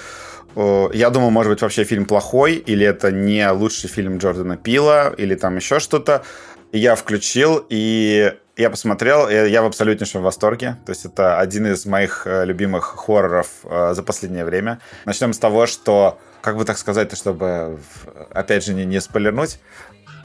[0.56, 5.36] я думаю, может быть, вообще фильм плохой, или это не лучший фильм Джордана Пила, или
[5.36, 6.24] там еще что-то.
[6.72, 10.78] Я включил, и я посмотрел, и я в абсолютнейшем восторге.
[10.86, 14.80] То есть это один из моих э, любимых хорроров э, за последнее время.
[15.06, 17.80] Начнем с того, что, как бы так сказать, чтобы,
[18.32, 19.60] опять же, не, не спойлернуть,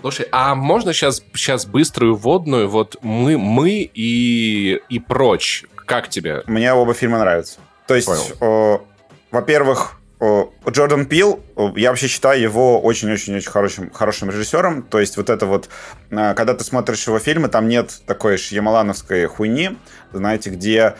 [0.00, 2.70] Слушай, а можно сейчас, сейчас быструю вводную?
[2.70, 5.66] Вот мы, мы и, и прочь.
[5.74, 6.42] Как тебе?
[6.46, 7.58] Мне оба фильма нравятся.
[7.86, 8.08] То есть,
[8.40, 8.82] о,
[9.30, 11.40] во-первых, Джордан Пил,
[11.76, 14.82] я вообще считаю его очень-очень-очень хорошим, хорошим режиссером.
[14.82, 15.70] То есть вот это вот,
[16.10, 19.70] э, когда ты смотришь его фильмы, там нет такой шьямалановской хуйни,
[20.12, 20.94] знаете, где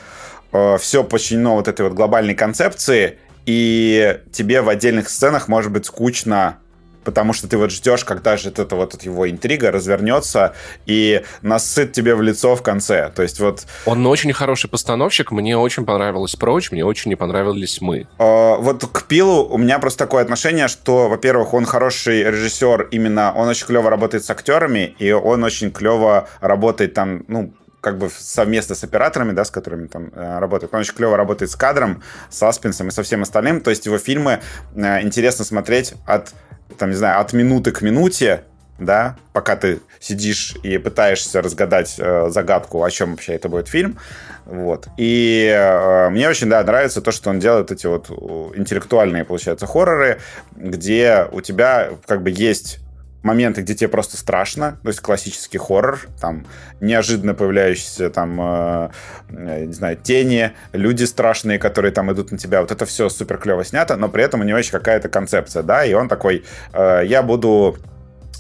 [0.53, 5.85] э, все подчинено вот этой вот глобальной концепции, и тебе в отдельных сценах может быть
[5.85, 6.59] скучно
[7.05, 10.55] потому что ты вот ждешь, когда же это вот его интрига развернется
[10.87, 13.11] и насыт тебе в лицо в конце.
[13.15, 13.67] То есть вот...
[13.87, 18.07] Он очень хороший постановщик, мне очень понравилось «Прочь», мне очень не понравились «Мы».
[18.19, 23.33] Э, вот к Пилу у меня просто такое отношение, что, во-первых, он хороший режиссер, именно
[23.35, 28.11] он очень клево работает с актерами, и он очень клево работает там, ну, как бы
[28.11, 30.75] совместно с операторами, да, с которыми там э, работает.
[30.75, 33.61] Он очень клево работает с кадром, с саспенсом и со всем остальным.
[33.61, 34.41] То есть его фильмы
[34.75, 36.35] э, интересно смотреть от
[36.79, 38.45] там, не знаю, от минуты к минуте,
[38.79, 43.99] да, пока ты сидишь и пытаешься разгадать э, загадку, о чем вообще это будет фильм,
[44.47, 44.89] вот.
[44.97, 48.11] И э, мне очень, да, нравится то, что он делает эти вот
[48.57, 50.21] интеллектуальные, получается, хорроры,
[50.57, 52.81] где у тебя как бы есть
[53.23, 56.47] моменты, где тебе просто страшно, то есть классический хоррор, там
[56.81, 58.91] неожиданно появляющиеся там, э,
[59.29, 63.37] э, не знаю, тени, люди страшные, которые там идут на тебя, вот это все супер
[63.37, 67.03] клево снято, но при этом у него есть какая-то концепция, да, и он такой, э,
[67.05, 67.77] я буду,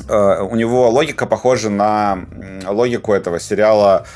[0.08, 2.26] э, у него логика похожа на
[2.66, 4.06] логику этого сериала,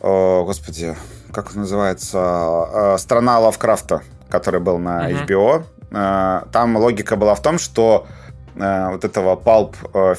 [0.00, 0.94] э, господи,
[1.32, 5.10] как он называется, э, «Страна Лавкрафта», который был на.
[5.10, 8.06] HBO, э, там логика была в том, что
[8.58, 10.14] Э, вот этого палп э,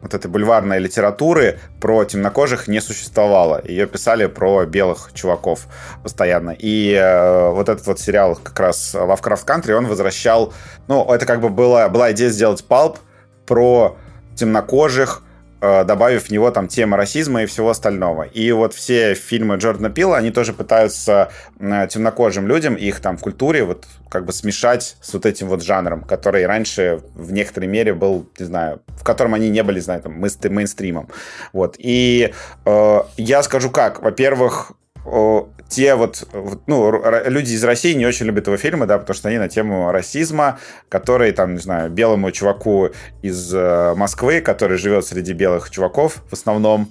[0.00, 3.60] вот этой бульварной литературы про темнокожих не существовало.
[3.64, 5.66] Ее писали про белых чуваков
[6.02, 6.54] постоянно.
[6.56, 10.52] И э, вот этот вот сериал как раз Lovecraft Country, он возвращал...
[10.86, 12.98] Ну, это как бы была, была идея сделать палп
[13.46, 13.96] про
[14.36, 15.22] темнокожих,
[15.60, 18.22] добавив в него там темы расизма и всего остального.
[18.22, 23.64] И вот все фильмы Джордана Пила, они тоже пытаются темнокожим людям, их там в культуре
[23.64, 28.28] вот как бы смешать с вот этим вот жанром, который раньше в некоторой мере был,
[28.38, 31.08] не знаю, в котором они не были, знаю, там, мейнстримом.
[31.52, 31.76] Вот.
[31.78, 32.32] И
[32.64, 34.02] э, я скажу как.
[34.02, 34.72] Во-первых,
[35.68, 36.26] те вот,
[36.66, 39.92] ну, люди из России не очень любят его фильмы, да, потому что они на тему
[39.92, 40.58] расизма,
[40.88, 42.90] который, там, не знаю, белому чуваку
[43.20, 46.88] из э, Москвы, который живет среди белых чуваков в основном,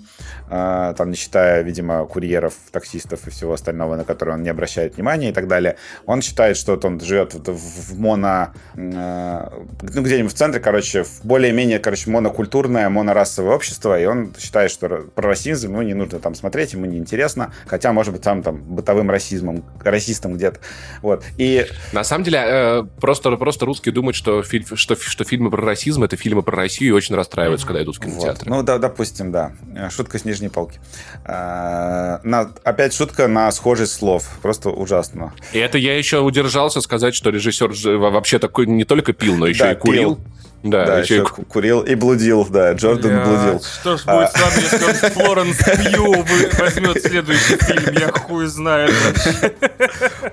[0.50, 4.96] э, там, не считая, видимо, курьеров, таксистов и всего остального, на которые он не обращает
[4.96, 8.54] внимания и так далее, он считает, что вот он живет в моно...
[8.76, 9.50] Э,
[9.82, 14.88] ну, где-нибудь в центре, короче, в более-менее, короче, монокультурное, монорасовое общество, и он считает, что
[14.88, 19.10] про расизм ему не нужно там смотреть, ему неинтересно, хотя, может быть, там, там бытовым
[19.10, 20.60] расизмом, расистом где-то.
[21.02, 21.24] Вот.
[21.38, 21.66] И...
[21.94, 26.04] На самом деле, э, просто, просто русские думают, что, филь, что, что фильмы про расизм—
[26.06, 28.46] это фильмы про Россию, и очень расстраиваются, когда идут в кинотеатр.
[28.46, 28.48] Вот.
[28.48, 29.54] Ну, да, допустим, да.
[29.90, 30.80] Шутка с нижней полки.
[31.26, 34.28] А, на, опять шутка на схожесть слов.
[34.42, 35.34] Просто ужасно.
[35.54, 39.64] И это я еще удержался сказать, что режиссер вообще такой не только пил, но еще
[39.64, 40.16] да, и курил.
[40.16, 40.26] Пил.
[40.64, 43.62] Да, да еще, еще курил и блудил, да, Джордан Бля, блудил.
[43.62, 44.28] Что ж будет а...
[44.28, 46.26] с вами, если Флоренс Пью
[46.60, 48.92] возьмет следующий фильм, я хуй знаю.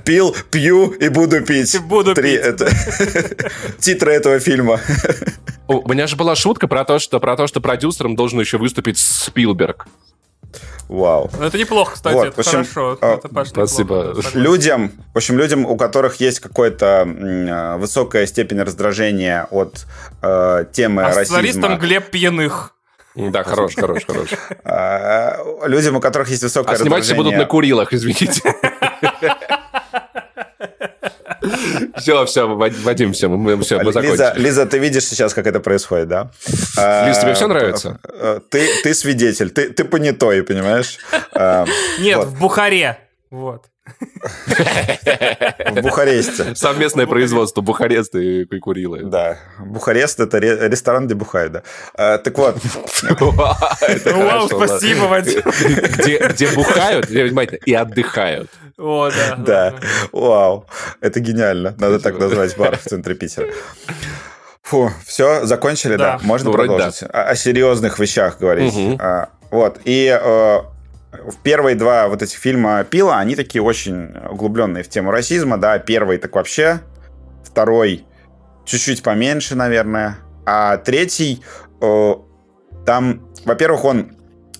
[0.04, 1.74] Пил, пью и буду пить.
[1.74, 2.40] И буду Три, пить.
[2.40, 2.68] Это...
[3.78, 4.80] Титры этого фильма.
[5.68, 8.98] У меня же была шутка про то, что, про то, что продюсером должен еще выступить
[8.98, 9.86] Спилберг.
[10.88, 11.30] Вау.
[11.38, 12.98] Ну, это неплохо, кстати, вот, это общем, хорошо.
[13.00, 14.14] А, это, Паш, спасибо.
[14.16, 19.86] Неплохо, людям, в общем, людям, у которых есть какая-то э, высокая степень раздражения от
[20.22, 21.24] э, темы а расизма.
[21.24, 22.74] Сценаристом Глеб Пьяных.
[23.14, 24.28] Да, хорош, хорош, хорош.
[24.64, 27.04] А, людям, у которых есть высокое а раздражение...
[27.04, 28.42] снимать будут на Курилах, извините.
[31.96, 34.12] Все, все, Вадим, все, мы, все, мы закончили.
[34.12, 36.30] Лиза, Лиза, ты видишь сейчас, как это происходит, да?
[37.06, 37.98] Лиза, тебе все нравится?
[38.04, 40.98] Э, ты, ты свидетель, ты, ты понятой, понимаешь?
[41.34, 41.64] Э,
[41.98, 42.28] Нет, вот.
[42.28, 42.98] в Бухаре.
[43.30, 43.66] Вот.
[44.46, 46.54] В Бухаресте.
[46.54, 49.02] Совместное производство Бухареста и Курилы.
[49.04, 49.38] Да.
[49.58, 51.62] Бухарест— это ресторан, где бухают, да.
[51.94, 52.56] А, так вот.
[54.06, 55.42] Вау, спасибо, Вадим.
[55.42, 58.50] Где бухают, внимательно, и отдыхают.
[58.78, 59.36] О, да.
[59.36, 59.74] Да.
[60.12, 60.66] Вау.
[61.00, 61.74] Это гениально.
[61.78, 63.48] Надо так назвать бар в центре Питера.
[64.62, 66.18] Фу, все, закончили, да?
[66.22, 67.02] Можно продолжить?
[67.02, 68.74] О, серьезных вещах говорить.
[68.98, 69.80] А, вот.
[69.84, 70.58] И э,
[71.12, 75.78] в первые два вот этих фильма Пила, они такие очень углубленные в тему расизма, да.
[75.78, 76.80] Первый так вообще,
[77.44, 78.06] второй
[78.64, 80.16] чуть-чуть поменьше, наверное,
[80.46, 81.42] а третий
[81.80, 82.14] э,
[82.86, 84.13] там, во-первых, он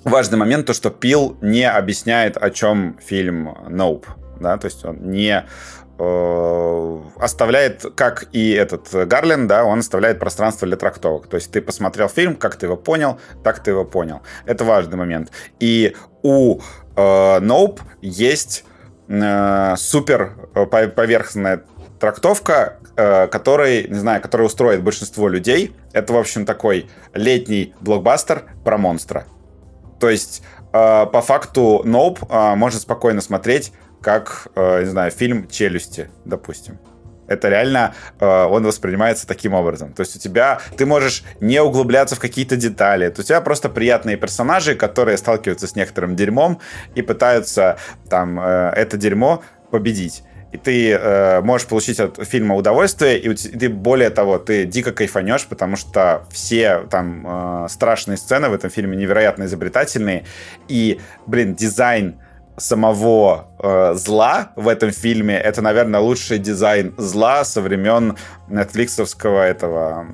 [0.05, 4.07] важный момент, то, что Пил не объясняет, о чем фильм Nope.
[4.41, 5.45] Да, то есть он не
[5.99, 11.29] э, оставляет, как и этот Гарлин, да, он оставляет пространство для трактовок.
[11.29, 14.23] То есть ты посмотрел фильм, как ты его понял, так ты его понял.
[14.45, 15.31] Это важный момент.
[15.61, 16.61] И у э,
[17.41, 18.65] Nope есть
[19.09, 21.63] э, супер э, поверхностная
[22.01, 25.75] трактовка, э, который, не знаю, который устроит большинство людей.
[25.93, 29.27] Это, в общем, такой летний блокбастер про монстра.
[30.01, 30.43] То есть,
[30.73, 36.79] э, по факту, Ноуп э, можно спокойно смотреть, как, э, не знаю, фильм «Челюсти», допустим.
[37.27, 39.93] Это реально, э, он воспринимается таким образом.
[39.95, 43.09] То есть у тебя, ты можешь не углубляться в какие-то детали.
[43.09, 46.61] То есть у тебя просто приятные персонажи, которые сталкиваются с некоторым дерьмом
[46.95, 47.79] и пытаются
[48.11, 50.23] там э, это дерьмо победить
[50.55, 55.47] и ты э, можешь получить от фильма удовольствие, и ты, более того, ты дико кайфанешь,
[55.47, 60.25] потому что все там э, страшные сцены в этом фильме невероятно изобретательные,
[60.69, 62.21] и, блин, дизайн
[62.57, 68.17] самого э, зла в этом фильме это, наверное, лучший дизайн зла со времен
[68.49, 70.07] нетфликсовского этого...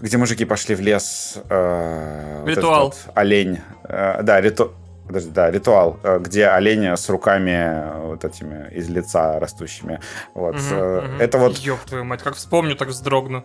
[0.00, 1.38] Где мужики пошли в лес.
[1.50, 2.84] Э, Ритуал.
[2.84, 3.58] Вот олень.
[3.82, 4.74] Э, да, риту...
[5.10, 10.00] подожди, да, ритуал, э, где оленя с руками э, вот этими из лица растущими.
[10.34, 10.54] Вот.
[10.54, 10.74] Угу,
[11.18, 11.58] Это вот...
[11.58, 13.44] Ёб твою мать, как вспомню, так вздрогну.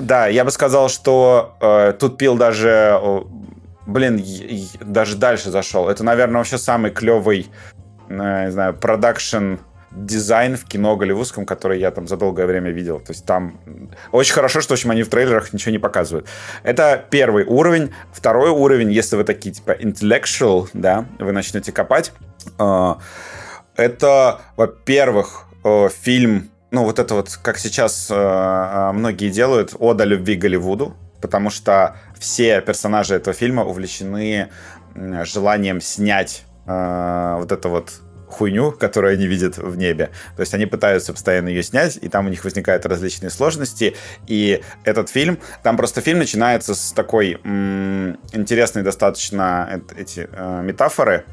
[0.00, 3.00] Да, я бы сказал, что э, тут пил даже...
[3.86, 4.24] Блин,
[4.80, 5.88] даже дальше зашел.
[5.88, 7.50] Это, наверное, вообще самый клевый,
[8.08, 9.56] не знаю, продакшн
[9.94, 12.98] дизайн в кино голливудском, который я там за долгое время видел.
[12.98, 13.58] То есть там
[14.12, 16.26] очень хорошо, что, в общем, они в трейлерах ничего не показывают.
[16.62, 17.92] Это первый уровень.
[18.12, 22.12] Второй уровень, если вы такие, типа, intellectual, да, вы начнете копать.
[22.58, 22.94] Э,
[23.76, 30.34] это, во-первых, э, фильм, ну, вот это вот, как сейчас э, многие делают, ода любви
[30.34, 34.50] Голливуду, потому что все персонажи этого фильма увлечены
[35.24, 37.90] желанием снять вот это вот
[38.34, 40.10] хуйню, которую они видят в небе.
[40.36, 43.96] То есть они пытаются постоянно ее снять, и там у них возникают различные сложности.
[44.26, 51.24] И этот фильм, там просто фильм начинается с такой м- интересной достаточно эти э, метафоры.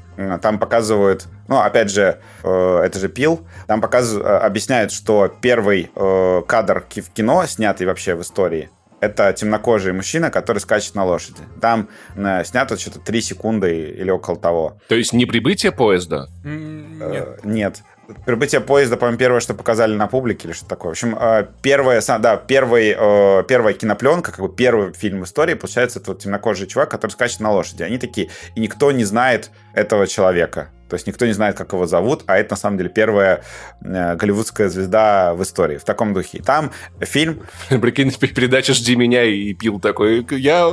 [0.41, 3.47] Там показывают, ну, опять же, э, это же пил.
[3.67, 8.69] Там показывают, э, объясняют, что первый э, кадр в кино, снятый вообще в истории,
[9.01, 11.41] это темнокожий мужчина, который скачет на лошади.
[11.59, 14.77] Там э, снято что-то 3 секунды или около того.
[14.87, 16.29] То есть не прибытие поезда?
[16.43, 17.01] Нет.
[17.01, 17.83] Э, нет.
[18.25, 20.89] Прибытие поезда, по-моему, первое, что показали на публике или что такое.
[20.89, 25.55] В общем, э, первая, да, первый, э, первая кинопленка, как бы первый фильм в истории,
[25.55, 27.83] получается, это вот темнокожий чувак, который скачет на лошади.
[27.83, 30.69] Они такие, и никто не знает этого человека.
[30.91, 33.43] То есть никто не знает, как его зовут, а это на самом деле первая
[33.81, 36.39] э, голливудская звезда в истории в таком духе.
[36.39, 37.43] И там фильм...
[37.69, 40.69] Прикинь, передача «Жди меня» и пил такой, я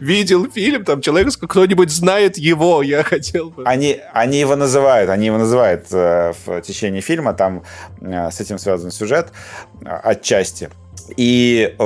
[0.00, 3.64] видел фильм, там человек, кто-нибудь знает его, я хотел бы...
[3.64, 7.62] Они, они его называют, они его называют э, в течение фильма, там
[8.00, 9.32] э, с этим связан сюжет
[9.84, 10.70] отчасти.
[11.18, 11.76] И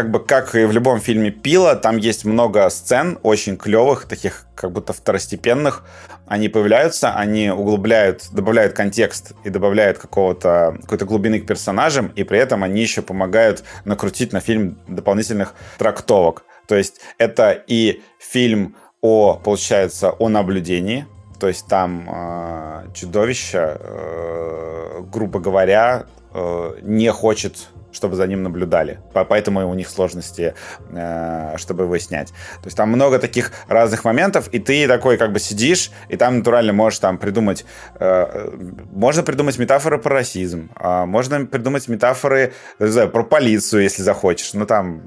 [0.00, 4.46] как бы как и в любом фильме Пила, там есть много сцен очень клевых, таких
[4.54, 5.84] как будто второстепенных,
[6.26, 12.38] они появляются, они углубляют, добавляют контекст и добавляют какого-то, какой-то глубины к персонажам, и при
[12.38, 16.44] этом они еще помогают накрутить на фильм дополнительных трактовок.
[16.66, 21.04] То есть это и фильм о, получается, о наблюдении,
[21.38, 29.00] то есть там э, чудовище, э, грубо говоря, э, не хочет чтобы за ним наблюдали.
[29.12, 30.54] Поэтому у них сложности,
[30.90, 32.28] э, чтобы его снять.
[32.28, 36.38] То есть там много таких разных моментов, и ты такой как бы сидишь, и там
[36.38, 37.64] натурально можешь там придумать...
[37.98, 38.50] Э,
[38.92, 44.54] можно придумать метафоры про расизм, а можно придумать метафоры, не знаю, про полицию, если захочешь.
[44.54, 45.02] Ну там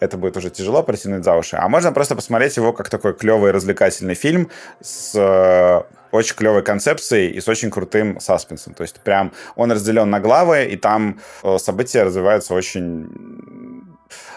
[0.00, 1.56] это будет уже тяжело протянуть за уши.
[1.56, 4.50] А можно просто посмотреть его как такой клевый развлекательный фильм
[4.80, 5.82] с э,
[6.12, 8.74] очень клевой концепцией и с очень крутым саспенсом.
[8.74, 13.08] То есть прям он разделен на главы, и там э, события развиваются очень...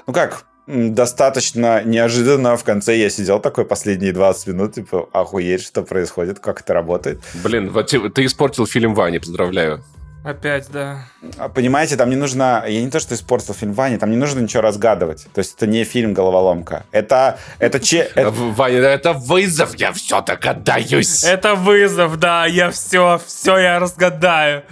[0.05, 5.84] Ну как, достаточно неожиданно в конце я сидел такой последние 20 минут, типа, охуеть, что
[5.84, 7.19] происходит, как это работает.
[7.43, 9.84] Блин, вот ты испортил фильм Вани, поздравляю.
[10.24, 11.05] Опять, да.
[11.38, 12.63] А, понимаете, там не нужно...
[12.67, 15.28] Я не то, что испортил фильм Вани, там не нужно ничего разгадывать.
[15.34, 16.86] То есть это не фильм «Головоломка».
[16.91, 17.38] Это...
[17.59, 18.09] Это че...
[18.15, 21.26] Ваня, это вызов, я все догадаюсь.
[21.26, 24.63] Это вызов, да, я все, все я разгадаю.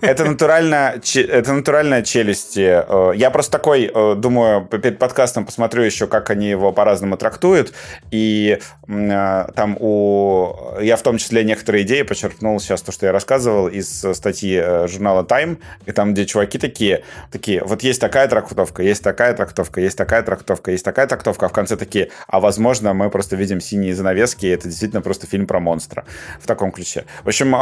[0.00, 2.84] Это натурально, это натуральная челюсти.
[2.86, 7.72] Э, я просто такой, э, думаю, перед подкастом посмотрю еще, как они его по-разному трактуют.
[8.10, 8.58] И
[8.88, 10.54] э, там у...
[10.80, 15.24] Я в том числе некоторые идеи почерпнул сейчас то, что я рассказывал из статьи журнала
[15.24, 19.96] Time, и там, где чуваки такие, такие, вот есть такая трактовка, есть такая трактовка, есть
[19.96, 23.94] такая трактовка, есть такая трактовка, а в конце такие, а возможно, мы просто видим синие
[23.94, 26.04] занавески, и это действительно просто фильм про монстра
[26.40, 27.04] в таком ключе.
[27.24, 27.54] В общем,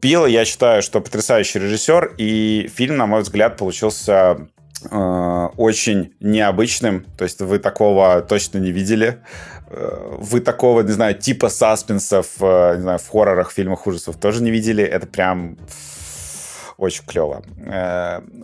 [0.00, 4.48] Пила, я считаю, что потрясающий режиссер, и фильм, на мой взгляд, получился
[4.90, 7.06] э, очень необычным.
[7.16, 9.22] То есть вы такого точно не видели.
[9.68, 14.42] Э, вы такого, не знаю, типа саспенсов, э, не знаю, в хоррорах, фильмах ужасов тоже
[14.42, 14.84] не видели.
[14.84, 15.56] Это прям
[16.76, 17.42] очень клево.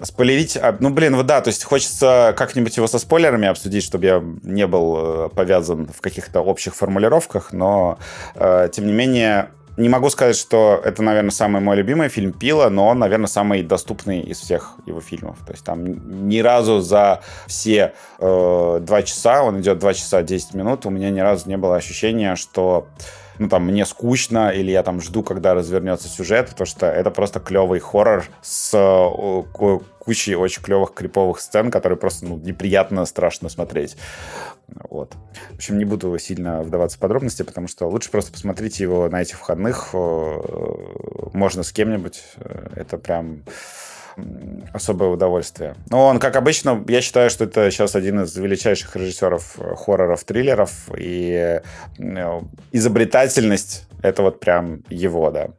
[0.04, 4.22] Спойлерить, ну, блин, вот да, то есть хочется как-нибудь его со спойлерами обсудить, чтобы я
[4.44, 7.98] не был повязан в каких-то общих формулировках, но,
[8.36, 12.88] тем не менее, не могу сказать, что это, наверное, самый мой любимый фильм Пила, но
[12.88, 15.38] он, наверное, самый доступный из всех его фильмов.
[15.46, 20.54] То есть там ни разу за все э, два часа, он идет два часа 10
[20.54, 22.88] минут, у меня ни разу не было ощущения, что
[23.38, 27.40] ну, там, мне скучно, или я там жду, когда развернется сюжет, потому что это просто
[27.40, 33.96] клевый хоррор с э, кучей очень клевых криповых сцен, которые просто ну, неприятно, страшно смотреть.
[34.88, 35.14] Вот.
[35.50, 39.22] В общем, не буду сильно вдаваться в подробности, потому что лучше просто посмотрите его на
[39.22, 39.90] этих выходных.
[39.92, 40.38] Э,
[41.32, 42.22] можно с кем-нибудь.
[42.74, 43.42] Это прям
[44.72, 45.74] особое удовольствие.
[45.88, 50.24] Но он, как обычно, я считаю, что это сейчас один из величайших режиссеров э, хорроров,
[50.24, 51.60] триллеров, и
[51.98, 52.40] э,
[52.72, 55.50] изобретательность— это вот прям его, да.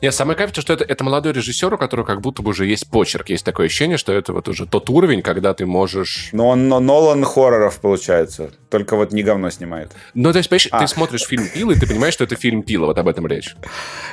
[0.00, 2.88] Нет, самое кайф, что это, это молодой режиссер, у которого как будто бы уже есть
[2.88, 3.30] почерк.
[3.30, 6.30] Есть такое ощущение, что это вот уже тот уровень, когда ты можешь...
[6.32, 8.50] Но он но Нолан хорроров, получается.
[8.68, 9.92] Только вот не говно снимает.
[10.14, 10.80] Ну, то есть, понимаешь, а.
[10.80, 13.56] ты смотришь фильм «Пила», и ты понимаешь, что это фильм «Пила», вот об этом речь.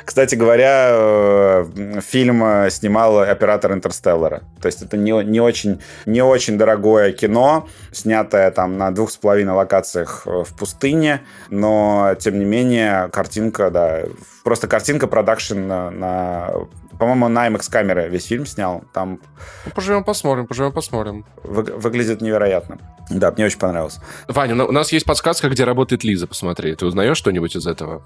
[0.04, 4.42] Кстати говоря, э, фильм э, снимал оператор «Интерстеллара».
[4.60, 9.16] То есть это не, не, очень, не очень дорогое кино, снятое там на двух с
[9.16, 14.02] половиной локациях э, в пустыне, но, тем не менее, картинка, да,
[14.48, 16.50] просто картинка продакшн на, на
[16.98, 18.82] по-моему, на IMAX камеры весь фильм снял.
[18.94, 19.20] Там...
[19.66, 21.26] Ну, поживем, посмотрим, поживем, посмотрим.
[21.44, 22.78] Вы, выглядит невероятно.
[23.10, 23.98] Да, мне очень понравилось.
[24.26, 26.74] Ваня, у нас есть подсказка, где работает Лиза, посмотри.
[26.74, 28.02] Ты узнаешь что-нибудь из этого?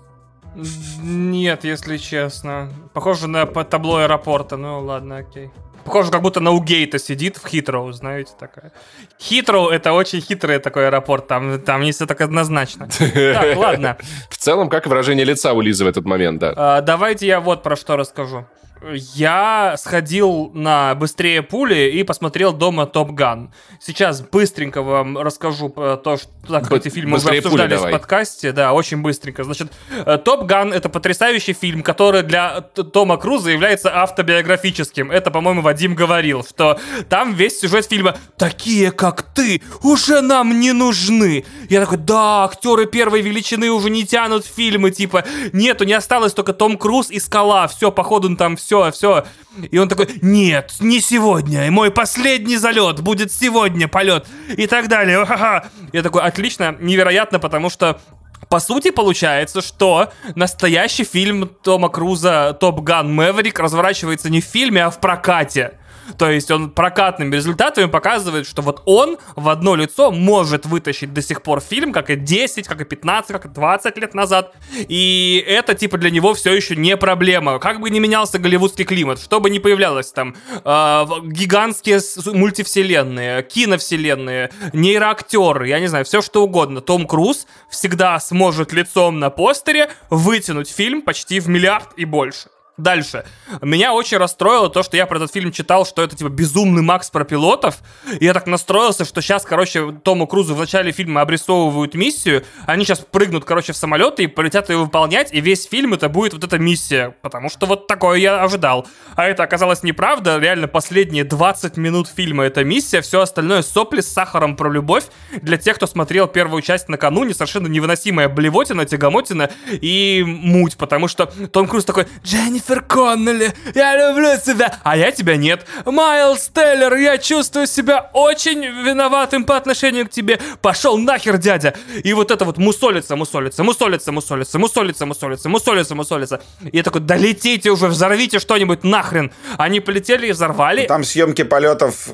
[1.01, 2.71] Нет, если честно.
[2.93, 4.57] Похоже на табло аэропорта.
[4.57, 5.53] Ну ладно, окей.
[5.85, 8.73] Похоже, как будто на Угейта сидит в Хитроу, знаете, такая.
[9.21, 12.89] Хитроу— это очень хитрый такой аэропорт, там, там не все так однозначно.
[12.89, 13.97] Так, ладно.
[14.31, 16.53] В целом, как выражение лица у Лизы в этот момент, да.
[16.57, 18.47] А, давайте я вот про что расскажу.
[18.91, 23.53] Я сходил на «Быстрее пули» и посмотрел дома «Топ Ган».
[23.81, 28.51] Сейчас быстренько вам расскажу то, что так, эти фильмы уже обсуждались в подкасте.
[28.53, 29.45] Да, очень быстренько.
[29.45, 29.73] Значит,
[30.05, 35.13] э, «Топ Ган»— это потрясающий фильм, который для Тома Круза является автобиографическим.
[35.13, 40.73] Это, по-моему, Вадим говорил, что там весь сюжет фильма «Такие, как ты, уже нам не
[40.73, 41.45] нужны».
[41.69, 46.53] Я такой, да, актеры первой величины уже не тянут фильмы, типа, нету, не осталось только
[46.53, 47.69] Том Круз и Скала.
[47.69, 49.27] Все, походу, там все все, все.
[49.71, 55.25] И он такой, нет, не сегодня, мой последний залет будет сегодня полет, и так далее.
[55.27, 55.67] Ха-ха.
[55.93, 58.01] Я такой, отлично, невероятно, потому что
[58.49, 64.85] по сути, получается, что настоящий фильм Тома Круза «Топ Ган Мэверик» разворачивается не в фильме,
[64.85, 65.79] а в прокате.
[66.19, 71.23] То есть он прокатными результатами показывает, что вот он в одно лицо может вытащить до
[71.23, 74.55] сих пор фильм, как и 10, как и 15, как и 20 лет назад.
[74.89, 77.59] И это, типа, для него все еще не проблема.
[77.59, 80.35] Как бы ни менялся голливудский климат, что бы ни появлялось там,
[80.65, 82.01] э, гигантские
[82.33, 86.81] мультивселенные, киновселенные, нейроактеры, я не знаю, все что угодно.
[86.81, 92.52] Том Круз всегда сможет лицом на постере вытянуть фильм почти в миллиард и больше.
[92.79, 93.25] Дальше.
[93.61, 97.11] Меня очень расстроило то, что я про этот фильм читал, что это типа безумный Макс
[97.11, 97.77] про пилотов.
[98.19, 102.45] И я так настроился, что сейчас, короче, Тому Крузу в начале фильма обрисовывают миссию.
[102.67, 105.35] Они сейчас прыгнут, короче, в самолет и полетят ее выполнять.
[105.35, 107.15] И весь фильм это будет вот эта миссия.
[107.21, 108.87] Потому что вот такое я ожидал.
[109.17, 110.39] А это оказалось неправда.
[110.39, 113.03] Реально последние 20 минут фильма это миссия.
[113.03, 115.05] Все остальное сопли с сахаром про любовь.
[115.43, 120.79] Для тех, кто смотрел первую часть накануне, совершенно невыносимая блевотина, тягомотина и муть.
[120.79, 125.67] Потому что Том Круз такой, Дженни Дженнифер Коннелли, я люблю тебя, а я тебя нет.
[125.85, 130.41] Майлз Теллер, я чувствую себя очень виноватым по отношению к тебе.
[130.61, 131.75] Пошел нахер, дядя.
[132.03, 136.43] И вот это вот мусолится, мусолится, мусолится, мусолится, мусолится, мусолится, мусолится, мусолится.
[136.71, 139.33] И я такой, да летите уже, взорвите что-нибудь нахрен.
[139.59, 140.87] Они полетели и взорвали.
[140.87, 142.11] Там съемки полетов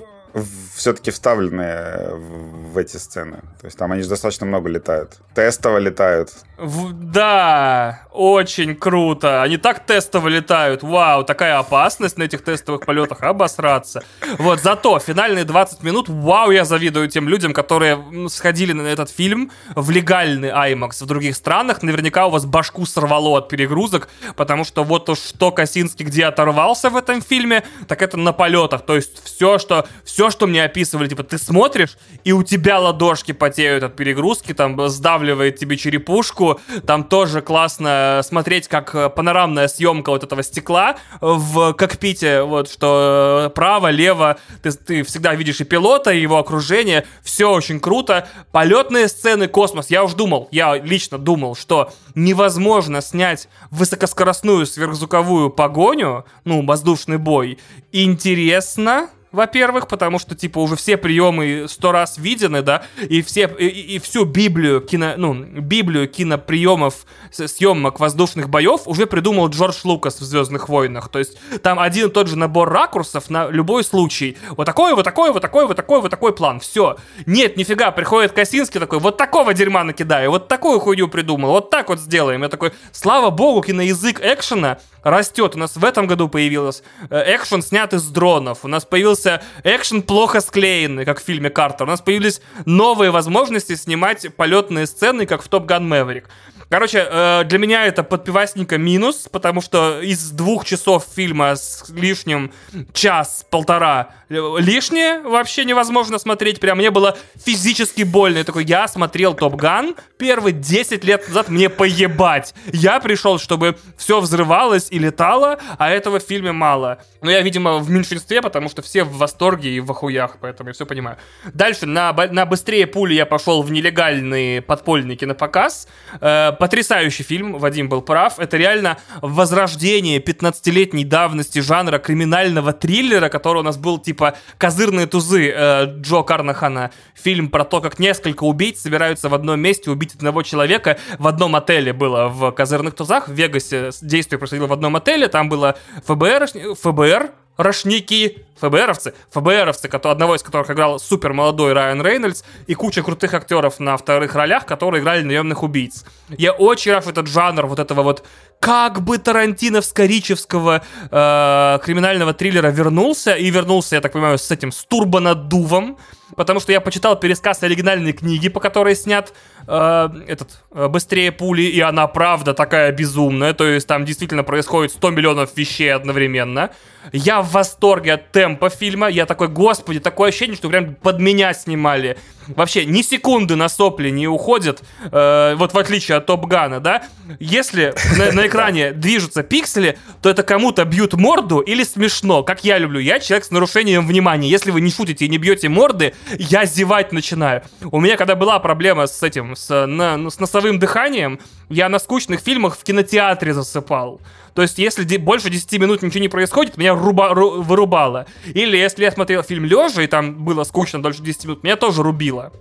[0.74, 3.38] все-таки вставлены в эти сцены.
[3.60, 5.18] То есть там они же достаточно много летают.
[5.34, 6.30] Тестово летают.
[6.58, 9.42] В, да, очень круто.
[9.42, 10.82] Они так тестово летают.
[10.82, 13.22] Вау, такая опасность на этих тестовых полетах.
[13.22, 14.02] Обосраться.
[14.38, 19.52] Вот, зато финальные 20 минут, вау, я завидую тем людям, которые сходили на этот фильм
[19.76, 21.84] в легальный IMAX в других странах.
[21.84, 26.90] Наверняка у вас башку сорвало от перегрузок, потому что вот уж что Косинский где оторвался
[26.90, 28.84] в этом фильме, так это на полетах.
[28.84, 33.30] То есть все, что, все, что мне описывали, типа, ты смотришь, и у тебя ладошки
[33.30, 36.47] потеют от перегрузки, там сдавливает тебе черепушку,
[36.86, 43.46] там тоже классно смотреть, как э, панорамная съемка вот этого стекла в кокпите, вот, что
[43.46, 48.28] э, право, лево, ты, ты всегда видишь и пилота, и его окружение, все очень круто,
[48.52, 56.24] полетные сцены, космос, я уж думал, я лично думал, что невозможно снять высокоскоростную сверхзвуковую погоню,
[56.44, 57.58] ну, воздушный бой,
[57.92, 63.66] интересно, во-первых, потому что, типа, уже все приемы сто раз видены, да, и все, и,
[63.66, 70.24] и всю Библию кино, ну, Библию киноприемов съемок воздушных боев уже придумал Джордж Лукас в
[70.24, 74.36] «Звездных войнах», то есть там один и тот же набор ракурсов на любой случай.
[74.50, 76.96] Вот такой, вот такой, вот такой, вот такой, вот такой план, все.
[77.26, 81.88] Нет, нифига, приходит Косинский такой, вот такого дерьма накидаю, вот такую хуйню придумал, вот так
[81.88, 82.42] вот сделаем.
[82.42, 85.54] Я такой, слава богу, киноязык экшена растет.
[85.54, 88.64] У нас в этом году появился э, экшен, снятый с дронов.
[88.64, 89.17] У нас появился
[89.64, 91.86] экшен плохо склеенный, как в фильме Картер.
[91.86, 96.28] У нас появились новые возможности снимать полетные сцены, как в Топ Ган Мэверик.
[96.70, 102.52] Короче, э, для меня это подпивасника минус, потому что из двух часов фильма с лишним
[102.92, 106.60] час-полтора э, лишнее вообще невозможно смотреть.
[106.60, 108.38] Прям мне было физически больно.
[108.38, 112.54] Я такой, я смотрел Топ Ган первый 10 лет назад, мне поебать.
[112.70, 116.98] Я пришел, чтобы все взрывалось и летало, а этого в фильме мало.
[117.22, 120.74] Но я, видимо, в меньшинстве, потому что все в восторге и в охуях, поэтому я
[120.74, 121.16] все понимаю.
[121.54, 125.88] Дальше на, на быстрее пули я пошел в нелегальный подпольный кинопоказ.
[126.20, 128.38] Э, потрясающий фильм, Вадим был прав.
[128.38, 135.50] Это реально возрождение 15-летней давности жанра криминального триллера, который у нас был типа «Козырные тузы»
[135.54, 136.90] э, Джо Карнахана.
[137.14, 140.98] Фильм про то, как несколько убийц собираются в одном месте убить одного человека.
[141.18, 145.48] В одном отеле было в «Козырных тузах», в Вегасе действие происходило в одном отеле, там
[145.48, 146.48] было ФБР,
[146.80, 153.34] ФБР, рашники, ФБРовцы, ФБРовцы, одного из которых играл супер молодой Райан Рейнольдс, и куча крутых
[153.34, 156.04] актеров на вторых ролях, которые играли наемных убийц.
[156.30, 158.24] Я очень рад, что этот жанр вот этого вот
[158.60, 164.84] как бы тарантиновско-ричевского э, криминального триллера вернулся, и вернулся, я так понимаю, с этим, с
[164.84, 165.98] турбонаддувом,
[166.36, 169.32] потому что я почитал пересказ оригинальной книги, по которой снят
[169.68, 174.92] э, этот э, «Быстрее пули», и она правда такая безумная, то есть там действительно происходит
[174.92, 176.70] 100 миллионов вещей одновременно.
[177.12, 181.52] Я в восторге от темпа фильма, я такой, господи, такое ощущение, что прям под меня
[181.52, 182.16] снимали.
[182.48, 187.04] Вообще ни секунды на сопли не уходят, э, вот в отличие от Топ Гана, да?
[187.40, 192.78] Если на, на экране движутся пиксели, то это кому-то бьют морду или смешно, как я
[192.78, 193.00] люблю.
[193.00, 194.48] Я человек с нарушением внимания.
[194.48, 197.62] Если вы не шутите и не бьете морды, я зевать начинаю.
[197.82, 201.38] У меня когда была проблема с этим, с, на, с носовым дыханием,
[201.68, 204.20] я на скучных фильмах в кинотеатре засыпал.
[204.58, 208.26] То есть, если больше 10 минут ничего не происходит, меня руба, ру, вырубало.
[208.44, 212.02] Или если я смотрел фильм лежа, и там было скучно дольше 10 минут, меня тоже
[212.02, 212.52] рубило.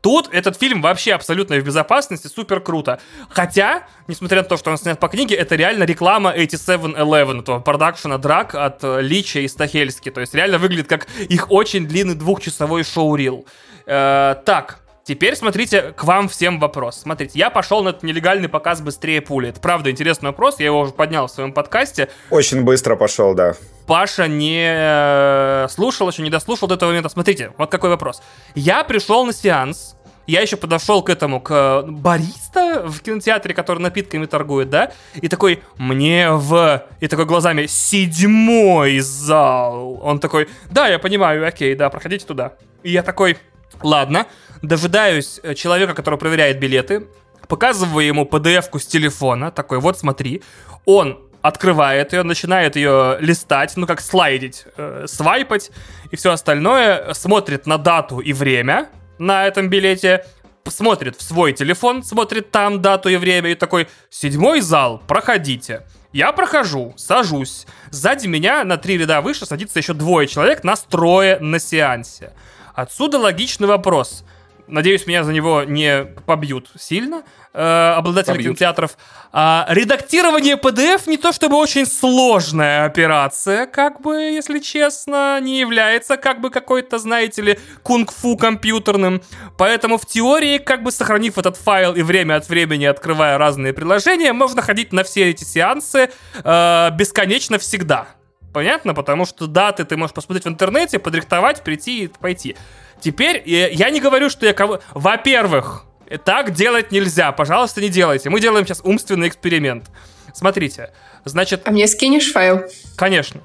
[0.00, 3.00] Тут этот фильм вообще абсолютно в безопасности, супер круто.
[3.28, 8.16] Хотя, несмотря на то, что он снят по книге, это реально реклама 8711, этого продакшена
[8.16, 10.10] драк от э, Лича и Стахельски.
[10.10, 13.46] То есть реально выглядит как их очень длинный двухчасовой шоу-рил.
[13.84, 16.96] Э, так, Теперь смотрите, к вам всем вопрос.
[16.96, 19.50] Смотрите, я пошел на этот нелегальный показ быстрее пули.
[19.50, 22.08] Это правда интересный вопрос, я его уже поднял в своем подкасте.
[22.30, 23.54] Очень быстро пошел, да.
[23.86, 27.08] Паша не э, слушал еще, не дослушал до этого момента.
[27.08, 28.20] Смотрите, вот какой вопрос.
[28.56, 29.94] Я пришел на сеанс,
[30.26, 35.62] я еще подошел к этому, к бариста в кинотеатре, который напитками торгует, да, и такой,
[35.76, 36.84] мне в...
[36.98, 40.00] И такой глазами, седьмой зал.
[40.02, 42.54] Он такой, да, я понимаю, окей, да, проходите туда.
[42.82, 43.38] И я такой,
[43.82, 44.26] ладно,
[44.62, 47.06] дожидаюсь э, человека, который проверяет билеты,
[47.48, 50.42] показываю ему PDF-ку с телефона, такой, вот смотри,
[50.84, 55.70] он открывает ее, начинает ее листать, ну как слайдить, э, свайпать
[56.10, 58.88] и все остальное, смотрит на дату и время
[59.18, 60.24] на этом билете,
[60.64, 65.82] смотрит в свой телефон, смотрит там дату и время и такой, седьмой зал, проходите.
[66.12, 67.66] Я прохожу, сажусь.
[67.90, 72.32] Сзади меня на три ряда выше садится еще двое человек, нас трое на сеансе.
[72.74, 74.24] Отсюда логичный вопрос.
[74.68, 78.58] Надеюсь, меня за него не побьют сильно э, обладатели побьют.
[78.58, 78.96] кинотеатров.
[79.32, 86.16] А, редактирование PDF не то чтобы очень сложная операция, как бы, если честно, не является
[86.16, 89.22] как бы какой-то, знаете ли, кунг-фу компьютерным.
[89.56, 94.32] Поэтому в теории, как бы сохранив этот файл и время от времени открывая разные приложения,
[94.32, 96.10] можно ходить на все эти сеансы
[96.42, 98.08] э, бесконечно всегда.
[98.56, 98.94] Понятно?
[98.94, 102.56] Потому что даты ты можешь посмотреть в интернете, подрихтовать, прийти и пойти.
[103.00, 104.80] Теперь э, я не говорю, что я кого...
[104.94, 105.84] Во-первых,
[106.24, 107.32] так делать нельзя.
[107.32, 108.30] Пожалуйста, не делайте.
[108.30, 109.90] Мы делаем сейчас умственный эксперимент.
[110.34, 110.92] Смотрите,
[111.24, 111.62] значит...
[111.66, 112.64] А мне скинешь файл?
[112.96, 113.40] Конечно.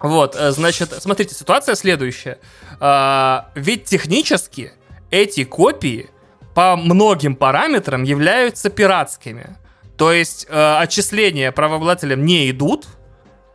[0.00, 2.38] Вот, э, значит, смотрите, ситуация следующая.
[2.80, 4.72] А, ведь технически
[5.10, 6.10] эти копии
[6.54, 9.56] по многим параметрам являются пиратскими.
[9.96, 12.86] То есть э, отчисления правообладателям не идут,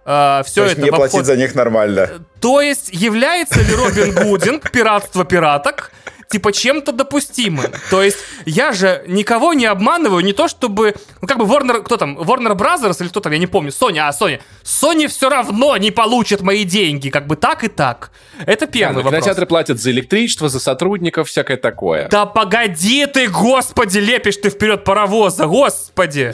[0.06, 2.10] Uh, все То это не платить за них нормально.
[2.40, 5.92] То есть является ли Робин Гудинг пиратство пираток
[6.30, 7.66] типа чем-то допустимым.
[7.90, 11.98] То есть я же никого не обманываю, не то чтобы, ну как бы Warner, кто
[11.98, 14.40] там, Warner Brothers или кто там, я не помню, Sony, а Sony.
[14.64, 18.12] Sony все равно не получит мои деньги, как бы так и так.
[18.46, 19.24] Это первый да, вопрос.
[19.24, 22.08] Кинотеатры платят за электричество, за сотрудников, всякое такое.
[22.10, 26.34] Да погоди ты, господи, лепишь ты вперед паровоза, господи.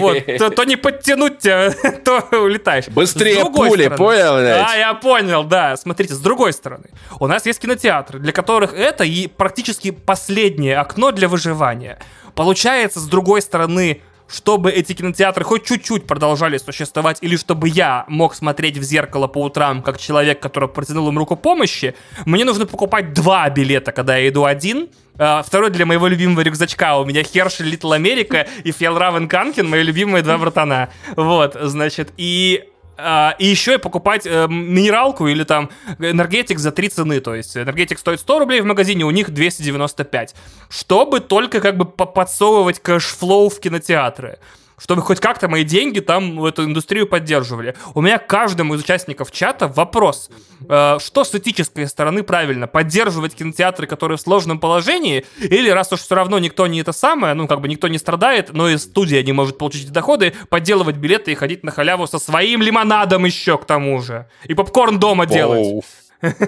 [0.00, 1.70] Вот, то, то не подтянуть тебя,
[2.04, 2.86] то улетаешь.
[2.88, 4.66] Быстрее пули, понял, блядь?
[4.70, 5.76] А, я понял, да.
[5.76, 6.84] Смотрите, с другой стороны,
[7.18, 11.98] у нас есть кинотеатры, для которых это и практически последнее окно для выживания.
[12.34, 18.34] Получается, с другой стороны, чтобы эти кинотеатры хоть чуть-чуть продолжали существовать, или чтобы я мог
[18.34, 21.94] смотреть в зеркало по утрам, как человек, который протянул им руку помощи,
[22.24, 26.98] мне нужно покупать два билета, когда я иду один, э, второй для моего любимого рюкзачка.
[26.98, 30.88] У меня Herschel Little America и Fjällräven Kånken, мои любимые два братана.
[31.14, 32.64] Вот, значит, и
[32.96, 37.20] а, и еще и покупать э, минералку или там энергетик за 3 цены.
[37.20, 40.34] То есть энергетик стоит 100 рублей в магазине, у них 295.
[40.68, 44.38] Чтобы только как бы подсовывать cashflow в кинотеатры
[44.84, 47.74] чтобы хоть как-то мои деньги там в эту индустрию поддерживали.
[47.94, 50.30] У меня каждому из участников чата вопрос,
[50.68, 56.00] э, что с этической стороны правильно, поддерживать кинотеатры, которые в сложном положении, или раз уж
[56.00, 59.22] все равно никто не это самое, ну как бы никто не страдает, но и студия
[59.22, 63.64] не может получить доходы, подделывать билеты и ходить на халяву со своим лимонадом еще к
[63.64, 65.82] тому же, и попкорн дома делать.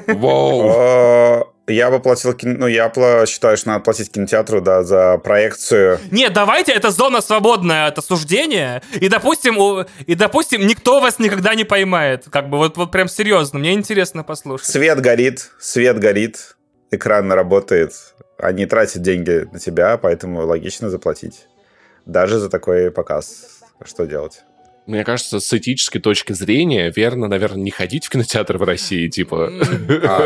[0.08, 1.55] Воу.
[1.68, 2.92] Я бы платил, ну, я
[3.26, 5.98] считаю, что надо платить кинотеатру, да, за проекцию.
[6.12, 11.64] Нет, давайте, это зона свободная от осуждения, и, допустим, и, допустим, никто вас никогда не
[11.64, 12.26] поймает.
[12.30, 14.68] Как бы, вот, вот прям серьезно, мне интересно послушать.
[14.68, 16.56] Свет горит, свет горит,
[16.92, 17.92] экран работает,
[18.38, 21.48] они тратят деньги на тебя, поэтому логично заплатить.
[22.04, 23.60] Даже за такой показ.
[23.84, 24.42] Что делать?
[24.86, 29.50] Мне кажется, с этической точки зрения, верно, наверное, не ходить в кинотеатр в России, типа.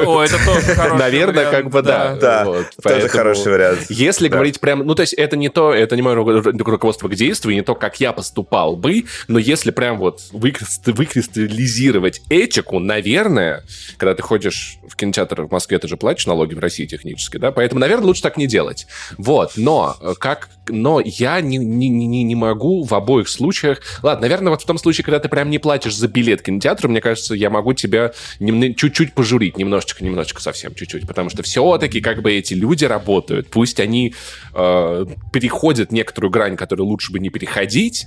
[0.07, 2.17] О, это тоже хороший Наверное, как бы да.
[2.17, 2.45] Да,
[2.83, 3.87] тоже хороший вариант.
[3.89, 7.55] Если говорить прям, ну, то есть это не то, это не мое руководство к действию,
[7.55, 13.65] не то, как я поступал бы, но если прям вот выкристаллизировать этику, наверное,
[13.97, 17.53] когда ты ходишь в кинотеатр в Москве, ты же платишь налоги в России технически, да,
[17.53, 18.87] поэтому, наверное, лучше так не делать.
[19.17, 24.51] Вот, но как, но я не, не, не, не могу в обоих случаях, ладно, наверное,
[24.51, 27.35] вот в том случае, когда ты прям не платишь за билет к кинотеатру, мне кажется,
[27.35, 32.55] я могу тебя чуть-чуть пожурить, немножечко, немножечко совсем чуть-чуть, потому что все-таки как бы эти
[32.55, 34.15] люди работают, пусть они
[34.55, 38.07] э, переходят некоторую грань, которую лучше бы не переходить,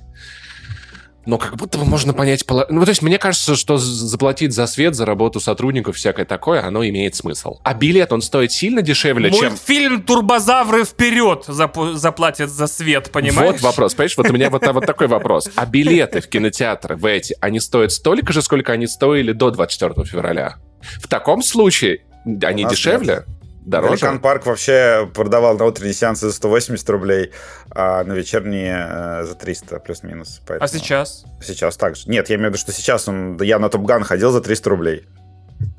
[1.25, 2.43] но как будто бы можно понять...
[2.47, 6.85] Ну, то есть мне кажется, что заплатить за свет, за работу сотрудников, всякое такое, оно
[6.85, 7.59] имеет смысл.
[7.63, 9.51] А билет, он стоит сильно дешевле, Мультфильм чем...
[9.51, 13.53] Мультфильм «Турбозавры вперед» зап- заплатят за свет, понимаешь?
[13.53, 14.17] Вот вопрос, понимаешь?
[14.17, 15.49] Вот у меня вот, вот такой вопрос.
[15.55, 20.05] А билеты в кинотеатры, в эти, они стоят столько же, сколько они стоили до 24
[20.05, 20.57] февраля?
[21.01, 23.23] В таком случае они дешевле?
[23.27, 23.93] Нет дороже.
[23.93, 27.31] Великан Парк вообще продавал на утренние сеансы за 180 рублей,
[27.71, 30.41] а на вечерние э, за 300 плюс-минус.
[30.47, 30.65] Поэтому...
[30.65, 31.25] А сейчас?
[31.41, 32.03] Сейчас так же.
[32.07, 33.41] Нет, я имею в виду, что сейчас он...
[33.41, 35.05] Я на Топган ходил за 300 рублей.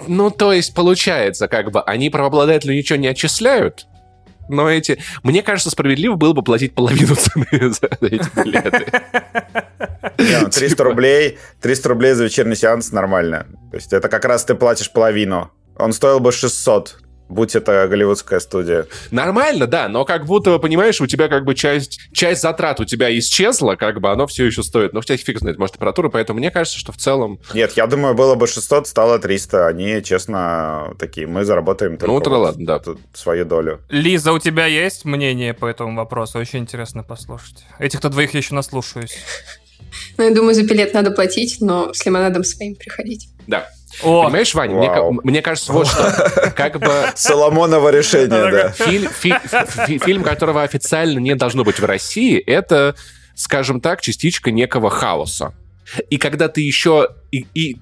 [0.06, 3.86] Ну, то есть, получается, как бы, они правообладателю ничего не отчисляют,
[4.48, 4.98] но эти...
[5.23, 8.86] Мне кажется, справедливо было бы платить половину цены за эти билеты.
[10.16, 13.47] 300 ну, рублей, 300 рублей за вечерний сеанс нормально.
[13.70, 15.51] То есть это как раз ты платишь половину.
[15.77, 18.87] Он стоил бы 600 будь это голливудская студия.
[19.11, 23.17] Нормально, да, но как будто, понимаешь, у тебя как бы часть, часть затрат у тебя
[23.19, 24.93] исчезла, как бы оно все еще стоит.
[24.93, 27.41] Но в тебя фиг знает, может, температура, поэтому мне кажется, что в целом...
[27.55, 29.67] Нет, я думаю, было бы 600, стало 300.
[29.67, 32.83] Они, честно, такие, мы заработаем только ну, вот ладно, да.
[33.13, 33.81] свою долю.
[33.89, 36.39] Лиза, у тебя есть мнение по этому вопросу?
[36.39, 37.65] Очень интересно послушать.
[37.79, 39.17] Этих-то двоих я еще наслушаюсь.
[40.17, 43.29] Ну, я думаю, за билет надо платить, но с лимонадом своим приходить.
[43.47, 43.69] Да.
[44.03, 46.93] О, Понимаешь, Ваня, мне, мне кажется, вот что, как бы...
[47.15, 48.71] Соломоново решение, да.
[48.71, 49.35] Фильм, фи,
[49.87, 52.95] фи, фильм, которого официально не должно быть в России, это,
[53.35, 55.55] скажем так, частичка некого хаоса.
[56.11, 57.09] И когда ты еще...
[57.31, 57.77] И, и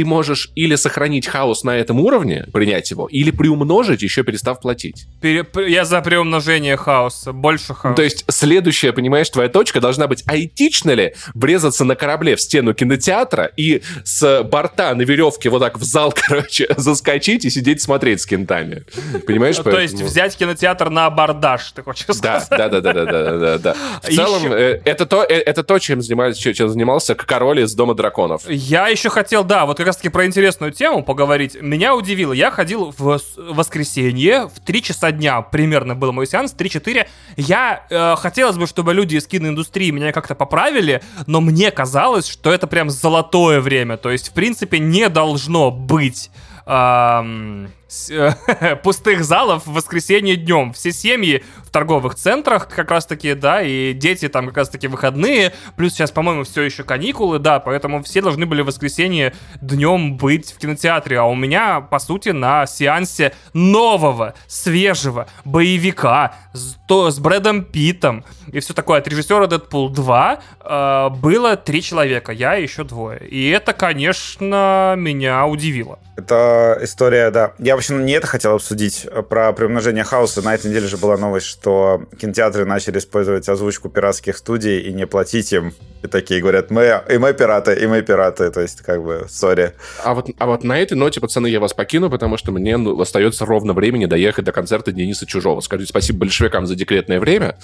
[0.00, 5.04] ты можешь или сохранить хаос на этом уровне, принять его, или приумножить, еще перестав платить.
[5.20, 7.96] Пере, я за приумножение хаоса, больше хаоса.
[7.96, 12.40] То есть следующая, понимаешь, твоя точка должна быть, а этично ли врезаться на корабле в
[12.40, 17.82] стену кинотеатра и с борта на веревке вот так в зал, короче, заскочить и сидеть
[17.82, 18.84] смотреть с кентами?
[19.26, 19.58] Понимаешь?
[19.58, 22.46] Ну, то есть взять кинотеатр на абордаж, ты хочешь сказать?
[22.48, 23.76] Да, да, да, да, да, да, да.
[24.02, 27.94] В целом, э, это то, э, это то, чем занимался, чем занимался король из Дома
[27.94, 28.48] драконов.
[28.48, 31.56] Я еще хотел, да, вот как раз-таки про интересную тему поговорить.
[31.60, 32.32] Меня удивило.
[32.32, 35.42] Я ходил в воскресенье в 3 часа дня.
[35.42, 37.08] Примерно был мой сеанс, 3-4.
[37.36, 42.52] Я э, хотелось бы, чтобы люди из киноиндустрии меня как-то поправили, но мне казалось, что
[42.52, 43.96] это прям золотое время.
[43.96, 46.30] То есть, в принципе, не должно быть
[46.66, 47.72] эм,
[48.82, 50.72] пустых залов в воскресенье днем.
[50.72, 55.92] Все семьи в торговых центрах как раз-таки, да, и дети там как раз-таки выходные, плюс
[55.92, 60.58] сейчас, по-моему, все еще каникулы, да, поэтому все должны были в воскресенье днем быть в
[60.58, 67.64] кинотеатре, а у меня, по сути, на сеансе нового, свежего боевика с, то, с Брэдом
[67.64, 72.84] Питом и все такое от режиссера Дэдпул 2 э, было три человека, я и еще
[72.84, 73.20] двое.
[73.20, 75.98] И это, конечно, меня удивило.
[76.16, 77.52] Это история, да.
[77.58, 80.42] Я вообще не это хотел обсудить, а про приумножение хаоса.
[80.42, 85.06] На этой неделе же была новость, что кинотеатры начали использовать озвучку пиратских студий и не
[85.06, 85.72] платить им.
[86.02, 88.50] И такие говорят, мы, и мы пираты, и мы пираты.
[88.50, 89.72] То есть, как бы, сори.
[90.04, 93.00] А вот, а вот на этой ноте, пацаны, я вас покину, потому что мне ну,
[93.00, 95.60] остается ровно времени доехать до концерта Дениса Чужого.
[95.60, 97.56] Скажите спасибо большевикам за декретное время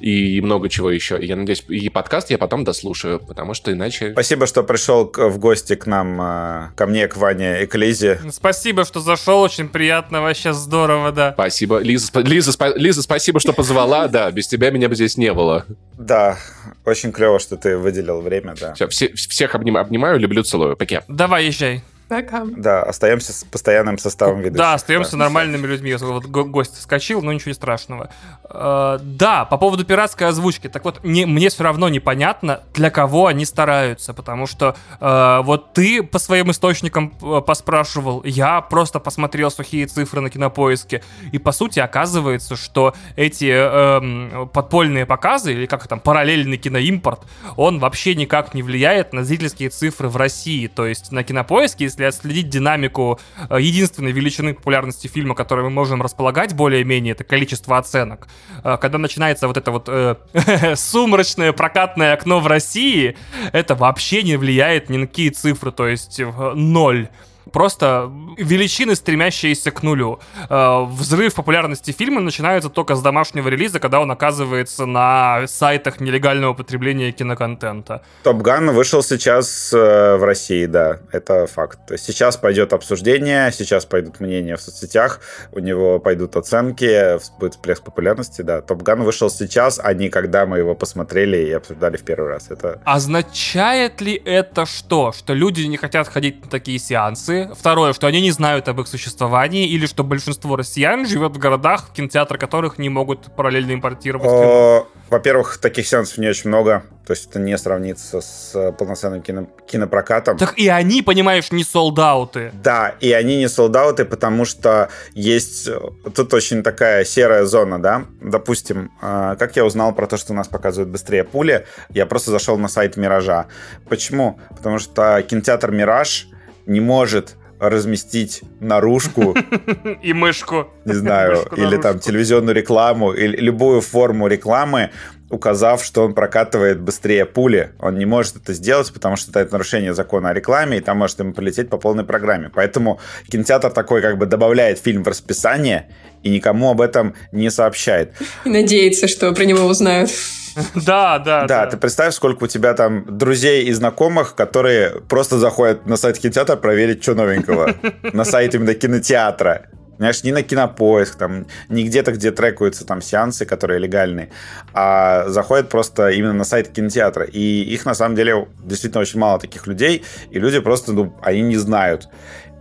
[0.00, 1.18] и много чего еще.
[1.20, 4.12] я надеюсь, и подкаст я потом дослушаю, потому что иначе...
[4.12, 8.20] Спасибо, что пришел в гости к нам, э, ко мне, к Ване и к Лизе.
[8.30, 11.32] Спасибо, что зашел, очень приятно, вообще здорово, да.
[11.32, 11.78] Спасибо.
[11.78, 15.66] Лиза, Лиза, Лиза спасибо, что позвала, да, без тебя меня бы здесь не было.
[15.98, 16.38] Да,
[16.84, 18.74] очень клево, что ты выделил время, да.
[18.74, 20.76] Все, все всех обнимаю, люблю, целую.
[20.76, 21.02] Пока.
[21.08, 21.82] Давай, езжай.
[22.08, 22.44] Пока.
[22.44, 24.58] Да, остаемся с постоянным составом ведущих.
[24.58, 25.18] Да, остаемся да.
[25.18, 25.94] нормальными людьми.
[25.94, 28.10] Вот гость скачил, но ничего страшного.
[28.50, 30.68] Э, да, по поводу пиратской озвучки.
[30.68, 34.12] Так вот, не, мне все равно непонятно, для кого они стараются.
[34.12, 40.20] Потому что э, вот ты по своим источникам э, поспрашивал, я просто посмотрел сухие цифры
[40.20, 41.02] на кинопоиске.
[41.32, 47.22] И по сути оказывается, что эти э, подпольные показы, или как там, параллельный киноимпорт,
[47.56, 50.66] он вообще никак не влияет на зрительские цифры в России.
[50.66, 56.02] То есть на кинопоиске, если отследить динамику э, единственной величины популярности фильма, которой мы можем
[56.02, 58.28] располагать более-менее, это количество оценок.
[58.62, 60.16] Э, когда начинается вот это вот э,
[60.76, 63.16] сумрачное прокатное окно в России,
[63.52, 66.20] это вообще не влияет ни на какие цифры, то есть
[66.54, 67.08] ноль
[67.54, 70.18] просто величины, стремящиеся к нулю.
[70.50, 76.52] Э, взрыв популярности фильма начинается только с домашнего релиза, когда он оказывается на сайтах нелегального
[76.52, 78.02] потребления киноконтента.
[78.24, 81.78] Топ Ган вышел сейчас э, в России, да, это факт.
[81.96, 85.20] Сейчас пойдет обсуждение, сейчас пойдут мнения в соцсетях,
[85.52, 88.62] у него пойдут оценки, будет всплеск популярности, да.
[88.62, 92.50] Топ Ган вышел сейчас, а не когда мы его посмотрели и обсуждали в первый раз.
[92.50, 92.80] Это...
[92.84, 95.12] Означает ли это что?
[95.12, 98.88] Что люди не хотят ходить на такие сеансы, Второе, что они не знают об их
[98.88, 104.88] существовании, или что большинство россиян живет в городах, кинотеатры которых не могут параллельно импортировать кино.
[105.10, 110.38] Во-первых, таких сеансов не очень много, то есть это не сравнится с полноценным кино, кинопрокатом.
[110.38, 112.50] Так и они, понимаешь, не солдауты.
[112.54, 115.68] Да, и они не солдауты, потому что есть
[116.14, 118.06] тут очень такая серая зона, да.
[118.20, 122.58] Допустим, как я узнал про то, что у нас показывают быстрее пули, я просто зашел
[122.58, 123.46] на сайт Миража.
[123.88, 124.40] Почему?
[124.56, 126.28] Потому что кинотеатр Мираж
[126.66, 129.34] не может разместить наружку.
[130.02, 130.68] И мышку.
[130.84, 134.90] Не знаю, или там телевизионную рекламу, или любую форму рекламы,
[135.30, 137.72] указав, что он прокатывает быстрее пули.
[137.80, 141.18] Он не может это сделать, потому что это нарушение закона о рекламе, и там может
[141.18, 142.50] ему полететь по полной программе.
[142.54, 145.88] Поэтому кинотеатр такой как бы добавляет фильм в расписание
[146.22, 148.12] и никому об этом не сообщает.
[148.44, 150.10] И надеется, что про него узнают.
[150.86, 151.66] Да, да, да.
[151.66, 156.56] ты представь, сколько у тебя там друзей и знакомых, которые просто заходят на сайт кинотеатра
[156.56, 157.74] проверить, что новенького.
[158.12, 159.66] На сайт именно кинотеатра.
[159.96, 164.30] Знаешь, не на кинопоиск, там, не где-то, где трекаются там сеансы, которые легальные,
[164.72, 167.24] а заходят просто именно на сайт кинотеатра.
[167.24, 171.42] И их, на самом деле, действительно очень мало таких людей, и люди просто, ну, они
[171.42, 172.08] не знают.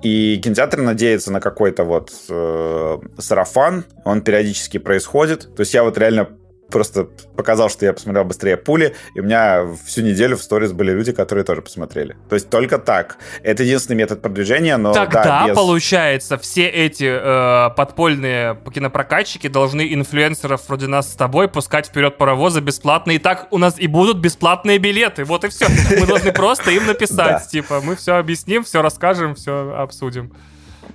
[0.03, 5.55] И кинотеатр надеется на какой-то вот э, сарафан, он периодически происходит.
[5.55, 6.27] То есть я вот реально
[6.73, 10.91] просто показал, что я посмотрел быстрее пули, и у меня всю неделю в сторис были
[10.91, 12.17] люди, которые тоже посмотрели.
[12.27, 13.17] То есть только так.
[13.43, 15.55] Это единственный метод продвижения, но Тогда, да, без...
[15.55, 22.59] получается, все эти э, подпольные кинопрокатчики должны инфлюенсеров вроде нас с тобой пускать вперед паровоза
[22.59, 25.25] бесплатно, и так у нас и будут бесплатные билеты.
[25.25, 25.67] Вот и все.
[25.99, 30.33] Мы должны просто им написать, типа, мы все объясним, все расскажем, все обсудим.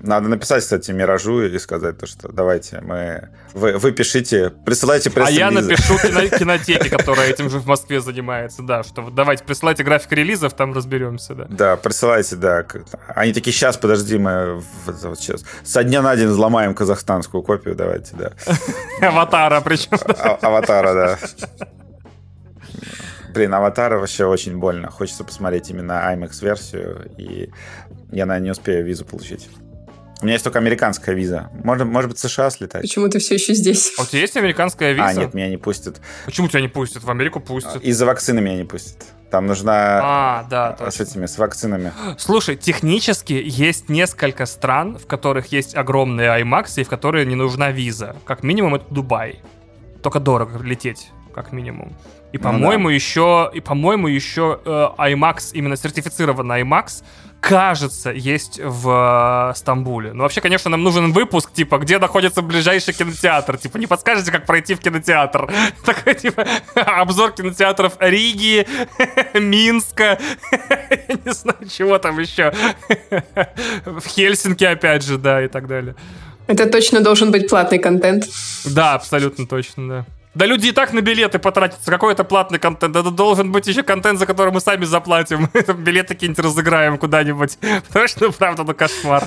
[0.00, 3.30] Надо написать, кстати, Миражу и сказать то, что давайте мы...
[3.52, 8.00] Вы, вы пишите, присылайте пресс А я напишу кино, кинотеке, которая этим же в Москве
[8.00, 11.46] занимается, да, что давайте присылайте график релизов, там разберемся, да.
[11.48, 12.64] Да, присылайте, да.
[13.08, 18.14] Они такие, сейчас, подожди, мы вот, сейчас со дня на день взломаем казахстанскую копию, давайте,
[18.16, 18.32] да.
[19.08, 19.98] Аватара причем.
[20.18, 21.18] А, аватара, да.
[23.34, 24.90] Блин, Аватара вообще очень больно.
[24.90, 27.50] Хочется посмотреть именно IMAX-версию, и
[28.10, 29.48] я, наверное, не успею визу получить.
[30.20, 31.48] У меня есть только американская виза.
[31.62, 32.82] Может, может быть, США слетать.
[32.82, 33.92] Почему ты все еще здесь?
[33.98, 35.06] А у тебя есть американская виза?
[35.06, 36.00] А, нет, меня не пустят.
[36.26, 37.04] Почему тебя не пустят?
[37.04, 37.82] В Америку пустят.
[37.82, 39.04] Из-за вакцины меня не пустят.
[39.30, 40.90] Там нужна а, да, точно.
[40.90, 41.92] с этими, с вакцинами.
[42.16, 47.70] Слушай, технически есть несколько стран, в которых есть огромные IMAX и в которые не нужна
[47.70, 48.16] виза.
[48.24, 49.42] Как минимум это Дубай.
[50.02, 51.94] Только дорого лететь, как минимум.
[52.32, 52.94] И, по-моему, ну, да.
[52.94, 57.02] еще, и, по-моему, еще э, IMAX, именно сертифицированный IMAX,
[57.40, 60.12] кажется, есть в э, Стамбуле.
[60.12, 63.58] Ну, вообще, конечно, нам нужен выпуск, типа, где находится ближайший кинотеатр.
[63.58, 65.50] Типа, не подскажете, как пройти в кинотеатр?
[65.84, 68.66] Такой, типа, обзор кинотеатров Риги,
[69.38, 70.18] Минска,
[70.90, 72.52] Я не знаю, чего там еще.
[73.84, 75.94] В Хельсинки, опять же, да, и так далее.
[76.46, 78.24] Это точно должен быть платный контент.
[78.64, 80.06] Да, абсолютно точно, да.
[80.38, 81.90] Да люди и так на билеты потратятся.
[81.90, 82.94] Какой это платный контент?
[82.94, 85.50] Это должен быть еще контент, за который мы сами заплатим.
[85.78, 87.58] Билеты какие-нибудь разыграем куда-нибудь.
[87.88, 89.24] Потому что, правда, ну кошмар.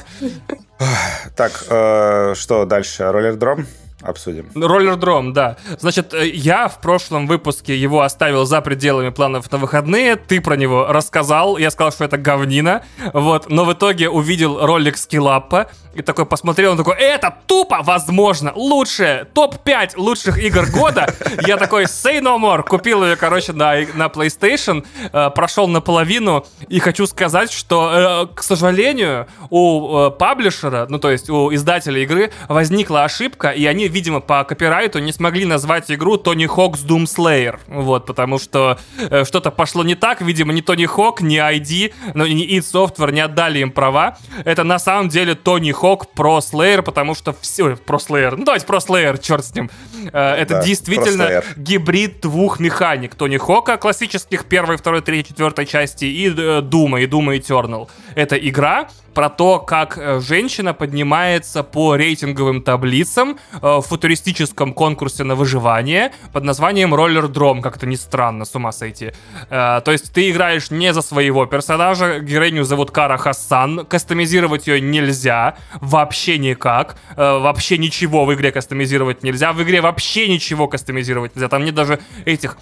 [1.35, 3.11] Так, э, что дальше?
[3.11, 3.67] Роллердром?
[4.01, 4.49] Обсудим.
[4.55, 5.57] Роллердром, да.
[5.79, 10.15] Значит, э, я в прошлом выпуске его оставил за пределами планов на выходные.
[10.15, 11.57] Ты про него рассказал.
[11.57, 12.83] Я сказал, что это говнина.
[13.13, 13.49] Вот.
[13.49, 15.69] Но в итоге увидел ролик Скиллапа.
[15.93, 21.13] И такой посмотрел, он такой, это тупо, возможно, лучшее, топ-5 лучших игр года.
[21.45, 22.63] Я такой, say no more.
[22.63, 24.85] Купил ее, короче, на, на PlayStation.
[25.11, 26.45] Э, прошел наполовину.
[26.69, 32.31] И хочу сказать, что, э, к сожалению, у паблишера, ну, то есть у издателя игры,
[32.47, 33.49] возникла ошибка.
[33.49, 37.59] И они видимо, по копирайту не смогли назвать игру Тони Хокс Doom Slayer.
[37.67, 40.21] Вот, потому что э, что-то пошло не так.
[40.21, 44.17] Видимо, ни Тони Хок, ни ID, ну, ни id Software не отдали им права.
[44.45, 47.73] Это на самом деле Тони Хок Pro Slayer, потому что все...
[47.73, 48.35] Pro Slayer.
[48.35, 49.69] Ну, давайте Pro Slayer, черт с ним.
[50.13, 53.15] Э, это да, действительно гибрид двух механик.
[53.15, 57.89] Тони Хока, классических первой, второй, третьей, четвертой части, и э, Дума, и Дума Eternal.
[58.15, 65.23] Это игра, про то, как э, женщина поднимается по рейтинговым таблицам э, в футуристическом конкурсе
[65.23, 69.11] на выживание под названием Roller Drome, как-то не странно, с ума сойти.
[69.49, 74.81] Э, то есть ты играешь не за своего персонажа, героиню зовут Кара Хассан, кастомизировать ее
[74.81, 81.49] нельзя, вообще никак, вообще ничего в игре кастомизировать нельзя, в игре вообще ничего кастомизировать нельзя,
[81.49, 82.57] там нет даже этих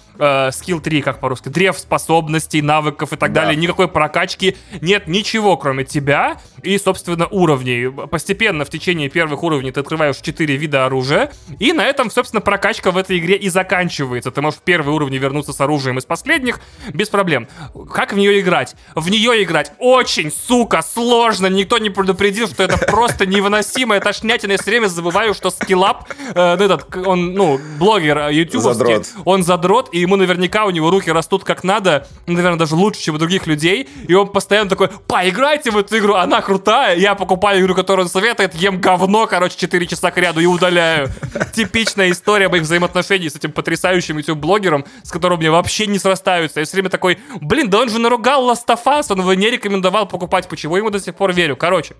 [0.52, 3.42] скилл 3, как по-русски, древ способностей, навыков и так да.
[3.42, 7.90] далее, никакой прокачки, нет ничего, кроме тебя, и, собственно, уровней.
[8.08, 12.90] Постепенно в течение первых уровней ты открываешь 4 вида оружия, и на этом, собственно, прокачка
[12.90, 14.30] в этой игре и заканчивается.
[14.30, 16.60] Ты можешь в первые уровни вернуться с оружием из последних
[16.92, 17.48] без проблем.
[17.92, 18.74] Как в нее играть?
[18.94, 21.46] В нее играть очень, сука, сложно.
[21.46, 24.52] Никто не предупредил, что это просто невыносимая тошнятина.
[24.52, 29.42] Я все время забываю, что скиллап, э, ну, этот, он, ну, блогер э, ютубовский, он
[29.42, 33.18] задрот, и ему наверняка у него руки растут как надо, наверное, даже лучше, чем у
[33.18, 37.74] других людей, и он постоянно такой, поиграйте в эту игру, она крутая, я покупаю игру,
[37.74, 41.08] которую он советует, ем говно, короче, 4 часа к ряду и удаляю.
[41.52, 46.60] Типичная история моих взаимоотношений с этим потрясающим YouTube-блогером, с которым мне вообще не срастаются.
[46.60, 49.50] Я все время такой, блин, да он же наругал Last of Us, он его не
[49.50, 51.56] рекомендовал покупать, почему ему до сих пор верю?
[51.56, 51.96] Короче,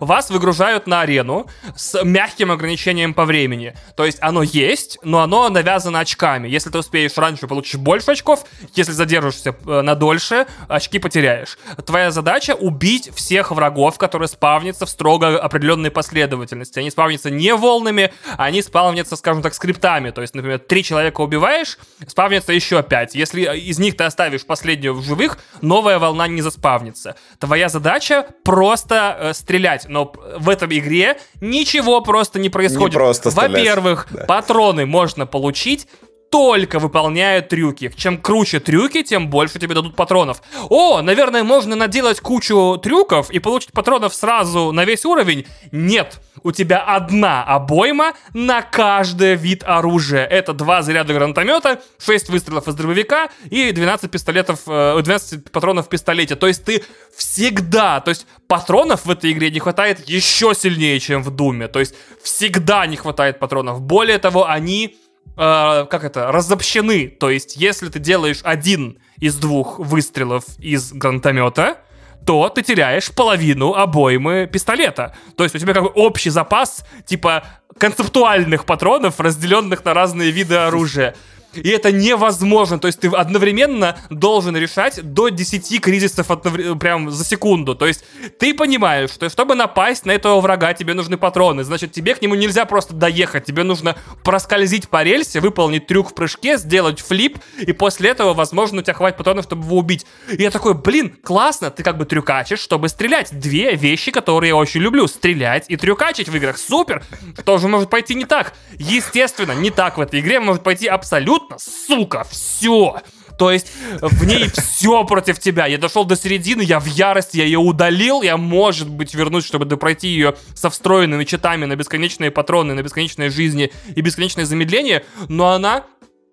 [0.00, 1.46] вас выгружают на арену
[1.76, 3.74] с мягким ограничением по времени.
[3.96, 6.48] То есть оно есть, но оно навязано очками.
[6.48, 8.44] Если ты успеешь раньше, получишь больше очков.
[8.74, 11.58] Если задержишься э, на дольше, очки потеряешь.
[11.86, 16.78] Твоя задача убить всех врагов, которые спавнятся в строго определенной последовательности.
[16.78, 20.10] Они спавнятся не волнами, они спавнятся, скажем так, скриптами.
[20.10, 23.14] То есть, например, три человека убиваешь, спавнится еще пять.
[23.14, 27.16] Если из них ты оставишь последнего в живых, новая волна не заспавнится.
[27.38, 32.94] Твоя задача просто э, стрелять стрелять, но в этом игре ничего просто не происходит.
[32.94, 34.24] Не просто Во-первых, да.
[34.24, 35.86] патроны можно получить
[36.30, 37.92] только выполняя трюки.
[37.96, 40.42] Чем круче трюки, тем больше тебе дадут патронов.
[40.68, 45.46] О, наверное, можно наделать кучу трюков и получить патронов сразу на весь уровень.
[45.72, 50.24] Нет, у тебя одна обойма на каждый вид оружия.
[50.24, 55.88] Это два заряда гранатомета, 6 выстрелов из дробовика и 12 пистолетов, 12 э, патронов в
[55.88, 56.36] пистолете.
[56.36, 56.84] То есть ты
[57.16, 61.68] всегда, то есть патронов в этой игре не хватает еще сильнее, чем в Думе.
[61.68, 63.80] То есть всегда не хватает патронов.
[63.80, 64.96] Более того, они
[65.36, 67.08] э, как это, разобщены.
[67.08, 71.78] То есть, если ты делаешь один из двух выстрелов из гранатомета,
[72.26, 75.16] то ты теряешь половину обоймы пистолета.
[75.36, 77.44] То есть у тебя как бы общий запас, типа,
[77.78, 81.14] концептуальных патронов, разделенных на разные виды оружия.
[81.54, 82.78] И это невозможно.
[82.78, 86.76] То есть ты одновременно должен решать до 10 кризисов одновр...
[86.78, 87.74] прям за секунду.
[87.74, 88.04] То есть
[88.38, 91.64] ты понимаешь, что чтобы напасть на этого врага, тебе нужны патроны.
[91.64, 93.44] Значит, тебе к нему нельзя просто доехать.
[93.44, 98.80] Тебе нужно проскользить по рельсе, выполнить трюк в прыжке, сделать флип, и после этого, возможно,
[98.80, 100.06] у тебя хватит патронов, чтобы его убить.
[100.30, 103.28] И я такой, блин, классно, ты как бы трюкачишь, чтобы стрелять.
[103.38, 105.06] Две вещи, которые я очень люблю.
[105.06, 106.58] Стрелять и трюкачить в играх.
[106.58, 107.02] Супер!
[107.40, 108.54] Что же может пойти не так?
[108.78, 113.00] Естественно, не так в этой игре может пойти абсолютно абсолютно, сука, все.
[113.38, 113.68] То есть
[114.00, 115.66] в ней все против тебя.
[115.66, 119.64] Я дошел до середины, я в ярости, я ее удалил, я, может быть, вернусь, чтобы
[119.76, 125.50] пройти ее со встроенными читами на бесконечные патроны, на бесконечные жизни и бесконечное замедление, но
[125.50, 125.84] она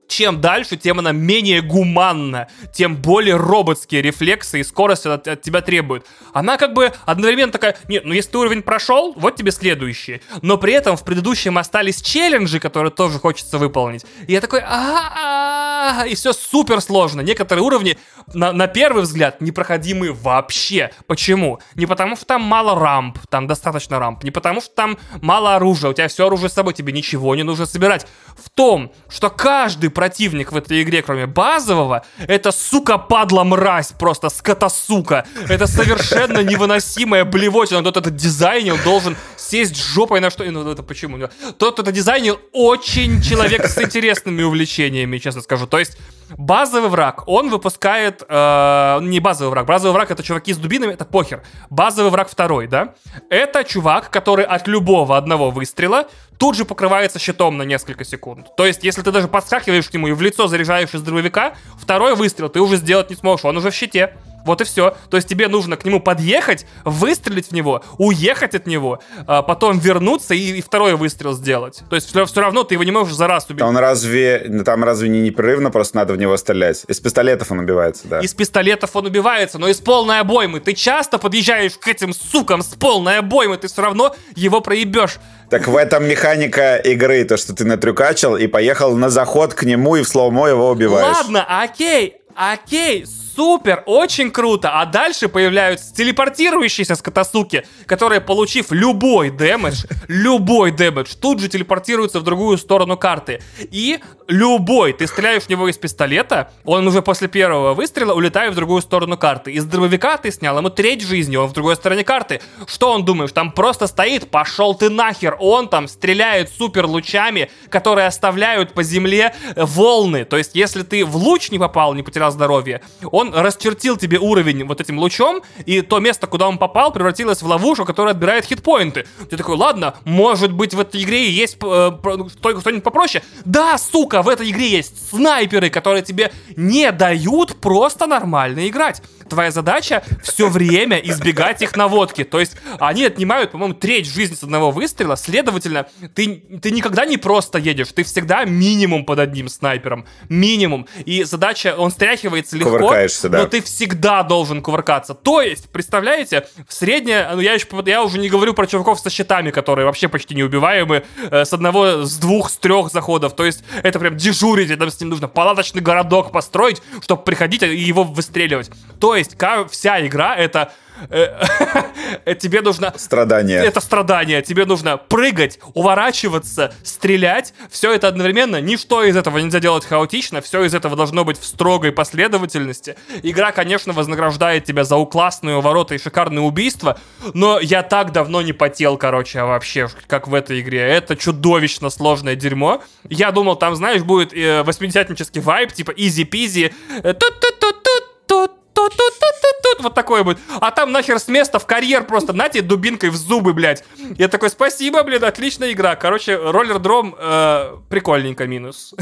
[0.07, 5.61] чем дальше, тем она менее гуманна, тем более роботские рефлексы и скорость от, от тебя
[5.61, 6.06] требует.
[6.34, 10.22] Она как бы одновременно такая, нет, ну если ты уровень прошел, вот тебе следующий.
[10.41, 14.06] Но при этом в предыдущем остались челленджи, которые тоже хочется выполнить.
[14.27, 15.55] И я такой, а
[15.85, 17.21] а, и все супер сложно.
[17.21, 17.97] Некоторые уровни
[18.33, 20.91] на, на первый взгляд непроходимы вообще.
[21.07, 21.59] Почему?
[21.75, 25.91] Не потому что там мало рамп, там достаточно рамп, не потому что там мало оружия,
[25.91, 28.07] у тебя все оружие с собой, тебе ничего не нужно собирать.
[28.35, 34.29] В том, что каждый противник в этой игре, кроме базового, это сука падла мразь, просто
[34.29, 35.25] скотосука.
[35.47, 37.83] Это совершенно невыносимая блевотина.
[37.83, 40.43] Тот этот дизайнер должен сесть жопой на что...
[40.43, 41.17] Ну, это почему?
[41.57, 45.67] Тот, кто это дизайнер, очень человек с интересными увлечениями, честно скажу.
[45.76, 45.97] То есть
[46.38, 48.23] базовый враг, он выпускает...
[48.30, 49.65] Э, не базовый враг.
[49.65, 51.43] Базовый враг— это чуваки с дубинами, это похер.
[51.69, 52.93] Базовый враг второй, да?
[53.30, 58.55] Это чувак, который от любого одного выстрела тут же покрывается щитом на несколько секунд.
[58.55, 62.15] То есть, если ты даже подскакиваешь к нему и в лицо заряжаешь из дробовика, второй
[62.15, 64.13] выстрел ты уже сделать не сможешь, он уже в щите.
[64.45, 64.95] Вот и все.
[65.09, 69.79] То есть тебе нужно к нему подъехать, выстрелить в него, уехать от него, а потом
[69.79, 71.81] вернуться и, и второй выстрел сделать.
[71.89, 73.59] То есть все, все равно ты его не можешь за раз убить.
[73.59, 76.85] Там разве, там разве не непрерывно просто надо в него стрелять?
[76.87, 78.19] Из пистолетов он убивается, да.
[78.19, 80.59] Из пистолетов он убивается, но из полной обоймы.
[80.59, 85.17] Ты часто подъезжаешь к этим сукам с полной обоймы, ты все равно его проебешь.
[85.56, 89.95] Так в этом механика игры, то, что ты натрюкачил и поехал на заход к нему
[89.95, 91.15] и в slow-mo его убиваешь.
[91.15, 94.79] Ладно, окей, окей, супер, очень круто.
[94.79, 102.23] А дальше появляются телепортирующиеся скотосуки, которые, получив любой damage, любой damage, тут же телепортируются в
[102.23, 103.41] другую сторону карты.
[103.59, 108.55] И любой, ты стреляешь в него из пистолета, он уже после первого выстрела улетает в
[108.55, 109.51] другую сторону карты.
[109.51, 112.41] Из дробовика ты снял ему треть жизни, он в другой стороне карты.
[112.67, 118.07] Что он думаешь, там просто стоит, пошел ты нахер, он там стреляет супер лучами, которые
[118.07, 120.25] оставляют по земле волны.
[120.25, 122.81] То есть, если ты в луч не попал, не потерял здоровье,
[123.11, 127.47] он расчертил тебе уровень вот этим лучом, и то место, куда он попал, превратилось в
[127.47, 129.06] ловушку, которая отбирает хитпоинты.
[129.30, 131.91] Ты такой, ладно, может быть в этой игре есть э,
[132.39, 133.23] что-нибудь попроще?
[133.45, 139.02] Да, сука, в этой игре есть снайперы, которые тебе не дают просто нормально играть.
[139.30, 142.23] Твоя задача все время избегать их наводки.
[142.23, 145.15] То есть они отнимают, по-моему, треть жизни с одного выстрела.
[145.15, 147.88] Следовательно, ты, ты никогда не просто едешь.
[147.93, 150.06] Ты всегда минимум под одним снайпером.
[150.30, 150.88] Минимум.
[151.06, 152.77] И задача, он стряхивается легко,
[153.23, 153.39] да.
[153.39, 155.13] но ты всегда должен кувыркаться.
[155.13, 159.51] То есть, представляете, средняя, ну я, еще, я уже не говорю про чуваков со щитами,
[159.51, 163.35] которые вообще почти неубиваемы, э, с одного, с двух, с трех заходов.
[163.35, 167.75] То есть это прям дежурить, там с ним нужно палаточный городок построить, чтобы приходить и
[167.75, 168.69] его выстреливать.
[168.99, 169.35] То есть
[169.71, 170.73] вся игра это
[172.39, 172.93] тебе нужно...
[172.97, 173.63] Страдание.
[173.63, 174.41] Это страдание.
[174.41, 177.53] Тебе нужно прыгать, уворачиваться, стрелять.
[177.69, 178.61] Все это одновременно.
[178.61, 180.41] Ничто из этого нельзя делать хаотично.
[180.41, 182.95] Все из этого должно быть в строгой последовательности.
[183.23, 186.99] Игра, конечно, вознаграждает тебя за классные увороты и шикарные убийства,
[187.34, 190.81] но я так давно не потел, короче, вообще, как в этой игре.
[190.81, 192.81] Это чудовищно сложное дерьмо.
[193.09, 196.73] Я думал, там, знаешь, будет э, 80-нический vibe, типа easy-peasy.
[197.03, 198.55] Тут-тут-тут-тут
[198.89, 200.39] тут тут тут тут тут вот такое будет.
[200.61, 203.83] А там нахер с места в карьер просто, на тебе дубинкой в зубы, блядь.
[204.17, 205.95] Я такой, спасибо, блин, отличная игра.
[205.95, 208.93] Короче, Rollerdrome э, прикольненько минус.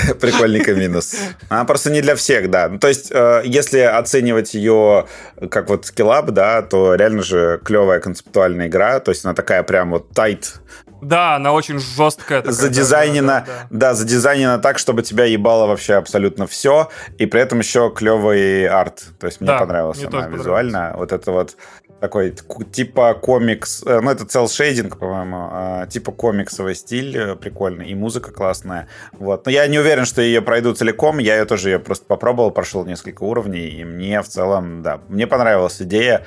[0.20, 1.14] Прикольненько минус.
[1.48, 2.68] Она просто не для всех, да.
[2.68, 5.06] Ну, то есть, э, если оценивать ее
[5.50, 9.00] как вот скиллап, да, то реально же клевая концептуальная игра.
[9.00, 10.60] То есть она такая прям вот тайт
[11.02, 12.40] да, она очень жесткая.
[12.40, 13.66] Такая, задизайнена, да, да, да.
[13.70, 19.04] да, задизайнена так, чтобы тебя ебало вообще абсолютно все, и при этом еще клевый арт.
[19.18, 20.94] То есть мне да, понравилась мне она визуально.
[20.96, 21.56] Вот это вот
[22.00, 22.34] такой
[22.72, 27.94] типа комикс, э, ну это цел шейдинг, по-моему, а, типа комиксовый стиль э, прикольный, и
[27.94, 28.88] музыка классная.
[29.12, 29.46] Вот.
[29.46, 32.84] Но я не уверен, что ее пройду целиком, я ее тоже ее просто попробовал, прошел
[32.84, 36.24] несколько уровней, и мне в целом, да, мне понравилась идея,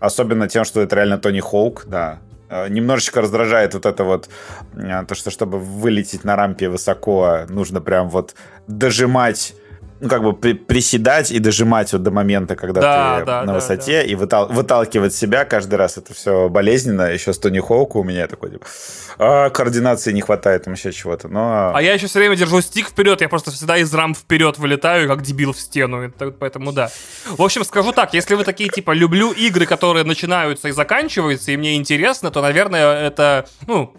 [0.00, 2.20] особенно тем, что это реально Тони Хоук, да,
[2.50, 4.28] Э, немножечко раздражает вот это вот,
[4.72, 8.34] то, что чтобы вылететь на рампе высоко, нужно прям вот
[8.66, 9.54] дожимать
[10.00, 13.46] ну, как бы при, приседать и дожимать вот до момента, когда да, ты да, на
[13.46, 14.02] да, высоте, да.
[14.02, 15.98] и вытал, выталкивать себя каждый раз.
[15.98, 17.02] Это все болезненно.
[17.02, 18.66] Еще с Тони Хоуку у меня такой, типа,
[19.18, 21.28] а, координации не хватает, там еще чего-то.
[21.28, 21.72] Но...
[21.74, 25.08] А я еще все время держу стик вперед, я просто всегда из рамп вперед вылетаю,
[25.08, 26.12] как дебил в стену.
[26.38, 26.90] Поэтому да.
[27.26, 31.56] В общем, скажу так, если вы такие, типа, люблю игры, которые начинаются и заканчиваются, и
[31.56, 33.94] мне интересно, то, наверное, это, ну,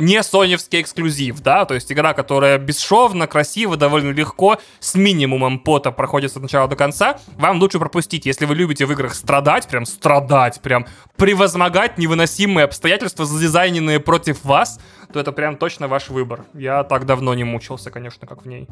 [0.00, 5.92] не соневский эксклюзив, да, то есть игра, которая бесшовно, красиво, довольно легко, с минимумом пота
[5.92, 9.86] проходит от начала до конца, вам лучше пропустить, если вы любите в играх страдать, прям
[9.86, 10.86] страдать, прям
[11.16, 14.80] превозмогать невыносимые обстоятельства, задизайненные против вас,
[15.12, 16.44] то это прям точно ваш выбор.
[16.54, 18.68] Я так давно не мучился, конечно, как в ней.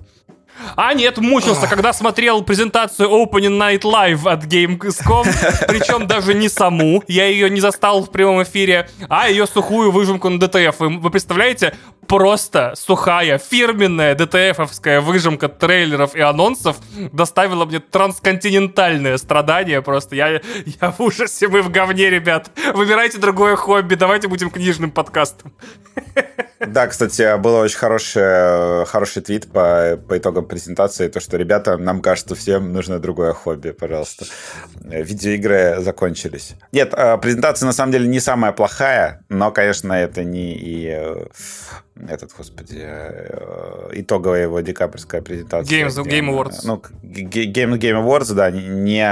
[0.75, 5.27] А нет, мучился, когда смотрел презентацию Opening Night Live от Gamescom,
[5.69, 10.29] причем даже не саму, я ее не застал в прямом эфире, а ее сухую выжимку
[10.29, 10.77] на DTF.
[10.79, 11.75] Вы, вы представляете,
[12.07, 16.77] просто сухая, фирменная ДТФовская выжимка трейлеров и анонсов
[17.13, 20.17] доставила мне трансконтинентальное страдание просто.
[20.17, 20.41] Я,
[20.81, 22.51] я в ужасе, мы в говне, ребят.
[22.75, 25.53] Выбирайте другое хобби, давайте будем книжным подкастом.
[26.67, 32.01] Да, кстати, был очень хороший, хороший твит по, по итогам презентации, то, что, ребята, нам
[32.01, 34.27] кажется, всем нужно другое хобби, пожалуйста.
[34.83, 36.55] Видеоигры закончились.
[36.73, 41.27] Нет, а, презентация на самом деле не самая плохая, но, конечно, это не и э,
[42.09, 45.85] этот, господи, э, итоговая его декабрьская презентация.
[45.85, 46.61] Games, где, Game Awards.
[46.65, 49.07] Ну, Game, Game Awards, да, не,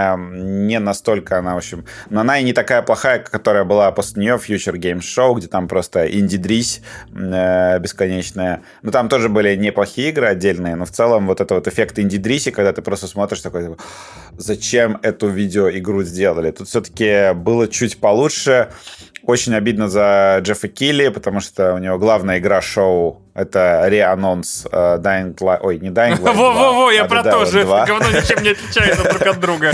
[0.64, 4.34] не настолько она, в общем, но она и не такая плохая, которая была после нее
[4.34, 6.82] Future Games Show, где там просто инди-дрись
[7.14, 8.62] э, бесконечная.
[8.82, 12.50] Ну, там тоже были неплохие игры отдельные, но в целом вот это вот эффект инди-дриси,
[12.50, 13.76] когда ты просто смотришь такой,
[14.36, 16.50] зачем эту видеоигру сделали?
[16.50, 18.68] Тут все-таки было чуть получше,
[19.26, 25.00] очень обидно за Джеффа Килли, потому что у него главная игра шоу это реанонс uh,
[25.00, 25.58] Dying Light.
[25.62, 26.34] Ой, не Dying Light.
[26.34, 27.64] Во-во-во, я а про то же.
[27.64, 29.72] Говно ничем не отличается друг от друга.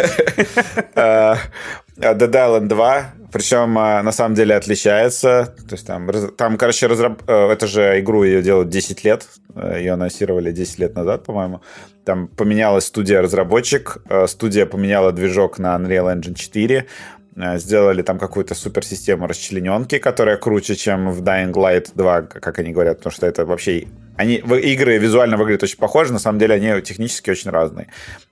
[1.98, 5.54] Dead Island 2, причем на самом деле отличается.
[5.68, 7.22] То есть там, там короче, разраб...
[7.22, 9.26] Uh, это же игру ее делают 10 лет.
[9.74, 11.60] Ее анонсировали 10 лет назад, по-моему.
[12.06, 13.98] Там поменялась студия-разработчик.
[14.26, 16.86] Студия поменяла движок на Unreal Engine 4.
[17.36, 22.72] Э, сделали там какую-то суперсистему расчлененки, которая круче, чем в Dying Light 2, как они
[22.72, 23.86] говорят, потому что это вообще...
[24.16, 27.86] Они, игры визуально выглядят очень похожи, на самом деле они технически очень разные.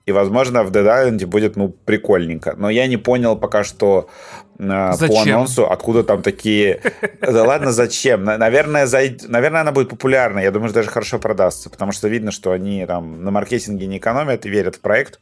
[0.04, 2.54] И, возможно, в Dead Island будет, ну, прикольненько.
[2.58, 4.10] Но я не понял пока что
[4.58, 6.80] э, по анонсу, откуда там такие...
[7.22, 8.24] Да ладно, зачем?
[8.24, 9.28] Наверное, зайд...
[9.28, 10.40] Наверное, она будет популярна.
[10.40, 13.96] Я думаю, что даже хорошо продастся, потому что видно, что они там на маркетинге не
[13.96, 15.20] экономят и верят в проект.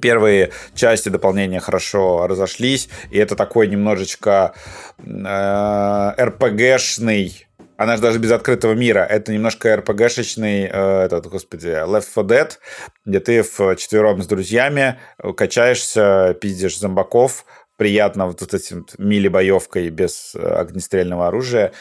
[0.00, 4.54] Первые части дополнения хорошо разошлись, и это такой немножечко
[4.98, 7.46] э, РПГшный
[7.78, 9.00] она же даже без открытого мира.
[9.00, 12.50] Это немножко РПГшечный, э, этот, господи, Left 4 Dead,
[13.04, 15.00] где ты в четвером с друзьями
[15.36, 17.44] качаешься, пиздишь зомбаков,
[17.76, 21.72] приятно вот этим мили-боевкой без э, огнестрельного оружия.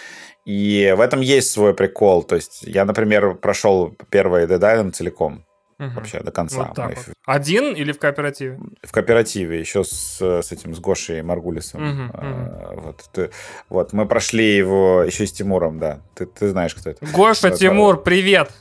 [0.46, 2.24] И в этом есть свой прикол.
[2.24, 5.46] То есть я, например, прошел первый Dead Island целиком
[5.82, 5.96] угу.
[5.96, 6.66] вообще до конца.
[6.66, 7.16] Вот так вот.
[7.26, 8.60] Один или в кооперативе?
[8.84, 11.82] В кооперативе, еще с, с этим, с Гошей Маргулисом.
[11.82, 12.82] Угу, а, угу.
[12.82, 13.32] Вот, ты,
[13.70, 16.02] вот, мы прошли его еще с Тимуром, да.
[16.14, 17.06] Ты, ты знаешь, кто это.
[17.06, 18.52] Гоша, это, Тимур, привет!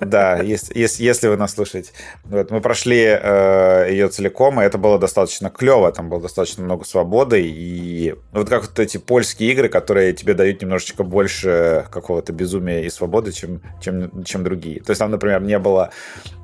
[0.00, 1.90] Да, если, если, если вы нас слушаете.
[2.24, 6.84] Вот, мы прошли э, ее целиком, и это было достаточно клево, там было достаточно много
[6.84, 12.84] свободы, и вот как вот эти польские игры, которые тебе дают немножечко больше какого-то безумия
[12.84, 14.80] и свободы, чем, чем, чем другие.
[14.80, 15.90] То есть там, например, не было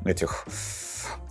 [0.05, 0.47] этих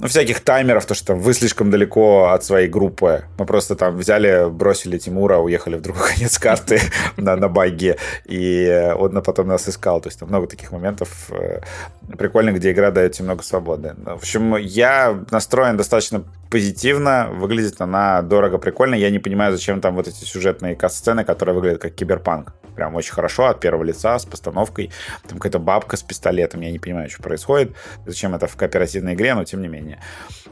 [0.04, 3.24] ну, всяких таймеров, то, что вы слишком далеко от своей группы.
[3.38, 6.82] Мы просто там взяли, бросили Тимура, уехали в другой конец карты
[7.16, 10.02] на, на байге, и он потом нас искал.
[10.02, 11.62] То есть там много таких моментов э,
[12.18, 13.96] прикольных, где игра дает тебе много свободы.
[14.06, 18.96] В общем, я настроен достаточно позитивно, выглядит она дорого, прикольно.
[18.96, 22.54] Я не понимаю, зачем там вот эти сюжетные кат-сцены, которые выглядят как киберпанк.
[22.76, 24.92] Прям очень хорошо, от первого лица, с постановкой.
[25.28, 27.76] Там какая-то бабка с пистолетом, я не понимаю, что происходит.
[28.06, 30.00] Зачем это в кооперативной игре, но тем не менее.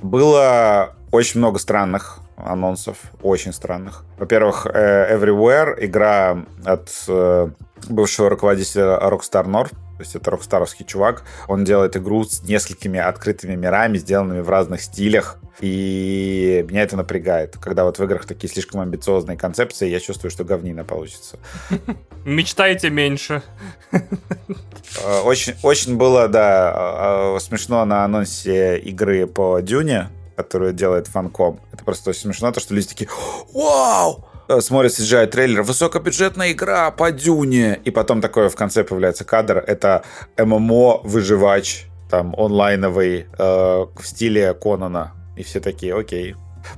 [0.02, 4.04] Было очень много странных анонсов, очень странных.
[4.18, 7.50] Во-первых, э, Everywhere, игра от э,
[7.90, 11.24] бывшего руководителя Rockstar North, то есть это рокстаровский чувак.
[11.48, 15.38] Он делает игру с несколькими открытыми мирами, сделанными в разных стилях.
[15.60, 17.56] И меня это напрягает.
[17.62, 21.38] Когда вот в играх такие слишком амбициозные концепции, я чувствую, что говнина получится.
[22.26, 23.44] Мечтайте меньше.
[23.92, 31.60] Э, очень, очень было, да, э, смешно на анонсе игры по Дюне, которую делает Фанком.
[31.72, 33.10] Это просто очень смешно, то, что люди такие
[33.54, 39.24] «Вау!» Э, смотрит CGI трейлер, высокобюджетная игра по Дюне, и потом такое в конце появляется
[39.24, 40.04] кадр, это
[40.38, 46.36] ММО выживач, там онлайновый э, в стиле Конана, и все такие, окей.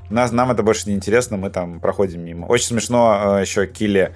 [0.09, 2.45] Нас, нам это больше не интересно, мы там проходим мимо.
[2.45, 4.13] Очень смешно э, еще Килли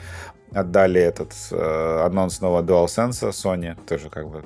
[0.54, 4.44] отдали этот э, анонс нового DualSense Sony, тоже как бы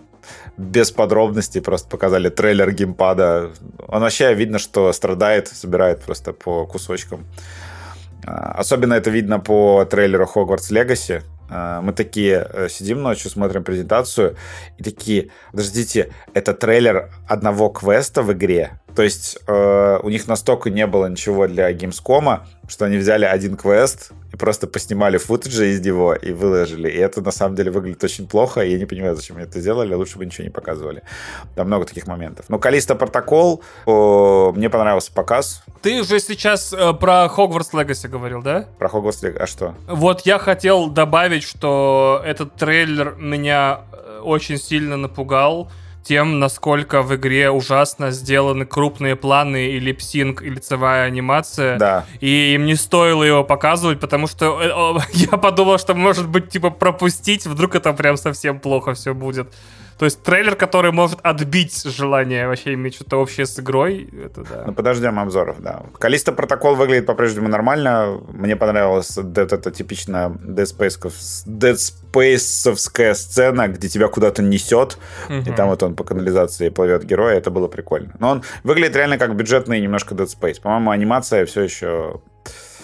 [0.58, 3.52] без подробностей, просто показали трейлер геймпада.
[3.88, 7.26] Он вообще видно, что страдает, собирает просто по кусочкам.
[8.26, 11.24] А, особенно это видно по трейлеру Hogwarts Legacy.
[11.50, 14.36] А, мы такие э, сидим ночью, смотрим презентацию,
[14.78, 18.81] и такие, подождите, это трейлер одного квеста в игре?
[18.96, 23.56] То есть э, у них настолько не было ничего для Gamescom, что они взяли один
[23.56, 26.90] квест и просто поснимали футажи из него и выложили.
[26.90, 28.62] И это на самом деле выглядит очень плохо.
[28.62, 29.94] И я не понимаю, зачем они это сделали.
[29.94, 31.04] Лучше бы ничего не показывали.
[31.56, 32.46] Там много таких моментов.
[32.50, 35.64] Но Калиста протокол, мне понравился показ.
[35.82, 38.68] Ты уже сейчас э, про Хогвартс Легаси говорил, да?
[38.78, 39.76] Про Хогвартс Легаси, а что?
[39.88, 45.72] Вот я хотел добавить, что этот трейлер меня э, очень сильно напугал
[46.04, 51.78] тем, насколько в игре ужасно сделаны крупные планы и липсинг, и лицевая анимация.
[51.78, 52.06] Да.
[52.20, 56.70] И им не стоило его показывать, потому что э, я подумал, что может быть, типа,
[56.70, 59.54] пропустить, вдруг это прям совсем плохо все будет.
[59.98, 64.64] То есть трейлер, который может отбить желание вообще иметь что-то общее с игрой, это да.
[64.68, 65.84] Ну, подождем обзоров, да.
[66.00, 68.20] Калиста протокол выглядит по-прежнему нормально.
[68.30, 70.98] Мне понравилась вот эта типичная Dead Space,
[71.46, 74.98] Dead Space сцена, где тебя куда-то несет,
[75.30, 75.38] угу.
[75.38, 78.14] и там вот он по канализации плывет герой, это было прикольно.
[78.20, 80.62] Но он выглядит реально как бюджетный немножко Dead Space.
[80.62, 82.22] По-моему, анимация все еще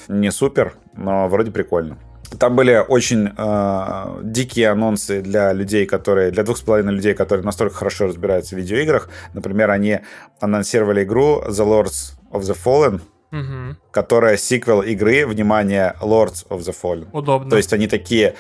[0.07, 1.97] не супер, но вроде прикольно.
[2.39, 7.45] Там были очень э, дикие анонсы для людей, которые для двух с половиной людей, которые
[7.45, 9.09] настолько хорошо разбираются в видеоиграх.
[9.33, 9.99] Например, они
[10.39, 13.01] анонсировали игру The Lords of the Fallen,
[13.31, 13.77] угу.
[13.91, 17.07] которая сиквел игры, внимание, Lords of the Fallen.
[17.13, 17.49] Удобно.
[17.49, 18.35] То есть они такие,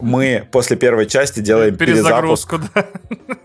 [0.00, 2.60] мы после первой части делаем перезагрузку.
[2.74, 2.86] Да,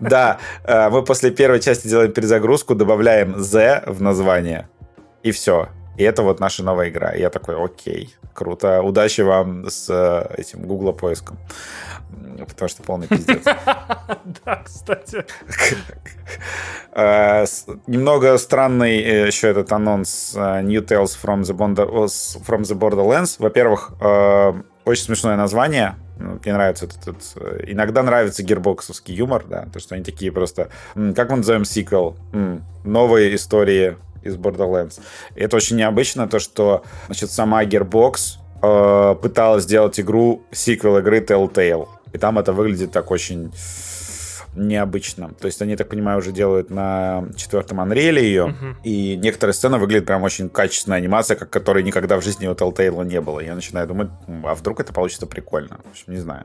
[0.00, 4.68] да э, мы после первой части делаем перезагрузку, добавляем The в название,
[5.22, 5.68] и все.
[5.96, 7.10] И это вот наша новая игра.
[7.10, 8.82] И я такой, окей, круто.
[8.82, 11.38] Удачи вам с э, этим Гугла поиском.
[12.48, 13.44] Потому что полный пиздец.
[14.44, 15.24] Да, кстати.
[16.92, 17.44] Э,
[17.86, 23.36] немного странный э, еще этот анонс New Tales from the, Borderlands.
[23.38, 23.92] Во-первых,
[24.84, 25.96] очень смешное название.
[26.18, 27.68] Ну, мне нравится этот, этот...
[27.68, 30.68] Иногда нравится гирбоксовский юмор, да, то, что они такие просто...
[30.94, 32.16] Как мы назовем сиквел?
[32.84, 35.00] Новые истории из Borderlands.
[35.34, 41.20] И это очень необычно, то, что значит, сама Gearbox э, пыталась сделать игру, сиквел игры
[41.20, 41.88] Telltale.
[42.12, 43.52] И там это выглядит так очень
[44.54, 45.32] необычно.
[45.40, 48.74] То есть они, так понимаю, уже делают на четвертом Unreal ее, uh-huh.
[48.82, 53.04] и некоторые сцены выглядят прям очень качественная анимация, как которой никогда в жизни у Telltale
[53.04, 53.40] не было.
[53.40, 54.08] Я начинаю думать,
[54.44, 55.78] а вдруг это получится прикольно?
[55.84, 56.44] В общем, не знаю.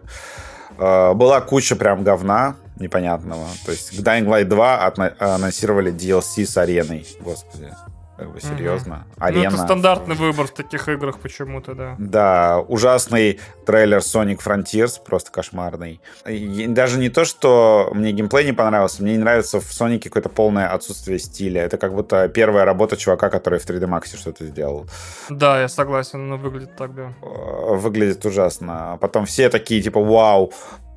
[0.78, 3.48] Э, была куча прям говна непонятного.
[3.66, 7.08] То есть к Dying Light 2 анонсировали DLC с ареной.
[7.20, 7.72] Господи.
[8.18, 9.06] Как бы серьезно.
[9.18, 9.26] Угу.
[9.26, 9.50] Арена.
[9.50, 11.96] Ну, это стандартный выбор в таких играх почему-то, да.
[11.98, 16.00] Да, ужасный трейлер Sonic Frontiers, просто кошмарный.
[16.26, 20.30] И даже не то, что мне геймплей не понравился, мне не нравится в Sonic какое-то
[20.30, 21.64] полное отсутствие стиля.
[21.64, 24.88] Это как будто первая работа чувака, который в 3D Max что-то сделал.
[25.30, 27.14] Да, я согласен, но выглядит так, да.
[27.22, 28.98] Выглядит ужасно.
[29.02, 30.54] Потом все такие, типа, вау,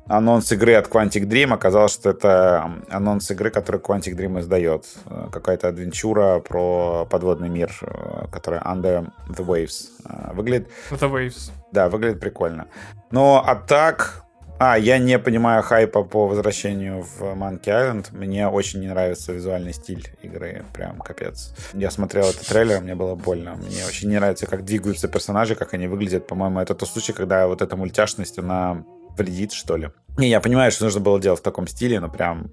[0.09, 1.53] анонс игры от Quantic Dream.
[1.53, 4.85] Оказалось, что это анонс игры, который Quantic Dream издает.
[5.05, 9.89] Э, какая-то адвенчура про подводный мир, э, которая Under the Waves.
[10.05, 10.69] Э, выглядит...
[10.89, 11.51] The Waves.
[11.71, 12.67] Да, выглядит прикольно.
[13.11, 14.25] Но а так...
[14.61, 18.07] А, я не понимаю хайпа по возвращению в Monkey Island.
[18.11, 20.65] Мне очень не нравится визуальный стиль игры.
[20.73, 21.53] Прям капец.
[21.71, 23.55] Я смотрел этот трейлер, мне было больно.
[23.55, 26.27] Мне очень не нравится, как двигаются персонажи, как они выглядят.
[26.27, 28.83] По-моему, это тот случай, когда вот эта мультяшность, она
[29.19, 29.91] вредит, что ли.
[30.17, 32.51] Не, я понимаю, что нужно было делать в таком стиле, но прям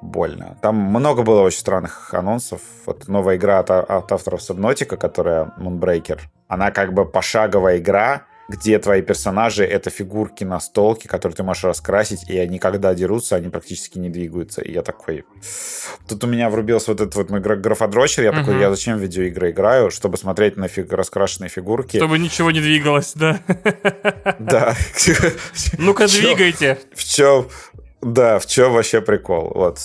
[0.00, 0.56] больно.
[0.62, 2.60] Там много было очень странных анонсов.
[2.86, 6.20] Вот новая игра от, от авторов Subnautica, которая Moonbreaker.
[6.48, 11.64] Она как бы пошаговая игра, где твои персонажи— это фигурки на столке, которые ты можешь
[11.64, 14.60] раскрасить, и они, когда дерутся, они практически не двигаются.
[14.60, 15.24] И я такой...
[16.08, 18.40] Тут у меня врубился вот этот вот мой графодрочер, я uh-huh.
[18.40, 19.90] такой, я зачем в видеоигры играю?
[19.90, 20.92] Чтобы смотреть на фиг...
[20.92, 21.96] раскрашенные фигурки.
[21.96, 23.40] Чтобы ничего не двигалось, да?
[24.38, 24.74] Да.
[25.78, 26.78] Ну-ка, двигайте.
[26.94, 27.48] В чем?
[28.02, 29.52] Да, в чем вообще прикол?
[29.54, 29.80] Вот.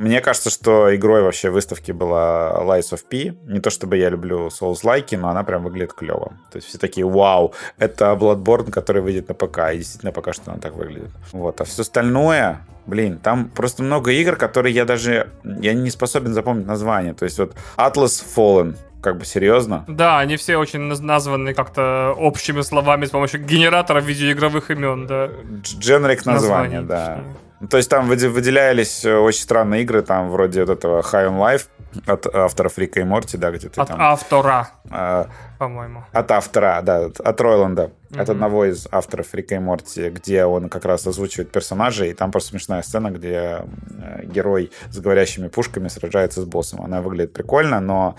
[0.00, 3.36] Мне кажется, что игрой вообще выставки была Lies of P.
[3.44, 6.32] Не то чтобы я люблю Souls-лайки, но она прям выглядит клево.
[6.50, 9.58] То есть все такие, вау, это Bloodborne, который выйдет на ПК.
[9.74, 11.10] И действительно пока что она так выглядит.
[11.32, 11.60] Вот.
[11.60, 16.66] А все остальное, блин, там просто много игр, которые я даже я не способен запомнить
[16.66, 17.12] название.
[17.12, 19.84] То есть вот Atlas Fallen, как бы серьезно.
[19.86, 25.28] Да, они все очень названы как-то общими словами с помощью генератора видеоигровых имен, да.
[25.62, 27.20] Дженрик названия, да.
[27.68, 31.68] То есть там выделялись э, очень странные игры, там вроде вот этого High on Life
[32.06, 34.00] от авторов Рика и Морти, да, где ты от там...
[34.00, 35.28] автора, а,
[35.58, 36.04] по-моему.
[36.12, 37.90] От автора, да, от Ройланда.
[38.10, 38.20] Mm-hmm.
[38.22, 42.30] От одного из авторов Рика и Морти, где он как раз озвучивает персонажей, и там
[42.30, 43.64] просто смешная сцена, где
[43.98, 46.82] э, герой с говорящими пушками сражается с боссом.
[46.82, 48.16] Она выглядит прикольно, но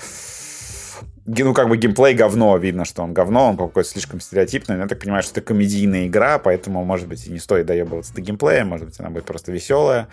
[1.25, 4.87] ну, как бы геймплей говно, видно, что он говно, он какой-то слишком стереотипный, но я
[4.87, 8.65] так понимаю, что это комедийная игра, поэтому, может быть, и не стоит доебываться до геймплея,
[8.65, 10.07] может быть, она будет просто веселая.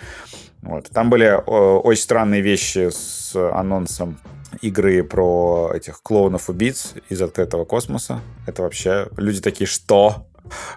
[0.63, 0.89] Вот.
[0.91, 4.19] Там были очень странные вещи с анонсом
[4.61, 8.21] игры про этих клоунов-убийц из открытого космоса.
[8.47, 10.27] Это вообще люди такие, что?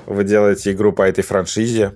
[0.06, 1.94] Вы делаете игру по этой франшизе.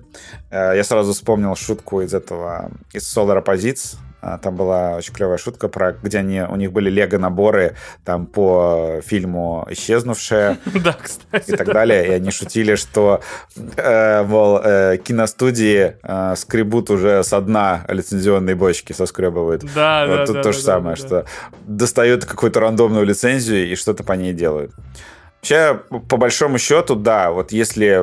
[0.50, 3.96] Э, я сразу вспомнил шутку из этого, из Solar Opposites,
[4.42, 9.66] там была очень клевая шутка про, где они, у них были лего-наборы там по фильму
[9.70, 12.08] «Исчезнувшая» да, кстати, и так далее.
[12.08, 13.20] И они шутили, что,
[13.76, 19.64] э, мол, э, киностудии э, скребут уже со дна лицензионные бочки, соскребывают.
[19.74, 21.26] Да, вот да, тут да, то да, же да, самое, да, что
[21.66, 24.72] достают какую-то рандомную лицензию и что-то по ней делают.
[25.36, 28.02] Вообще, по большому счету, да, вот если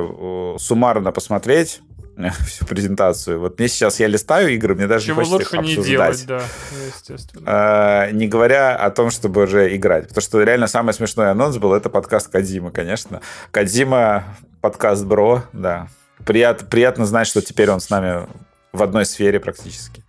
[0.58, 1.82] суммарно посмотреть,
[2.46, 3.40] всю презентацию.
[3.40, 6.26] Вот мне сейчас я листаю игры, мне даже Чего не хочется лучше их не делать,
[6.26, 6.44] да,
[6.88, 7.44] естественно.
[7.46, 10.08] А, не говоря о том, чтобы уже играть.
[10.10, 13.22] Потому что реально самый смешной анонс был, это подкаст Кадима, конечно.
[13.52, 14.24] Кадима,
[14.62, 15.88] подкаст Бро, да.
[16.26, 18.28] Прият, приятно знать, что теперь он с нами
[18.72, 20.04] в одной сфере практически.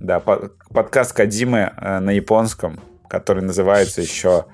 [0.00, 4.46] Да, подкаст Кадимы э, на японском, который называется еще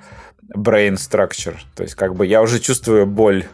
[0.54, 1.56] Brain Structure.
[1.74, 3.46] То есть как бы я уже чувствую боль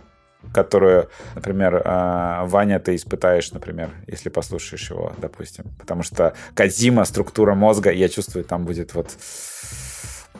[0.52, 5.64] которую, например, а, Ваня, ты испытаешь, например, если послушаешь его, допустим.
[5.78, 9.10] Потому что Казима, структура мозга, я чувствую, там будет вот...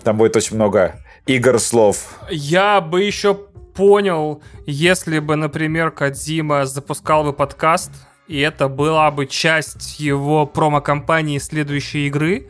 [0.03, 2.21] Там будет очень много игр слов.
[2.31, 3.35] Я бы еще
[3.75, 7.91] понял, если бы, например, Кадзима запускал бы подкаст,
[8.27, 12.49] и это была бы часть его промо-компании следующей игры,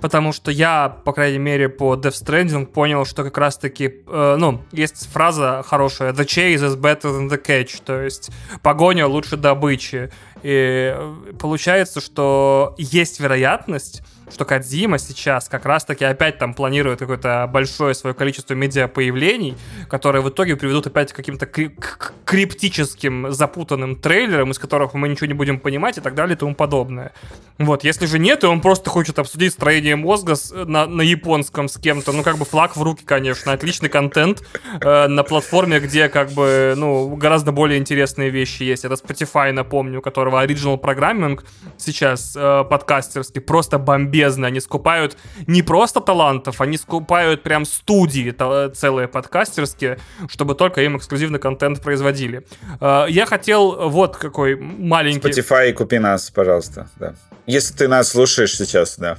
[0.00, 4.62] потому что я, по крайней мере, по Death Stranding понял, что как раз-таки, э, ну,
[4.72, 8.30] есть фраза хорошая «The chase is better than the catch», то есть
[8.62, 10.10] погоня лучше добычи.
[10.42, 14.02] И э, получается, что есть вероятность,
[14.32, 19.56] что Кадзима сейчас как раз-таки опять там планирует какое-то большое свое количество медиа-появлений,
[19.88, 25.34] которые в итоге приведут опять к каким-то криптическим запутанным трейлерам, из которых мы ничего не
[25.34, 27.12] будем понимать и так далее и тому подобное.
[27.58, 31.68] Вот, если же нет, и он просто хочет обсудить строение мозга с, на, на японском
[31.68, 34.42] с кем-то, ну, как бы флаг в руки, конечно, отличный контент
[34.80, 38.84] э, на платформе, где, как бы, ну, гораздо более интересные вещи есть.
[38.84, 41.40] Это Spotify, напомню, у которого Original Programming
[41.78, 44.46] сейчас э, подкастерский просто бомбит бездны.
[44.46, 45.16] Они скупают
[45.46, 48.34] не просто талантов, они скупают прям студии
[48.74, 49.98] целые подкастерские,
[50.28, 52.46] чтобы только им эксклюзивный контент производили.
[52.80, 55.28] Э, я хотел вот какой маленький...
[55.28, 56.88] Spotify, купи нас, пожалуйста.
[56.96, 57.14] Да.
[57.46, 59.18] Если ты нас слушаешь сейчас, да.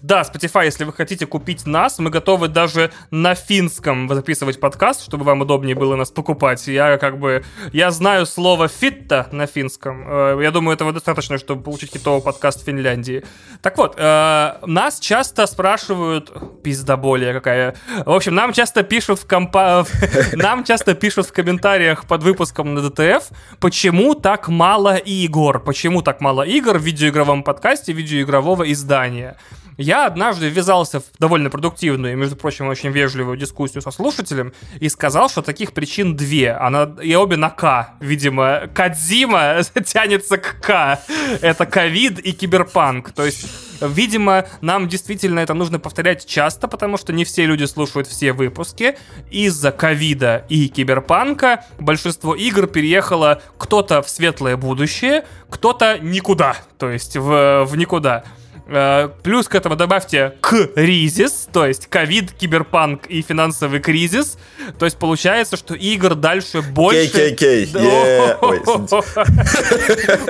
[0.00, 5.24] Да, Spotify, если вы хотите купить нас, мы готовы даже на финском записывать подкаст, чтобы
[5.24, 6.66] вам удобнее было нас покупать.
[6.66, 7.44] Я как бы...
[7.72, 10.04] Я знаю слово «фитта» на финском.
[10.08, 13.24] Э, я думаю, этого достаточно, чтобы получить хитовый подкаст в Финляндии.
[13.60, 16.32] Так вот, э, нас часто спрашивают...
[16.62, 17.74] Пизда более какая.
[18.06, 19.84] В общем, нам часто пишут в компа...
[20.32, 26.20] Нам часто пишут в комментариях под выпуском на ДТФ, почему так мало игр, почему так
[26.20, 29.36] мало игр в видеоигровом подкасте, видеоигрового издания.
[29.76, 34.88] Я однажды ввязался в довольно продуктивную и, между прочим, очень вежливую дискуссию со слушателем и
[34.88, 36.52] сказал, что таких причин две.
[36.52, 37.94] Она, и обе на К.
[38.00, 41.00] Видимо, Кадзима тянется к К.
[41.40, 43.12] Это ковид и киберпанк.
[43.12, 43.46] То есть
[43.82, 48.96] Видимо, нам действительно это нужно повторять часто, потому что не все люди слушают все выпуски.
[49.30, 57.16] Из-за ковида и киберпанка большинство игр переехало кто-то в светлое будущее, кто-то никуда, то есть
[57.16, 58.24] в, в никуда.
[58.66, 64.38] Э, плюс к этому добавьте кризис, то есть ковид, киберпанк и финансовый кризис.
[64.78, 67.08] То есть получается, что игр дальше больше...
[67.08, 67.72] Кей-кей-кей.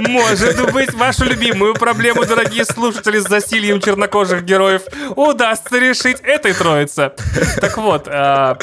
[0.08, 4.82] Может быть, вашу любимую проблему, дорогие слушатели, с засильем чернокожих героев
[5.14, 7.12] удастся решить этой троице.
[7.60, 8.04] Так вот.
[8.06, 8.54] Э,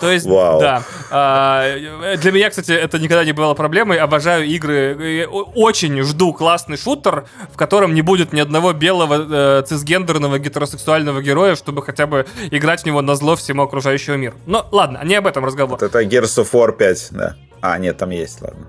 [0.00, 0.82] то есть, да.
[1.10, 3.98] Э, для меня, кстати, это никогда не было проблемой.
[3.98, 5.26] Обожаю игры.
[5.26, 11.56] Очень жду классный шутер, в котором не будет ни одного белого э, цисгендерного гетеросексуального героя,
[11.56, 14.34] чтобы хотя бы играть в него на зло всему окружающего мира.
[14.46, 15.78] Но ладно, не об этом разговор.
[15.80, 17.34] Вот это Gears of War 5, да.
[17.60, 18.66] А, нет, там есть, ладно.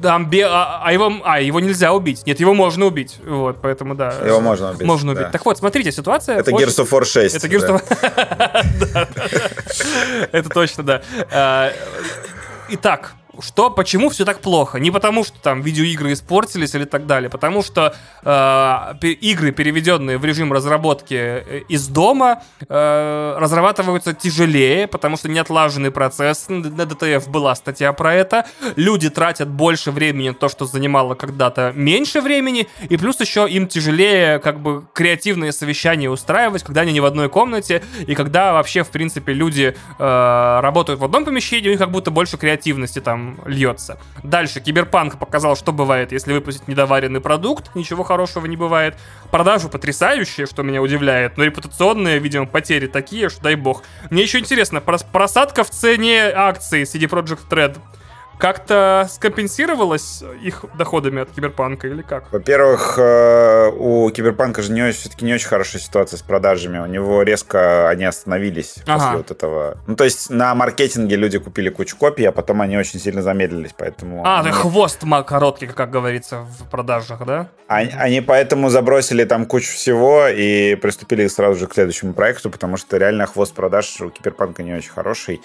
[0.00, 0.46] Там бе...
[0.46, 2.24] а, а, его, а, его нельзя убить.
[2.26, 3.18] Нет, его можно убить.
[3.26, 4.12] Вот, поэтому да.
[4.24, 4.86] Его можно убить.
[4.86, 5.24] Можно убить.
[5.24, 5.30] Да.
[5.30, 6.36] Так вот, смотрите, ситуация...
[6.36, 6.68] Это очень...
[6.68, 7.34] Gears of War 6.
[7.34, 7.82] Это Gears of...
[10.30, 11.02] Это точно, да.
[11.32, 11.72] А,
[12.68, 14.78] итак, что, почему все так плохо?
[14.78, 20.24] Не потому, что там видеоигры испортились или так далее, потому что э, игры, переведенные в
[20.24, 26.48] режим разработки э, из дома, э, разрабатываются тяжелее, потому что не отлаженный процесс.
[26.48, 28.46] На DTF была статья про это.
[28.76, 33.68] Люди тратят больше времени на то, что занимало когда-то меньше времени, и плюс еще им
[33.68, 38.82] тяжелее как бы креативные совещания устраивать, когда они не в одной комнате, и когда вообще,
[38.82, 43.27] в принципе, люди э, работают в одном помещении, у них как будто больше креативности там
[43.44, 43.98] льется.
[44.22, 48.96] Дальше, Киберпанк показал, что бывает, если выпустить недоваренный продукт, ничего хорошего не бывает.
[49.30, 53.82] Продажи потрясающие, что меня удивляет, но репутационные, видимо, потери такие, что дай бог.
[54.10, 57.78] Мне еще интересно, просадка в цене акций CD Project Red
[58.38, 62.32] как-то скомпенсировалось их доходами от Киберпанка или как?
[62.32, 66.78] Во-первых, э, у Киберпанка же не, все-таки не очень хорошая ситуация с продажами.
[66.78, 68.98] У него резко они остановились ага.
[68.98, 69.78] после вот этого.
[69.86, 73.74] Ну, то есть на маркетинге люди купили кучу копий, а потом они очень сильно замедлились,
[73.76, 74.22] поэтому...
[74.24, 74.50] А, они...
[74.50, 77.48] хвост короткий, как говорится в продажах, да?
[77.66, 82.76] Они, они поэтому забросили там кучу всего и приступили сразу же к следующему проекту, потому
[82.76, 85.40] что реально хвост продаж у Киберпанка не очень хороший.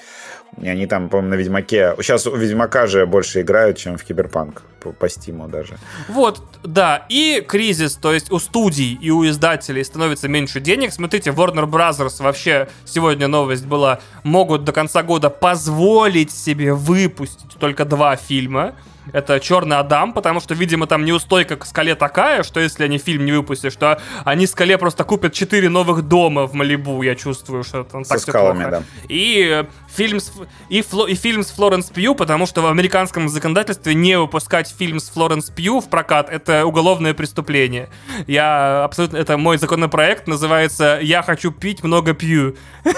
[0.62, 1.96] И они там, по-моему, на Ведьмаке...
[1.98, 4.62] Сейчас у Ведьмака же больше играют, чем в Киберпанк.
[4.82, 5.78] По, по Стиму даже.
[6.10, 7.06] Вот, да.
[7.10, 10.94] И кризис, то есть у студий и у издателей становится меньше денег.
[10.94, 17.86] Смотрите, Warner Brothers вообще сегодня новость была, могут до конца года позволить себе выпустить только
[17.86, 18.76] два фильма
[19.12, 23.26] это Черный Адам, потому что, видимо, там неустойка к скале такая, что если они фильм
[23.26, 27.84] не выпустят, что они скале просто купят четыре новых дома в Малибу, я чувствую, что
[27.84, 28.72] там так скалами, плохо.
[28.72, 28.84] Да.
[29.10, 30.32] И э, фильм с,
[30.70, 35.00] и, Фло, и фильм с Флоренс Пью, потому что в американском законодательстве не выпускать фильм
[35.00, 37.90] с Флоренс Пью в прокат это уголовное преступление.
[38.28, 42.56] Я абсолютно это мой законопроект называется "Я хочу пить много пью".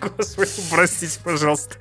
[0.00, 1.76] Господи, простите, пожалуйста.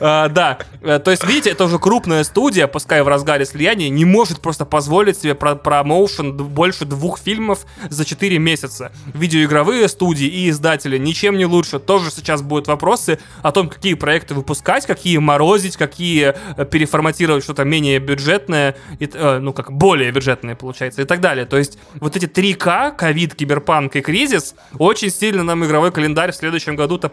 [0.00, 4.04] А, да, э, то есть, видите, это уже крупная студия, пускай в разгаре слияния, не
[4.04, 8.92] может просто позволить себе про промоушен больше двух фильмов за 4 месяца.
[9.14, 11.78] Видеоигровые студии и издатели ничем не лучше.
[11.78, 17.64] Тоже сейчас будут вопросы о том, какие проекты выпускать, какие морозить, какие э, переформатировать что-то
[17.64, 21.46] менее бюджетное, э, ну, как более бюджетное, получается, и так далее.
[21.46, 26.36] То есть, вот эти 3К, ковид, киберпанк и кризис, очень сильно нам игровой календарь в
[26.36, 27.08] следующем году что-то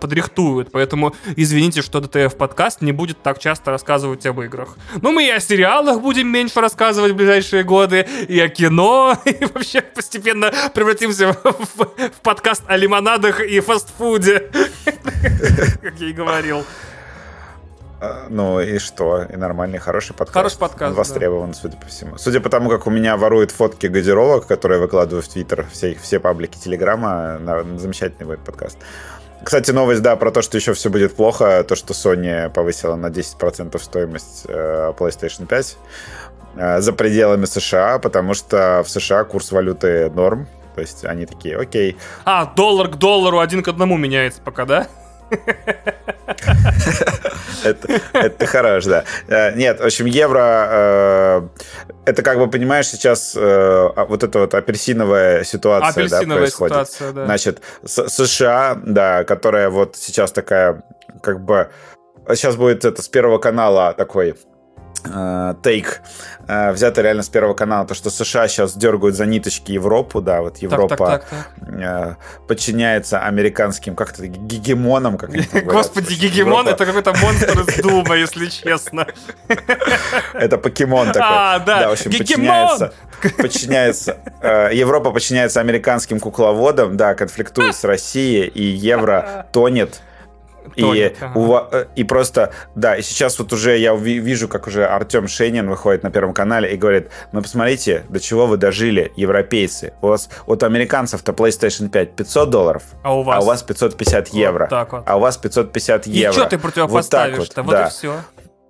[0.50, 0.72] подрихтуют.
[0.72, 4.78] Поэтому извините, что ДТФ подкаст не будет так часто рассказывать об играх.
[5.02, 9.46] Ну, мы и о сериалах будем меньше рассказывать в ближайшие годы, и о кино, и
[9.46, 14.50] вообще постепенно превратимся в, в подкаст о лимонадах и фастфуде,
[15.82, 16.64] как я и говорил.
[18.30, 19.24] Ну и что?
[19.24, 20.34] И нормальный, хороший подкаст.
[20.34, 20.96] Хороший подкаст.
[20.96, 21.58] востребован, да.
[21.58, 22.18] судя по всему.
[22.18, 25.96] Судя по тому, как у меня воруют фотки газировок, которые я выкладываю в Твиттер, все,
[25.96, 27.40] все паблики Телеграма,
[27.78, 28.78] замечательный будет подкаст.
[29.44, 33.08] Кстати, новость, да, про то, что еще все будет плохо, то, что Sony повысила на
[33.08, 35.78] 10% стоимость э, PlayStation 5
[36.56, 41.58] э, за пределами США, потому что в США курс валюты норм, то есть они такие,
[41.58, 41.98] окей.
[42.26, 44.88] А, доллар к доллару один к одному меняется пока, да?
[47.64, 49.04] это, это хорош, да.
[49.28, 51.42] Э, нет, в общем, евро, э,
[52.06, 56.74] это как бы, понимаешь, сейчас э, а, вот эта вот апельсиновая ситуация апельсиновая да, происходит.
[56.74, 57.26] Ситуация, да.
[57.26, 60.84] Значит, США, да, которая вот сейчас такая,
[61.22, 61.70] как бы,
[62.30, 64.36] сейчас будет это с первого канала такой
[65.04, 66.02] тейк
[66.48, 70.42] э, взято реально с Первого канала, то, что США сейчас дергают за ниточки Европу, да,
[70.42, 72.16] вот Европа так, так, так, э,
[72.48, 75.32] подчиняется американским как-то гегемонам, как
[75.66, 79.08] Господи, гегемон это какой-то монстр из Дума, если честно.
[80.34, 81.22] Это покемон такой.
[81.22, 82.94] А, да, в общем, подчиняется,
[83.38, 90.02] подчиняется, э, Европа подчиняется американским кукловодам, да, конфликтует с Россией, и евро тонет
[90.76, 90.84] и,
[91.36, 95.70] у, э, и просто, да, и сейчас вот уже я вижу, как уже Артем Шенин
[95.70, 99.94] выходит на Первом канале и говорит, ну посмотрите, до чего вы дожили, европейцы.
[100.02, 103.64] У вас, вот у американцев-то PlayStation 5 500 долларов, а у вас, а у вас
[103.64, 104.64] 550 евро.
[104.64, 105.04] Вот так вот.
[105.06, 106.32] А у вас 550 и евро.
[106.32, 107.64] И что ты противопоставишь-то?
[107.64, 107.88] Вот, вот, да.
[107.88, 108.16] и все.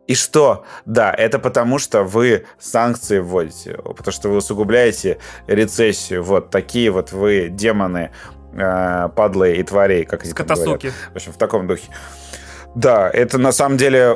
[0.09, 0.65] И что?
[0.85, 6.23] Да, это потому, что вы санкции вводите, потому что вы усугубляете рецессию.
[6.23, 8.09] Вот такие вот вы демоны
[8.53, 10.83] э, падлы и тварей, как они говорят.
[11.13, 11.89] В общем, в таком духе.
[12.75, 14.15] Да, это на самом деле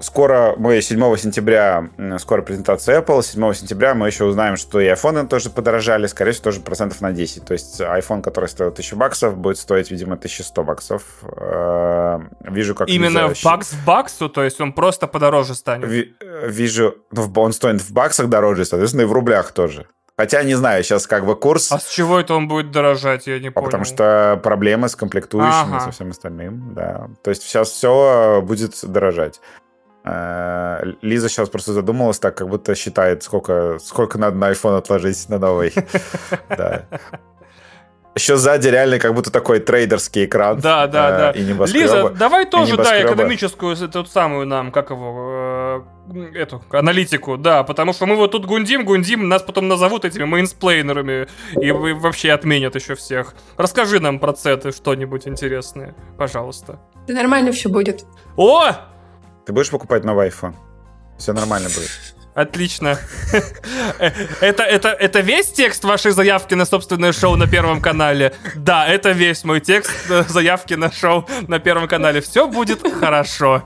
[0.00, 5.26] скоро мы 7 сентября, скоро презентация Apple, 7 сентября мы еще узнаем, что и iPhone
[5.28, 7.44] тоже подорожали, скорее всего, тоже процентов на 10.
[7.44, 11.02] То есть iPhone, который стоил 1000 баксов, будет стоить, видимо, 1100 баксов.
[11.36, 12.88] Э, вижу, как...
[12.88, 16.08] Именно в бакс в баксу, то есть он просто подороже станет?
[16.46, 19.86] Вижу, ну, он стоит в баксах дороже, соответственно, и в рублях тоже.
[20.16, 21.72] Хотя, не знаю, сейчас как бы курс...
[21.72, 23.66] А с чего это он будет дорожать, я не а понял.
[23.66, 25.80] Потому что проблемы с комплектующими, ага.
[25.80, 27.08] со всем остальным, да.
[27.22, 29.40] То есть сейчас все будет дорожать.
[30.04, 35.28] Э, Лиза сейчас просто задумалась так, как будто считает, сколько, сколько надо на iPhone отложить
[35.28, 35.74] на новый.
[36.48, 36.84] Да.
[38.14, 40.60] Еще сзади реально как будто такой трейдерский экран.
[40.60, 41.30] Да, да, э, да.
[41.32, 41.42] И
[41.72, 45.10] Лиза, давай тоже, да, экономическую, эту самую нам, как его,
[46.34, 51.06] эту, аналитику, да, потому что мы вот тут гундим, гундим, нас потом назовут этими mansplainer
[51.06, 51.28] ами
[51.60, 53.34] и вообще отменят еще всех.
[53.56, 56.80] Расскажи нам про цеты что-нибудь интересное, пожалуйста.
[57.06, 58.04] Да нормально все будет.
[58.36, 58.72] О!
[59.46, 60.54] Ты будешь покупать новый iPhone?
[61.18, 62.13] Все нормально будет.
[62.34, 62.98] Отлично.
[64.40, 68.34] Это, это, это весь текст вашей заявки на собственное шоу на Первом канале?
[68.56, 72.20] Да, это весь мой текст э, заявки на шоу на Первом канале.
[72.20, 73.62] Все будет хорошо.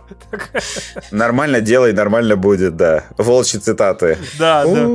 [1.11, 3.05] Нормально делай, нормально будет, да.
[3.17, 4.19] Волчьи цитаты.
[4.39, 4.89] Да, да.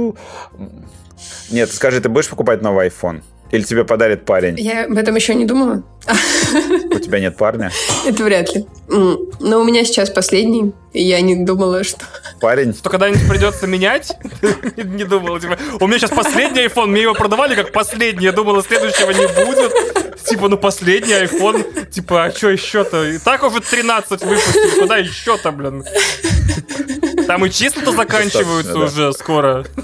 [1.49, 3.23] Нет, скажи, ты будешь покупать новый iPhone?
[3.51, 4.59] Или тебе подарит парень?
[4.59, 5.83] Я об этом еще не думала.
[6.05, 7.71] У тебя нет парня?
[8.05, 8.65] Это вряд ли.
[8.87, 12.05] Но у меня сейчас последний, и я не думала, что...
[12.41, 12.73] Парень?
[12.73, 14.11] Что когда-нибудь придется менять?
[14.75, 18.61] Не думала, типа, у меня сейчас последний iPhone, мне его продавали как последний, я думала,
[18.61, 19.71] следующего не будет.
[20.25, 23.05] Типа, ну последний iPhone, типа, а что еще-то?
[23.05, 25.85] И так уже 13 выпустили, куда еще-то, блин?
[27.27, 29.65] Там и числа-то заканчиваются уже скоро.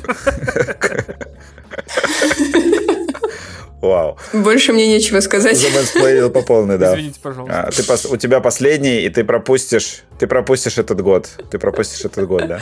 [3.82, 4.18] Вау.
[4.34, 5.58] Больше мне нечего сказать.
[5.58, 6.94] Замэнсплейнил по полной, да.
[6.94, 7.64] Извините, пожалуйста.
[7.64, 11.30] А, ты пос, у тебя последний, и ты пропустишь, ты пропустишь этот год.
[11.50, 12.60] Ты пропустишь этот год, да?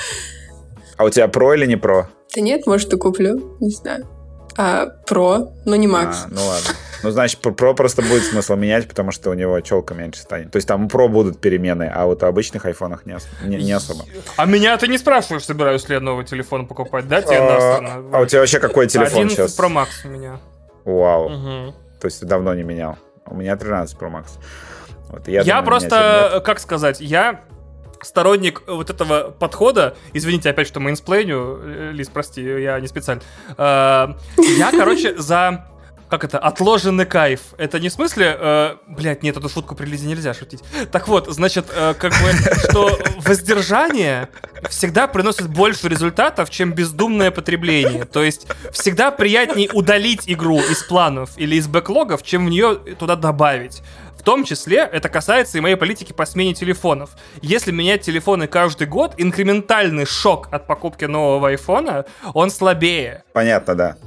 [0.98, 2.09] А у тебя Pro или не Pro?
[2.35, 4.07] Да нет, может, и куплю, не знаю.
[4.57, 6.23] А Pro, но не Макс.
[6.26, 6.69] А, ну ладно.
[7.03, 10.52] Ну, значит, Pro просто будет смысл менять, потому что у него челка меньше станет.
[10.52, 14.06] То есть там Pro будут перемены, а вот у обычных айфонах не, не, не особо.
[14.35, 17.22] А меня ты не спрашиваешь, собираюсь ли я новый телефон покупать, да?
[17.22, 19.60] Тебе а, а у тебя вообще какой телефон 11 сейчас?
[19.60, 20.39] Pro Max у меня.
[20.88, 21.26] Вау.
[21.26, 21.73] Угу.
[21.99, 22.97] То есть ты давно не менял.
[23.26, 24.39] У меня 13 Pro Max.
[25.09, 27.41] Вот, я я думаю, просто, как сказать, я
[28.01, 33.22] сторонник вот этого подхода, извините опять, что мэнсплейню, Лиз, прости, я не специально,
[33.57, 34.07] э,
[34.57, 35.65] я, короче, за
[36.09, 37.41] как это, отложенный кайф.
[37.57, 40.63] Это не в смысле, э, блядь, нет, эту шутку при Лизе нельзя шутить.
[40.91, 44.29] Так вот, значит, э, как бы, что воздержание
[44.69, 48.05] всегда приносит больше результатов, чем бездумное потребление.
[48.05, 53.15] То есть всегда приятнее удалить игру из планов или из бэклогов, чем в нее туда
[53.15, 53.81] добавить.
[54.17, 57.11] В том числе это касается и моей политики по смене телефонов.
[57.41, 63.23] Если менять телефоны каждый год, инкрементальный шок от покупки нового айфона, он слабее.
[63.34, 63.97] Понятно, да.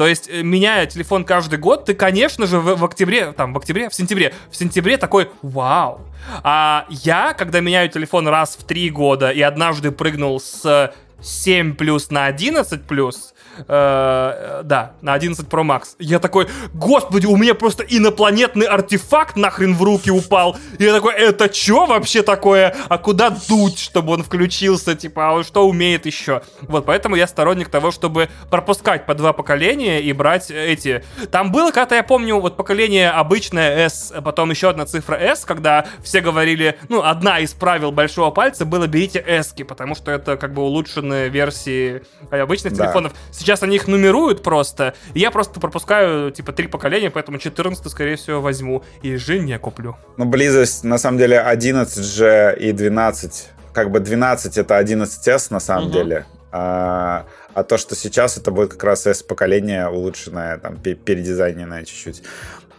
[0.00, 3.58] То есть, э, меняя телефон каждый год, ты, конечно же, в, в октябре, там, в
[3.58, 6.00] октябре, в сентябре, в сентябре такой, вау.
[6.42, 12.10] А я, когда меняю телефон раз в три года и однажды прыгнул с 7 плюс
[12.10, 13.34] на 11 плюс,
[13.68, 15.94] Э, да, на 11 Pro Max.
[15.98, 20.56] Я такой, господи, у меня просто инопланетный артефакт нахрен в руки упал.
[20.78, 22.74] И я такой, это что вообще такое?
[22.88, 24.94] А куда дуть, чтобы он включился?
[24.94, 26.42] Типа, а он что умеет еще?
[26.62, 31.04] Вот, поэтому я сторонник того, чтобы пропускать по два поколения и брать эти.
[31.30, 35.86] Там было когда-то, я помню, вот поколение обычное S, потом еще одна цифра S, когда
[36.02, 40.54] все говорили, ну, одна из правил большого пальца было берите S, потому что это как
[40.54, 42.84] бы улучшенные версии обычных да.
[42.84, 43.12] телефонов.
[43.40, 44.92] Сейчас они их нумеруют просто.
[45.14, 48.82] Я просто пропускаю, типа, три поколения, поэтому 14 скорее всего, возьму.
[49.00, 49.96] И жене куплю.
[50.18, 53.48] Ну, близость, на самом деле, 11 же и 12.
[53.72, 55.92] Как бы 12 это 11S на самом угу.
[55.94, 56.26] деле.
[56.52, 62.22] А, а то, что сейчас это будет как раз S-поколение улучшенное, там, передизайненное чуть-чуть.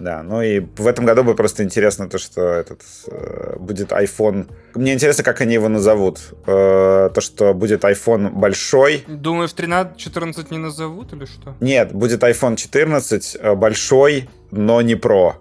[0.02, 4.50] Да, ну и в этом году будет просто интересно то, что этот э, будет iPhone.
[4.74, 6.20] Мне интересно, как они его назовут.
[6.48, 9.04] Э, то, что будет iPhone большой.
[9.08, 11.56] Думаешь, 13, 14 не назовут или что?
[11.60, 15.34] Нет, будет iPhone 14 э, большой, но не Pro.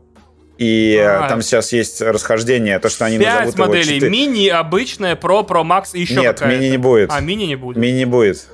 [0.58, 3.96] И а, там сейчас есть расхождение, то, что они 5 назовут моделей.
[3.96, 4.10] его 4...
[4.10, 7.10] Мини, обычная, Pro, Pro Max и еще Нет, мини не будет.
[7.10, 7.78] А, мини не будет.
[7.78, 8.46] Мини не будет.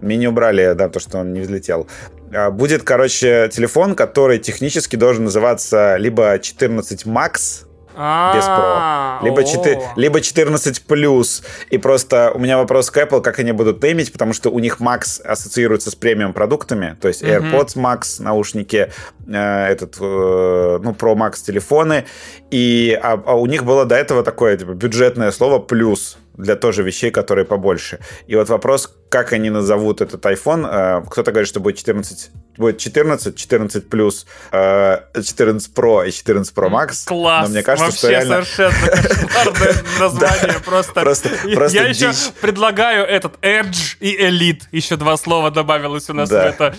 [0.00, 1.88] Мини убрали, да, то, что он не взлетел.
[2.34, 7.66] А, будет, короче, телефон, который технически должен называться либо 14 Max,
[7.96, 9.24] без Pro.
[9.24, 11.42] Либо, 4, либо 14 плюс.
[11.70, 14.80] И просто у меня вопрос к Apple, как они будут неймить, потому что у них
[14.80, 18.92] Max ассоциируется с премиум продуктами, то есть AirPods Max, наушники,
[19.26, 22.04] э, этот, э, ну, Pro Max телефоны.
[22.50, 26.82] И, а, а у них было до этого такое типа, бюджетное слово плюс для тоже
[26.82, 28.00] вещей, которые побольше.
[28.26, 30.66] И вот вопрос, как они назовут этот iPhone.
[30.66, 36.70] Э, кто-то говорит, что будет 14 будет 14, 14 плюс, 14 Pro и 14 Pro
[36.70, 37.06] Max.
[37.06, 37.46] Класс!
[37.46, 38.44] Но мне кажется, Вообще что реально...
[38.44, 39.26] совершенно
[39.56, 40.60] кошмарное название.
[40.64, 44.62] Просто, просто, просто Я еще предлагаю этот Edge и Elite.
[44.72, 46.74] Еще два слова добавилось у нас в это.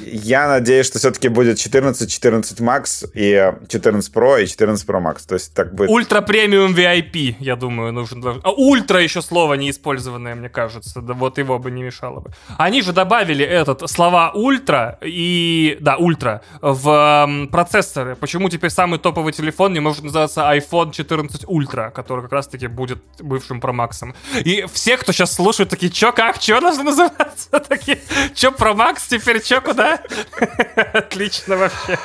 [0.00, 5.22] Я надеюсь, что все-таки будет 14, 14 Max и 14 Pro и 14 Pro Max.
[5.26, 5.90] То есть так будет...
[5.90, 8.22] Ультра премиум VIP, я думаю, нужен.
[8.42, 11.00] А ультра еще слово неиспользованное, мне кажется.
[11.00, 12.32] Да вот его бы не мешало бы.
[12.58, 15.76] Они же добавили этот слова ультра и...
[15.80, 18.16] Да, ультра в м, процессоры.
[18.16, 22.98] Почему теперь самый топовый телефон не может называться iPhone 14 Ultra, который как раз-таки будет
[23.20, 24.12] бывшим Pro Max?
[24.44, 27.60] И все, кто сейчас слушают, такие, чё, как, чё должно называться?
[27.60, 28.00] Такие,
[28.34, 30.00] чё, Pro Max теперь, чё, куда?
[30.92, 31.96] Отлично вообще.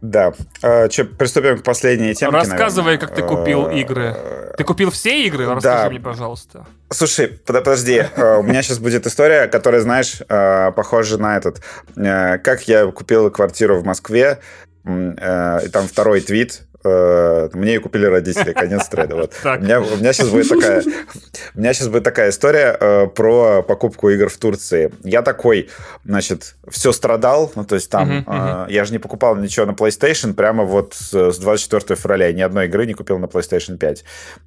[0.00, 0.32] Да.
[0.62, 2.32] А, че, приступим к последней теме.
[2.32, 4.14] Рассказывай, как ты купил игры.
[4.56, 5.46] Ты купил все игры?
[5.46, 5.90] Расскажи да.
[5.90, 6.66] мне, пожалуйста.
[6.90, 8.04] Слушай, под, подожди.
[8.16, 11.62] А, у меня сейчас будет история, которая, знаешь, а, похожа на этот.
[11.94, 14.40] Как я купил квартиру в Москве,
[14.84, 16.62] и там второй твит,
[17.54, 19.16] мне ее купили родители, конец треда.
[19.16, 19.32] Вот.
[19.44, 20.82] У, меня, у, меня сейчас будет такая,
[21.54, 24.92] у меня сейчас будет такая история э, про покупку игр в Турции.
[25.02, 25.70] Я такой,
[26.04, 28.72] значит, все страдал, ну, то есть там, uh-huh, uh-huh.
[28.72, 32.32] я же не покупал ничего на PlayStation прямо вот с 24 февраля.
[32.32, 34.04] Ни одной игры не купил на PlayStation 5.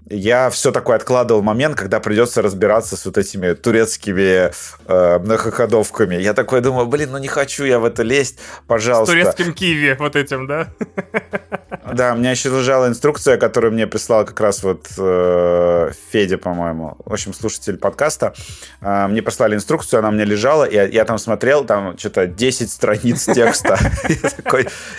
[0.09, 4.51] Я все такое откладывал момент, когда придется разбираться с вот этими турецкими
[4.87, 6.15] э, многоходовками.
[6.15, 9.13] Я такой думаю, блин, ну не хочу я в это лезть, пожалуйста.
[9.13, 10.67] С турецким киви вот этим, да?
[11.93, 16.95] Да, мне меня еще лежала инструкция, которую мне прислал как раз вот э, Федя, по-моему,
[17.03, 18.33] в общем, слушатель подкаста.
[18.81, 22.71] Э, мне прислали инструкцию, она мне лежала, и я, я там смотрел, там что-то 10
[22.71, 23.79] страниц текста.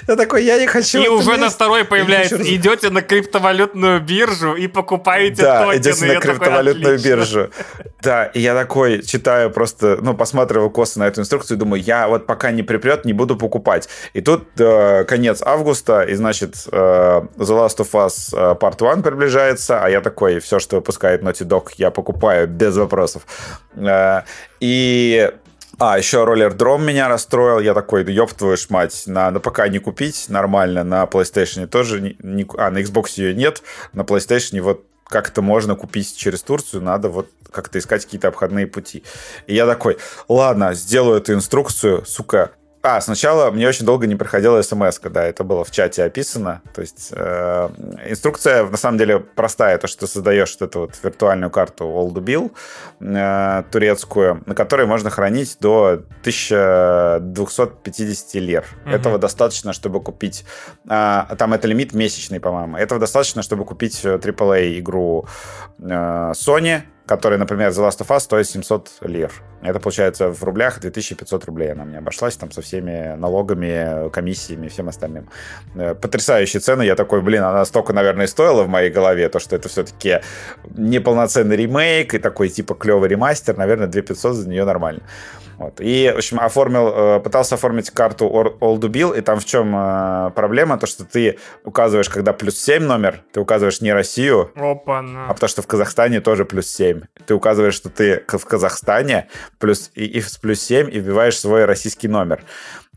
[0.08, 1.02] Я такой, я не хочу.
[1.02, 6.98] И уже на второй появляется, идете на криптовалютную биржу и покупаете Да, идете на криптовалютную
[6.98, 7.50] биржу.
[8.02, 12.26] Да, и я такой читаю просто, ну, посматриваю косо на эту инструкцию думаю, я вот
[12.26, 13.88] пока не припрет, не буду покупать.
[14.14, 19.02] И тут э, конец августа, и, значит, э, The Last of Us э, Part 1
[19.02, 23.22] приближается, а я такой, все, что выпускает Naughty Dog, я покупаю без вопросов.
[23.76, 24.22] Э,
[24.60, 25.30] и
[25.78, 27.58] а, еще роллер дром меня расстроил.
[27.58, 31.66] Я такой, да ёб твою ж мать, на, на ПК не купить нормально, на PlayStation
[31.66, 32.46] тоже не, не...
[32.58, 33.62] А, на Xbox ее нет,
[33.94, 39.02] на PlayStation вот как-то можно купить через Турцию, надо вот как-то искать какие-то обходные пути.
[39.46, 39.96] И я такой,
[40.28, 42.52] ладно, сделаю эту инструкцию, сука,
[42.82, 46.62] а, сначала мне очень долго не проходила смс, когда это было в чате описано.
[46.74, 47.68] То есть э,
[48.08, 52.50] инструкция на самом деле простая, то, что ты создаешь вот эту вот виртуальную карту Oldubil
[53.00, 58.64] э, турецкую, на которой можно хранить до 1250 лир.
[58.86, 58.94] Угу.
[58.94, 60.46] Этого достаточно, чтобы купить...
[60.88, 62.78] Э, там это лимит месячный, по-моему.
[62.78, 65.26] Этого достаточно, чтобы купить AAA игру
[65.78, 66.80] э, Sony,
[67.10, 69.32] которая, например, The Last of Us стоит 700 лир.
[69.62, 74.88] Это получается в рублях 2500 рублей она мне обошлась там со всеми налогами, комиссиями всем
[74.88, 75.28] остальным.
[75.74, 76.84] Э, потрясающие цены.
[76.84, 80.20] Я такой, блин, она столько, наверное, стоила в моей голове, то, что это все-таки
[80.76, 83.56] неполноценный ремейк и такой типа клевый ремастер.
[83.56, 85.00] Наверное, 2500 за нее нормально.
[85.60, 85.78] Вот.
[85.78, 88.24] И, в общем, оформил, э, пытался оформить карту
[88.60, 90.78] Oldubil, и там в чем э, проблема?
[90.78, 95.48] То, что ты указываешь, когда плюс 7 номер, ты указываешь не Россию, Опа, а потому
[95.48, 97.02] что в Казахстане тоже плюс 7.
[97.26, 99.28] Ты указываешь, что ты в Казахстане
[99.58, 102.42] плюс, и, и с плюс 7 и вбиваешь свой российский номер.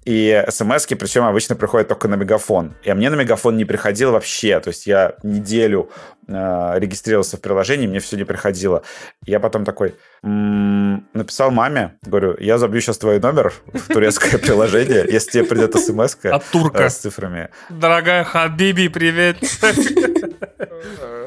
[0.05, 2.73] И смс причем обычно приходят только на мегафон.
[2.83, 4.59] И мне на мегафон не приходило вообще.
[4.59, 5.89] То есть я неделю
[6.27, 8.83] э, регистрировался в приложении, мне все не приходило.
[9.25, 15.05] Я потом такой м-м, написал маме, говорю, я забью сейчас твой номер в турецкое приложение,
[15.09, 16.89] если тебе придет смс От турка.
[16.89, 17.49] с цифрами.
[17.69, 19.37] Дорогая Хабиби, привет.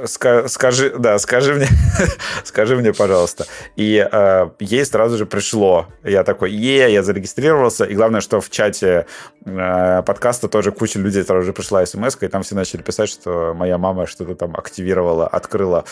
[0.07, 1.67] скажи, да, скажи мне,
[2.45, 3.47] скажи мне, пожалуйста.
[3.77, 5.87] И э, ей сразу же пришло.
[6.05, 7.85] Я такой, е, я зарегистрировался.
[7.85, 12.29] И главное, что в чате э, подкаста тоже куча людей сразу же пришла смс и
[12.29, 15.85] там все начали писать, что моя мама что-то там активировала, открыла,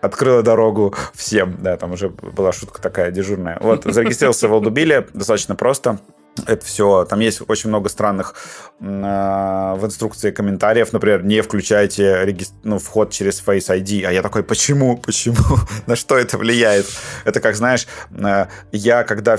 [0.00, 1.56] открыла дорогу всем.
[1.60, 3.58] Да, там уже была шутка такая дежурная.
[3.60, 5.98] Вот, зарегистрировался в Олдубиле, достаточно просто
[6.46, 8.34] это все, там есть очень много странных
[8.80, 14.22] э, в инструкции комментариев, например, не включайте регистр, ну, вход через Face ID, а я
[14.22, 15.36] такой, почему, почему,
[15.86, 16.86] на что это влияет?
[17.24, 19.38] Это как, знаешь, э, я, когда,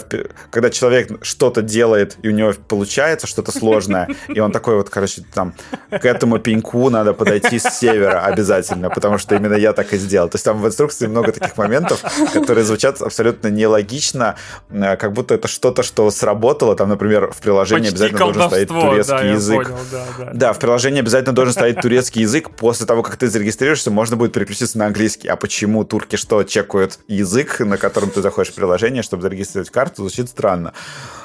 [0.49, 5.23] когда человек что-то делает, и у него получается что-то сложное, и он такой вот, короче,
[5.33, 5.53] там,
[5.89, 10.29] к этому пеньку надо подойти с севера обязательно, потому что именно я так и сделал.
[10.29, 12.03] То есть там в инструкции много таких моментов,
[12.33, 14.35] которые звучат абсолютно нелогично,
[14.69, 18.47] э, как будто это что-то, что сработало, там там, например, в приложении Почти обязательно должен
[18.49, 19.63] стоять турецкий да, язык.
[19.63, 20.31] Понял, да, да.
[20.33, 22.49] да, в приложении обязательно должен стоять турецкий язык.
[22.51, 25.27] После того, как ты зарегистрируешься, можно будет переключиться на английский.
[25.27, 30.01] А почему турки что, чекают язык, на котором ты заходишь в приложение, чтобы зарегистрировать карту,
[30.03, 30.73] звучит странно.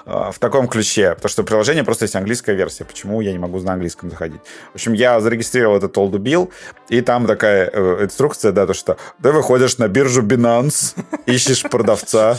[0.07, 1.15] А, в таком ключе.
[1.15, 2.85] Потому что приложение просто есть английская версия.
[2.85, 4.41] Почему я не могу на английском заходить?
[4.73, 6.51] В общем, я зарегистрировал этот Bill,
[6.89, 10.97] и там такая э, инструкция, да, то что ты выходишь на биржу Binance,
[11.27, 12.37] ищешь продавца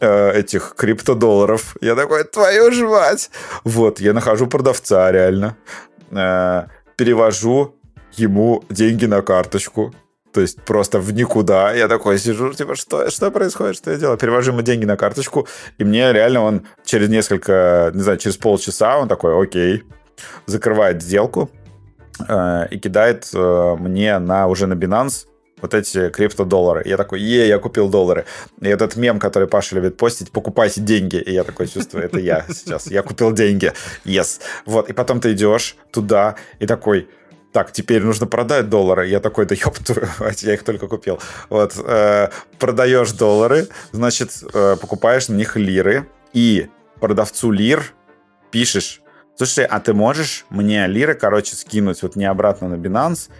[0.00, 1.76] э, этих криптодолларов.
[1.80, 3.30] Я такой, твою ж мать!
[3.64, 5.56] Вот, я нахожу продавца, реально.
[6.10, 6.66] Э,
[6.96, 7.74] перевожу
[8.12, 9.92] ему деньги на карточку.
[10.32, 11.72] То есть просто в никуда.
[11.72, 14.18] Я такой сижу, типа, что, что происходит, что я делаю?
[14.18, 15.46] Перевожу ему деньги на карточку,
[15.78, 19.84] и мне реально он через несколько, не знаю, через полчаса он такой, окей,
[20.46, 21.50] закрывает сделку
[22.28, 25.26] э, и кидает э, мне на уже на Binance
[25.64, 26.82] вот эти криптодоллары.
[26.84, 28.26] Я такой, е, я купил доллары.
[28.60, 31.16] И этот мем, который Паша любит постить, покупайте деньги.
[31.16, 32.86] И я такой чувствую, это я сейчас.
[32.86, 33.72] Я купил деньги.
[34.04, 34.40] Yes.
[34.66, 34.90] Вот.
[34.90, 37.08] И потом ты идешь туда и такой,
[37.52, 39.08] так, теперь нужно продать доллары.
[39.08, 40.06] Я такой, да ёб твою
[40.42, 41.18] я их только купил.
[41.48, 42.28] Вот, э,
[42.58, 46.66] продаешь доллары, значит, э, покупаешь на них лиры, и
[47.00, 47.94] продавцу лир
[48.50, 49.00] пишешь,
[49.36, 53.30] слушай, а ты можешь мне лиры, короче, скинуть вот не обратно на Binance,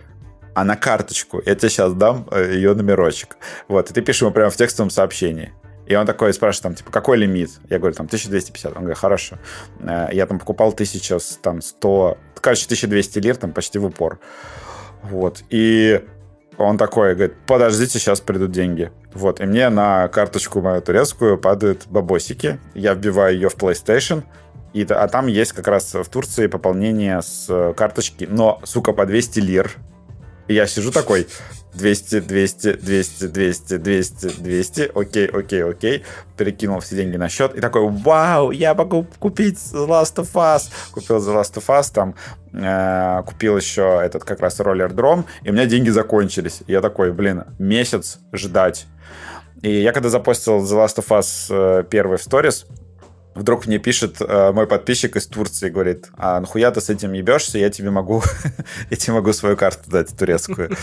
[0.54, 1.42] а на карточку.
[1.44, 3.36] Я тебе сейчас дам э, ее номерочек.
[3.68, 5.52] Вот, и ты пишешь ему прямо в текстовом сообщении.
[5.86, 7.50] И он такой спрашивает, там, типа, какой лимит?
[7.68, 8.72] Я говорю, там, 1250.
[8.72, 9.38] Он говорит, хорошо.
[9.80, 14.18] Э, я там покупал 1000, там, 100, короче, 1200 лир, там, почти в упор.
[15.02, 15.42] Вот.
[15.50, 16.02] И
[16.56, 18.92] он такой, говорит, подождите, сейчас придут деньги.
[19.12, 22.58] Вот, и мне на карточку мою турецкую падают бабосики.
[22.74, 24.24] Я вбиваю ее в PlayStation,
[24.72, 29.40] и, а там есть как раз в Турции пополнение с карточки, но, сука, по 200
[29.40, 29.72] лир.
[30.48, 31.26] Я сижу такой,
[31.74, 36.04] 200, 200, 200, 200, 200, 200, окей, окей, окей,
[36.36, 40.70] перекинул все деньги на счет и такой, вау, я могу купить The Last of Us.
[40.92, 42.14] Купил The Last of Us, там
[42.52, 46.62] э, купил еще этот как раз роллер дром, и у меня деньги закончились.
[46.66, 48.86] И я такой, блин, месяц ждать.
[49.62, 52.66] И я когда запостил The Last of Us э, первый в сторис,
[53.34, 57.58] вдруг мне пишет э, мой подписчик из Турции, говорит, а нахуя ты с этим ебешься,
[57.58, 58.22] я тебе могу,
[58.90, 60.76] я тебе могу свою карту дать турецкую.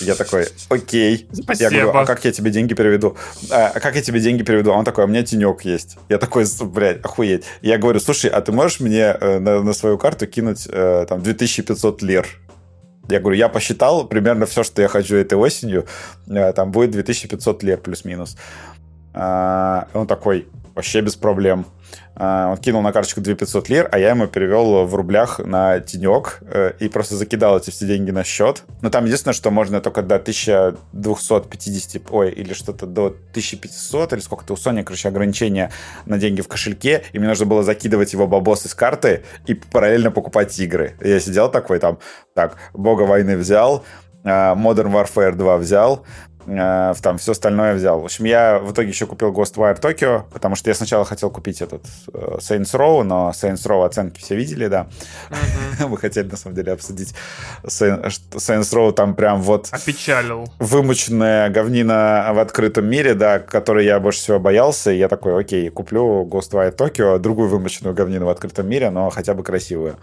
[0.00, 1.28] Я такой, окей.
[1.32, 1.70] Спасибо.
[1.74, 3.16] Я говорю, а как я тебе деньги переведу?
[3.50, 4.72] А, а как я тебе деньги переведу?
[4.72, 5.96] А он такой, а у меня тенек есть.
[6.08, 7.44] Я такой, блядь, охуеть.
[7.62, 11.22] Я говорю, слушай, а ты можешь мне э, на, на свою карту кинуть э, там
[11.22, 12.26] 2500 лир?
[13.08, 15.86] Я говорю, я посчитал примерно все, что я хочу этой осенью,
[16.26, 18.36] э, там будет 2500 лир плюс-минус.
[19.14, 21.66] А, он такой, вообще без проблем.
[22.16, 26.40] А, он кинул на карточку 2500 лир, а я ему перевел в рублях на тенек
[26.42, 28.64] э, и просто закидал эти все деньги на счет.
[28.82, 34.54] Но там единственное, что можно только до 1250, ой, или что-то до 1500, или сколько-то
[34.54, 35.70] у Sony, короче, ограничения
[36.06, 40.10] на деньги в кошельке, и мне нужно было закидывать его бабос из карты и параллельно
[40.10, 40.96] покупать игры.
[41.00, 41.98] я сидел такой там,
[42.34, 43.84] так, Бога войны взял,
[44.24, 46.04] а, Modern Warfare 2 взял,
[46.46, 48.00] э, там все остальное взял.
[48.00, 51.62] В общем, я в итоге еще купил Ghostwire Tokyo, потому что я сначала хотел купить
[51.62, 54.86] этот э, Saints Row, но Saints Row оценки все видели, да.
[55.30, 55.88] Uh-huh.
[55.88, 57.14] Мы хотели, на самом деле, обсудить
[57.64, 59.68] Saints Row, там прям вот...
[59.70, 60.46] Опечалил.
[60.58, 65.68] Вымученная говнина в открытом мире, да, которой я больше всего боялся, и я такой, окей,
[65.70, 69.96] куплю Ghostwire Tokyo, другую вымученную говнину в открытом мире, но хотя бы красивую.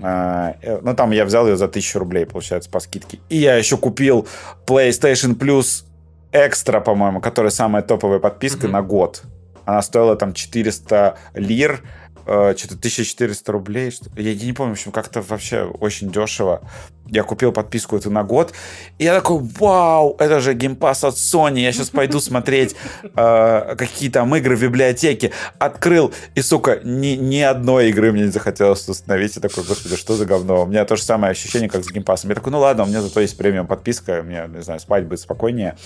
[0.00, 3.18] А, э, ну, там я взял ее за 1000 рублей, получается, по скидке.
[3.28, 4.26] И я еще купил
[4.66, 5.84] PlayStation Plus
[6.32, 8.70] Extra, по-моему, которая самая топовая подписка mm-hmm.
[8.70, 9.22] на год.
[9.64, 11.82] Она стоила там 400 лир,
[12.26, 13.90] э, что-то 1400 рублей.
[13.90, 16.62] Что я, я не помню, в общем, как-то вообще очень дешево
[17.10, 18.52] я купил подписку эту на год,
[18.98, 22.76] и я такой, вау, это же геймпас от Sony, я сейчас пойду смотреть
[23.16, 25.32] э, какие там игры в библиотеке.
[25.58, 29.36] Открыл, и, сука, ни, ни одной игры мне не захотелось установить.
[29.36, 30.62] Я такой, господи, что за говно?
[30.62, 32.30] У меня то же самое ощущение, как с Game Pass ом.
[32.30, 35.20] Я такой, ну ладно, у меня зато есть премиум подписка, мне, не знаю, спать будет
[35.20, 35.76] спокойнее.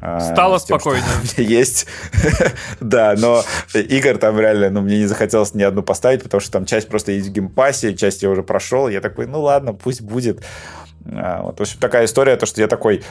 [0.00, 1.04] Э, Стало тем, спокойнее.
[1.36, 1.86] Есть.
[2.80, 3.44] да, но
[3.74, 7.12] игр там реально, ну, мне не захотелось ни одну поставить, потому что там часть просто
[7.12, 8.88] есть в Game Pass е, часть я уже прошел.
[8.88, 10.42] Я такой, ну ладно, пусть будет.
[11.06, 13.02] А, вот, в общем, такая история, то, что я такой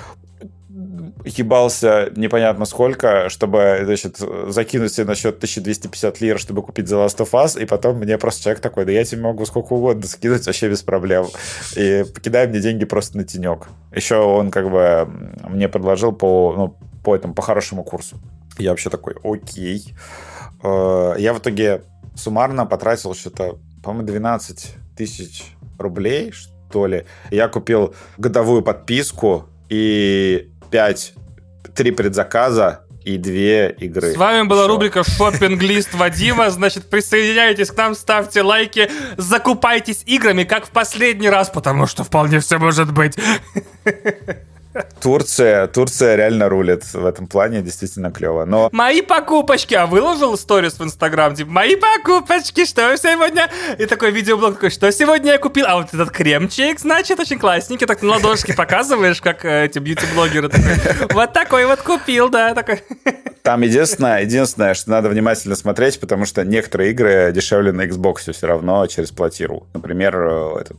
[1.26, 7.18] ебался непонятно сколько, чтобы, значит, закинуть себе на счет 1250 лир, чтобы купить The Last
[7.18, 10.45] of Us, и потом мне просто человек такой, да я тебе могу сколько угодно скинуть
[10.45, 11.27] вообще без проблем.
[11.76, 13.68] И покидай мне деньги просто на тенек.
[13.93, 15.07] Еще он как бы
[15.47, 18.18] мне предложил по, ну, по этому, по хорошему курсу.
[18.57, 19.93] Я вообще такой, окей.
[20.63, 21.84] Э, я в итоге
[22.15, 26.31] суммарно потратил что-то, по-моему, 12 тысяч рублей,
[26.72, 27.06] что ли.
[27.31, 31.14] Я купил годовую подписку и 5
[31.76, 34.14] три предзаказа и две игры.
[34.14, 34.68] С вами была Все.
[34.72, 36.49] рубрика «Шоппинг-лист Вадима».
[36.49, 42.39] Значит, присоединяйтесь к нам, ставьте лайки, закупайтесь играми, как в последний раз, потому что вполне
[42.39, 43.18] все может быть.
[45.02, 48.45] Турция, Турция реально рулит в этом плане, действительно клево.
[48.45, 48.69] Но...
[48.72, 53.49] Мои покупочки, а выложил сторис в Инстаграм, типа, мои покупочки, что сегодня?
[53.77, 55.65] И такой видеоблог такой, что сегодня я купил?
[55.68, 60.49] А вот этот кремчик, значит, очень классненький, так на ладошке показываешь, как э, эти бьюти-блогеры.
[61.11, 62.84] Вот такой вот купил, да, такой.
[63.41, 68.48] Там единственное, единственное, что надо внимательно смотреть, потому что некоторые игры дешевле на Xbox все
[68.48, 69.68] равно через платиру.
[69.73, 70.77] Например, э, этот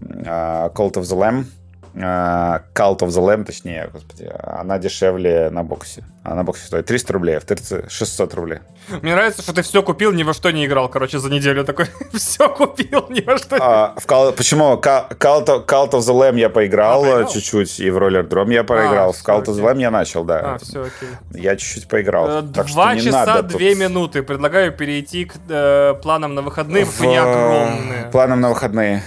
[0.00, 1.44] uh, Cult of the Lamb,
[1.94, 6.04] Cult of the Lamb, точнее, господи, она дешевле на боксе.
[6.24, 8.58] А на боксе стоит 300 рублей, а в ТРЦ 600 рублей.
[9.02, 11.86] Мне нравится, что ты все купил, ни во что не играл, короче, за неделю такой.
[12.12, 13.56] все купил, ни во что.
[13.60, 14.32] А, в Call...
[14.32, 14.74] Почему?
[14.74, 18.64] Cult of, Cult of the Lamb я поиграл, а, чуть-чуть, и в Roller Drum я
[18.64, 19.10] проиграл.
[19.10, 20.54] А, в Cult of the Lamb я начал, да.
[20.54, 21.08] А, все, окей.
[21.30, 22.28] Я чуть-чуть поиграл.
[22.28, 23.80] Э, два часа, две тут...
[23.80, 24.22] минуты.
[24.22, 26.84] Предлагаю перейти к э, планам на выходные.
[26.84, 27.00] В...
[27.00, 28.10] Они огромные.
[28.12, 29.02] Планам на выходные.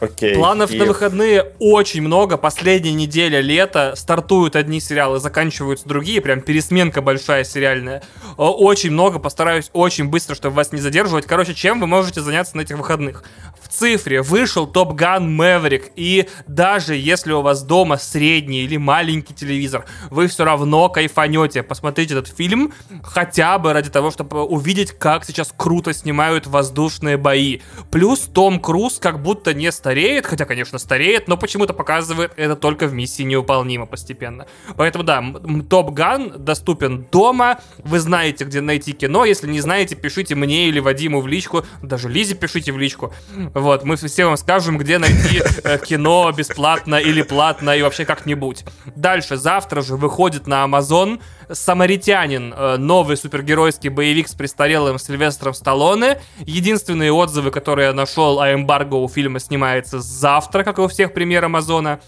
[0.00, 0.34] Окей.
[0.34, 0.78] Планов и...
[0.78, 2.36] на выходные очень много.
[2.36, 3.94] Последняя неделя лета.
[3.96, 6.20] Стартуют одни сериалы, заканчиваются другие.
[6.20, 8.02] Прям пересменка большая сериальная.
[8.36, 9.18] Очень много.
[9.18, 11.26] Постараюсь очень быстро, чтобы вас не задерживать.
[11.26, 13.24] Короче, чем вы можете заняться на этих выходных?
[13.60, 15.92] В цифре вышел Top Gun Maverick.
[15.96, 21.62] И даже если у вас дома средний или маленький телевизор, вы все равно кайфанете.
[21.62, 27.60] Посмотрите этот фильм хотя бы ради того, чтобы увидеть, как сейчас круто снимают воздушные бои.
[27.90, 32.88] Плюс Том Круз как будто не стареет, хотя, конечно, стареет, но почему-то показывает это только
[32.88, 34.48] в миссии невыполнимо постепенно.
[34.76, 35.24] Поэтому, да,
[35.70, 40.80] Топ Ган доступен дома, вы знаете, где найти кино, если не знаете, пишите мне или
[40.80, 43.14] Вадиму в личку, даже Лизе пишите в личку,
[43.54, 48.64] вот, мы все вам скажем, где найти э, кино бесплатно или платно и вообще как-нибудь.
[48.96, 56.20] Дальше, завтра же выходит на Amazon «Самаритянин», э, новый супергеройский боевик с престарелым Сильвестром Сталлоне.
[56.40, 59.38] Единственные отзывы, которые я нашел о эмбарго у фильма
[59.84, 62.00] снимается завтра, как и у всех премьер Амазона.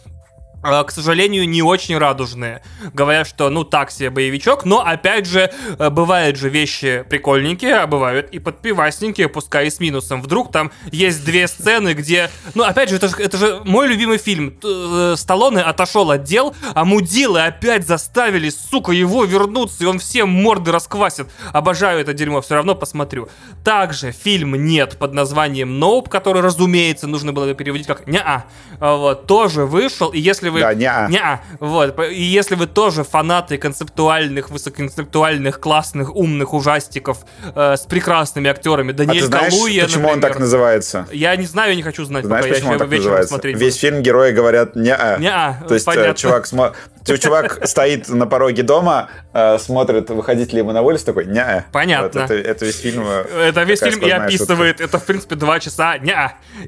[0.63, 2.63] А, к сожалению, не очень радужные.
[2.93, 7.87] Говорят, что, ну, так себе боевичок, но, опять же, э, бывают же вещи прикольненькие, а
[7.87, 10.21] бывают и подпивасненькие, пускай и с минусом.
[10.21, 12.31] Вдруг там есть две сцены, где...
[12.55, 14.59] Ну, опять же, это же, это же мой любимый фильм.
[14.65, 20.29] Э, Сталлоне отошел от дел, а мудилы опять заставили, сука, его вернуться, и он всем
[20.29, 21.29] морды расквасит.
[21.53, 23.29] Обожаю это дерьмо, все равно посмотрю.
[23.65, 28.47] Также фильм «Нет» под названием «Ноуп», который, разумеется, нужно было переводить как «Не-а»,
[28.81, 30.61] вот, тоже вышел, и если вы вы...
[30.61, 31.99] Да, не не Вот.
[32.11, 37.19] И если вы тоже фанаты концептуальных, высокоинтеллектуальных, классных, умных ужастиков
[37.55, 41.07] э, с прекрасными актерами, Даниэль а ты знаешь, Калуя, почему например, он так называется?
[41.13, 43.41] Я не знаю, не хочу знать, знаешь, пока почему я он так называется?
[43.43, 45.19] Весь фильм герои говорят не-а.
[45.19, 46.15] Не-а, То есть э, понятно.
[46.15, 46.73] чувак, смо...
[47.05, 52.23] чувак стоит на пороге дома, э, смотрит, выходить ли ему на улицу, такой не Понятно.
[52.23, 53.05] Вот это, это весь фильм.
[53.07, 54.79] Э, это весь фильм и описывает.
[54.79, 54.85] Шутка.
[54.85, 56.15] Это, в принципе, два часа не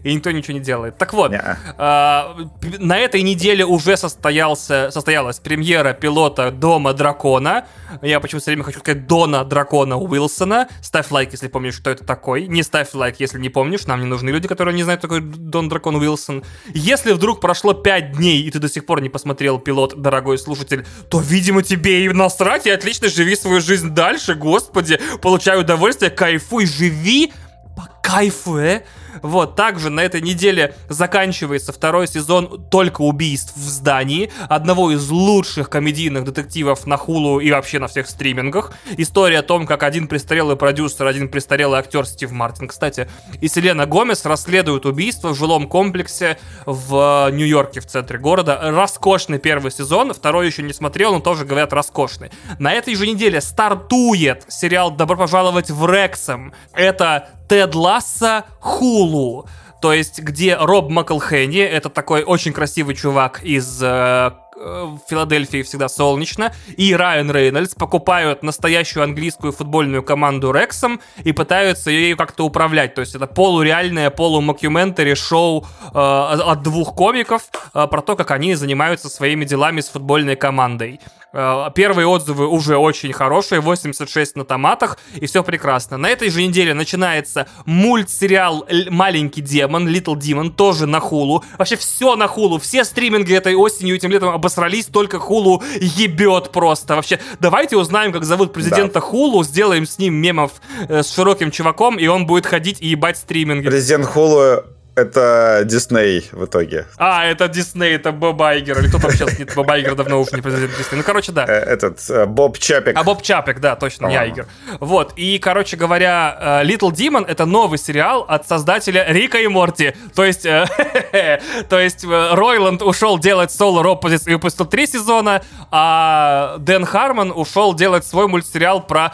[0.03, 0.97] И никто ничего не делает.
[0.99, 1.41] Так вот, э,
[1.79, 7.67] на этой неделе уже состоялся, состоялась премьера пилота Дома Дракона.
[8.03, 10.69] Я почему-то все время хочу сказать Дона Дракона Уилсона.
[10.83, 12.47] Ставь лайк, если помнишь, что это такой.
[12.47, 13.87] Не ставь лайк, если не помнишь.
[13.87, 16.45] Нам не нужны люди, которые не знают, такой Дон Дракон Уилсон.
[16.73, 20.87] Если вдруг прошло 5 дней, и ты до сих пор не посмотрел пилот, дорогой слушатель,
[21.09, 25.01] то, видимо, тебе и насрать, и отлично живи свою жизнь дальше, господи.
[25.23, 27.33] Получай удовольствие, кайфуй, живи
[27.75, 28.83] по кайфу, э?
[29.23, 35.71] Вот, также на этой неделе заканчивается второй сезон «Только убийств в здании», одного из лучших
[35.71, 38.73] комедийных детективов на Хулу и вообще на всех стримингах.
[38.97, 43.09] История о том, как один престарелый продюсер, один престарелый актер Стив Мартин, кстати,
[43.41, 48.59] и Селена Гомес расследуют убийство в жилом комплексе в Нью-Йорке, в центре города.
[48.63, 52.31] Роскошный первый сезон, второй еще не смотрел, но тоже, говорят, роскошный.
[52.59, 56.53] На этой же неделе стартует сериал «Добро пожаловать в Рексом».
[56.73, 59.45] Это Тед Ласса Хулу.
[59.83, 65.89] То есть, где Роб Маклхенни, это такой очень красивый чувак из э, в Филадельфии всегда
[65.89, 72.95] солнечно, и Райан Рейнольдс покупают настоящую английскую футбольную команду Рексом и пытаются ее как-то управлять.
[72.95, 77.43] То есть это полуреальное, полумокюментари шоу э, от двух комиков
[77.75, 81.01] э, про то, как они занимаются своими делами с футбольной командой.
[81.33, 85.97] Э, первые отзывы уже очень хорошие, 86 на томатах, и все прекрасно.
[85.97, 91.45] На этой же неделе начинается мультсериал «Маленький демон», Little Demon, тоже на хулу.
[91.59, 96.97] Вообще все на хулу, все стриминги этой осенью этим летом обосрались, только хулу ебет просто.
[96.97, 99.01] Вообще, давайте узнаем, как зовут президента да.
[99.01, 100.53] хулу, сделаем с ним мемов
[100.89, 103.69] э, с широким чуваком, и он будет ходить и ебать стриминги.
[103.69, 104.65] Президент хулу
[104.97, 106.87] это Дисней в итоге.
[106.97, 108.79] А, это Дисней, это Боб Айгер.
[108.81, 109.39] Или кто там сейчас?
[109.39, 110.99] Нет, Боб Айгер давно уже не президент Дисней.
[110.99, 111.45] Ну, короче, да.
[111.47, 112.97] Э, этот, э, Боб Чапик.
[112.97, 114.47] А, Боб Чапик, да, точно, не Айгер.
[114.81, 119.95] Вот, и, короче говоря, Little Demon— это новый сериал от создателя Рика и Морти.
[120.15, 126.85] То есть, то есть Ройланд ушел делать Solar Opposites и выпустил три сезона, а Дэн
[126.85, 129.13] Хармон ушел делать свой мультсериал про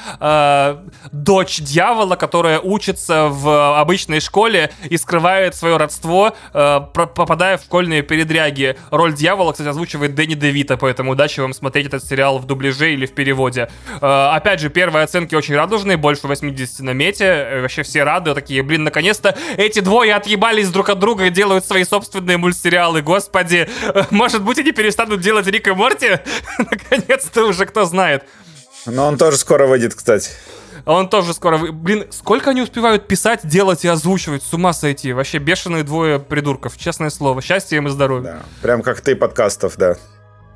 [1.12, 8.02] дочь дьявола, которая учится в обычной школе и скрывает свое родство, э, попадая в школьные
[8.02, 8.76] передряги.
[8.92, 13.04] Роль дьявола, кстати, озвучивает Дэнни Девита, поэтому удачи вам смотреть этот сериал в дубляже или
[13.04, 13.68] в переводе.
[14.00, 17.24] Э, опять же, первые оценки очень радужные, больше 80 на мете.
[17.24, 21.66] Э, вообще все рады, такие, блин, наконец-то эти двое отъебались друг от друга и делают
[21.66, 23.02] свои собственные мультсериалы.
[23.02, 26.20] Господи, э, может быть, они перестанут делать Рик и Морти?
[26.58, 28.22] Наконец-то уже кто знает.
[28.86, 30.30] Но он тоже скоро выйдет, кстати.
[30.86, 31.58] Он тоже скоро...
[31.58, 34.44] Блин, сколько они успевают писать, делать и озвучивать?
[34.44, 35.12] С ума сойти.
[35.12, 37.42] Вообще бешеные двое придурков, честное слово.
[37.42, 38.24] Счастья им и здоровья.
[38.24, 38.42] Да.
[38.62, 39.96] Прям как ты подкастов, да.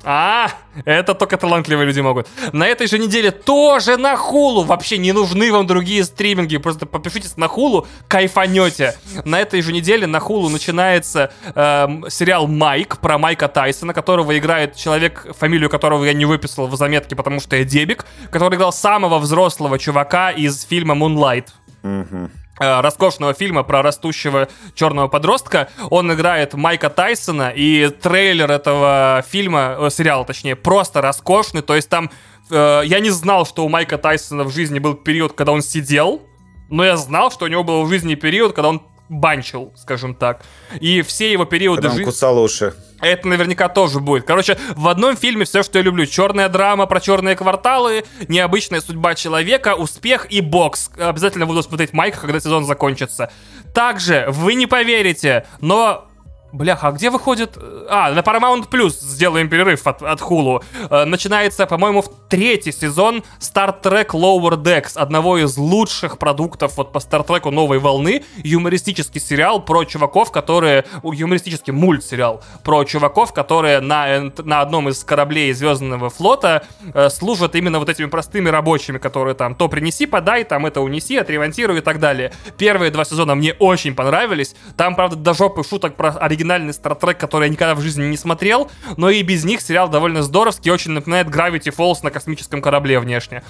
[0.03, 0.49] А,
[0.85, 2.27] это только талантливые люди могут.
[2.53, 4.63] На этой же неделе тоже на хулу.
[4.63, 6.57] Вообще не нужны вам другие стриминги.
[6.57, 8.95] Просто подпишитесь на хулу, кайфанете.
[9.25, 14.75] На этой же неделе на хулу начинается э, сериал Майк про Майка Тайсона, которого играет
[14.75, 19.19] человек, фамилию которого я не выписал в заметке, потому что я дебик, который играл самого
[19.19, 21.47] взрослого чувака из фильма Moonlight.
[21.83, 22.29] Угу.
[22.61, 25.69] Э, роскошного фильма про растущего черного подростка.
[25.89, 31.63] Он играет Майка Тайсона, и трейлер этого фильма, э, сериала точнее, просто роскошный.
[31.63, 32.11] То есть там
[32.51, 36.21] э, я не знал, что у Майка Тайсона в жизни был период, когда он сидел,
[36.69, 40.41] но я знал, что у него был в жизни период, когда он банчил, скажем так.
[40.79, 42.05] И все его периоды жизни...
[42.05, 42.73] кусал уши.
[43.01, 44.25] Это наверняка тоже будет.
[44.25, 46.05] Короче, в одном фильме все, что я люблю.
[46.05, 50.89] Черная драма про черные кварталы, необычная судьба человека, успех и бокс.
[50.97, 53.31] Обязательно буду смотреть Майка, когда сезон закончится.
[53.73, 56.10] Также, вы не поверите, но
[56.51, 57.57] Бляха, а где выходит...
[57.89, 60.63] А, на Paramount Plus сделаем перерыв от, от Hulu.
[60.89, 66.91] Э, начинается, по-моему, в третий сезон Star Trek Lower Decks, одного из лучших продуктов вот
[66.91, 68.23] по Star Trek новой волны.
[68.43, 70.85] Юмористический сериал про чуваков, которые...
[71.03, 76.63] Юмористический мультсериал про чуваков, которые на, на одном из кораблей Звездного флота
[76.93, 81.17] э, служат именно вот этими простыми рабочими, которые там то принеси, подай, там это унеси,
[81.17, 82.33] отремонтируй и так далее.
[82.57, 84.55] Первые два сезона мне очень понравились.
[84.75, 88.17] Там, правда, до жопы шуток про оригинальный оригинальный Trek, который я никогда в жизни не
[88.17, 92.99] смотрел, но и без них сериал довольно здоровский, очень напоминает Gravity Falls на космическом корабле
[92.99, 93.43] внешне.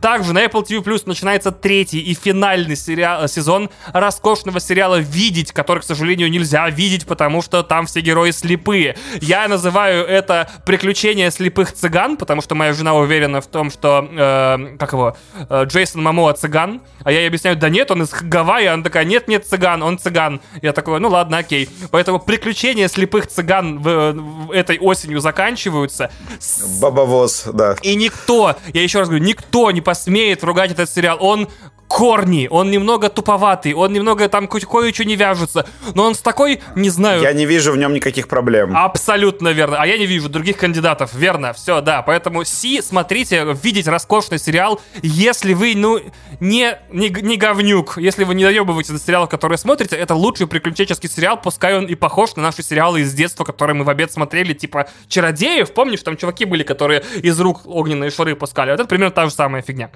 [0.00, 5.80] Также на Apple TV Plus начинается третий и финальный сериал, сезон роскошного сериала «Видеть», который,
[5.80, 8.96] к сожалению, нельзя видеть, потому что там все герои слепые.
[9.20, 14.76] Я называю это «Приключения слепых цыган», потому что моя жена уверена в том, что, э,
[14.78, 15.16] как его,
[15.48, 19.04] э, Джейсон Мамоа цыган, а я ей объясняю, да нет, он из Гавайи, она такая,
[19.04, 20.40] нет, нет, цыган, он цыган.
[20.62, 21.68] Я такой, ну ладно, окей.
[21.90, 26.10] Поэтому приключения слепых цыган в, в этой осенью заканчиваются.
[26.80, 27.76] Бабовоз, да.
[27.82, 31.16] И никто, я еще раз говорю, никто не посмеет ругать этот сериал.
[31.18, 31.48] Он
[31.88, 36.90] корни, он немного туповатый, он немного там кое-что не вяжется, но он с такой, не
[36.90, 37.22] знаю...
[37.22, 38.76] Я не вижу в нем никаких проблем.
[38.76, 43.88] Абсолютно верно, а я не вижу других кандидатов, верно, все, да, поэтому Си, смотрите, видеть
[43.88, 46.00] роскошный сериал, если вы, ну,
[46.40, 51.08] не, не, не говнюк, если вы не доебываете на сериалы, которые смотрите, это лучший приключенческий
[51.08, 54.52] сериал, пускай он и похож на наши сериалы из детства, которые мы в обед смотрели,
[54.52, 59.14] типа «Чародеев», помнишь, там чуваки были, которые из рук огненные шары пускали, вот это примерно
[59.14, 59.90] та же самая фигня.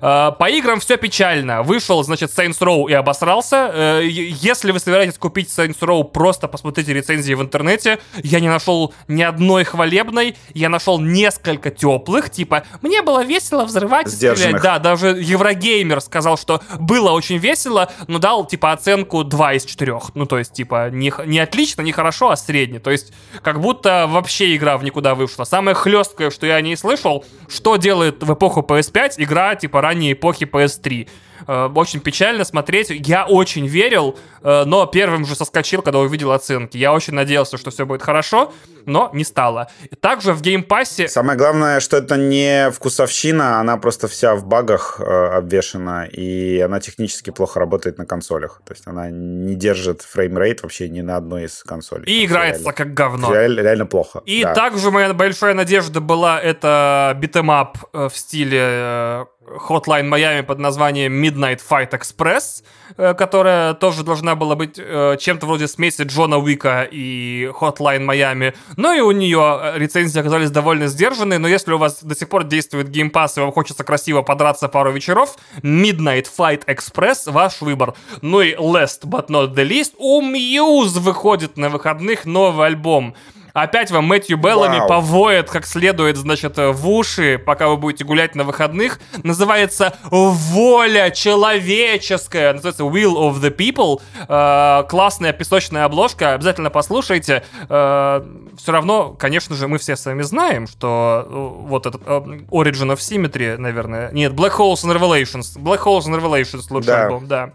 [0.00, 1.62] А, по играм все печально.
[1.62, 3.70] Вышел, значит, Saints Row и обосрался.
[3.72, 7.98] Э, если вы собираетесь купить Saints Row, просто посмотрите рецензии в интернете.
[8.22, 10.36] Я не нашел ни одной хвалебной.
[10.54, 14.62] Я нашел несколько теплых, типа, мне было весело взрывать, стрелять.
[14.62, 19.92] Да, даже Еврогеймер сказал, что было очень весело, но дал, типа, оценку 2 из 4.
[20.14, 22.78] Ну, то есть, типа, не, не отлично, не хорошо, а средне.
[22.78, 25.44] То есть, как будто вообще игра в никуда вышла.
[25.44, 30.44] Самое хлесткое, что я не слышал, что делает в эпоху PS5 игра, типа, ранней эпохи
[30.44, 31.08] PS3.
[31.46, 32.90] Э, очень печально смотреть.
[32.90, 36.76] Я очень верил, э, но первым же соскочил, когда увидел оценки.
[36.76, 38.52] Я очень надеялся, что все будет хорошо,
[38.86, 39.68] но не стало.
[40.00, 41.08] Также в Game Pass е...
[41.08, 46.80] Самое главное, что это не вкусовщина, она просто вся в багах э, обвешена, и она
[46.80, 48.62] технически плохо работает на консолях.
[48.64, 52.04] То есть она не держит framerate вообще ни на одной из консолей.
[52.06, 53.32] И играется реально, как говно.
[53.32, 54.22] Реально, реально плохо.
[54.26, 54.54] И да.
[54.54, 61.22] также моя большая надежда была это beat 'em up в стиле Hotline Miami под названием
[61.22, 62.62] Midnight Fight Express,
[62.96, 68.54] э, которая тоже должна была быть э, чем-то вроде смеси Джона Уика и Hotline Miami.
[68.76, 72.28] Ну и у нее э, рецензии оказались довольно сдержанные, но если у вас до сих
[72.28, 77.94] пор действует геймпас и вам хочется красиво подраться пару вечеров, Midnight Fight Express ваш выбор.
[78.20, 83.14] Ну и last but not the least, у Muse выходит на выходных новый альбом.
[83.52, 84.88] Опять вам Мэтью Беллами Вау.
[84.88, 88.98] повоет как следует, значит, в уши, пока вы будете гулять на выходных.
[89.22, 92.52] Называется «Воля человеческая».
[92.52, 94.00] Называется «Will of the People».
[94.28, 96.34] Э, классная песочная обложка.
[96.34, 97.44] Обязательно послушайте.
[97.68, 98.22] Э,
[98.56, 102.10] все равно, конечно же, мы все с вами знаем, что э, вот этот э,
[102.50, 104.10] Origin of Symmetry, наверное...
[104.12, 105.58] Нет, Black Holes and Revelations.
[105.58, 107.04] Black Holes and Revelations лучший да.
[107.04, 107.50] альбом, да.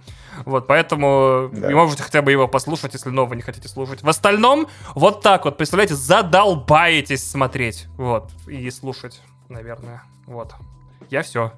[0.46, 1.68] Вот, поэтому да.
[1.68, 4.04] вы можете хотя бы его послушать, если нового не хотите слушать.
[4.04, 10.54] В остальном, вот так вот, представляете, задолбаетесь смотреть, вот, и слушать, наверное, вот.
[11.10, 11.54] Я все.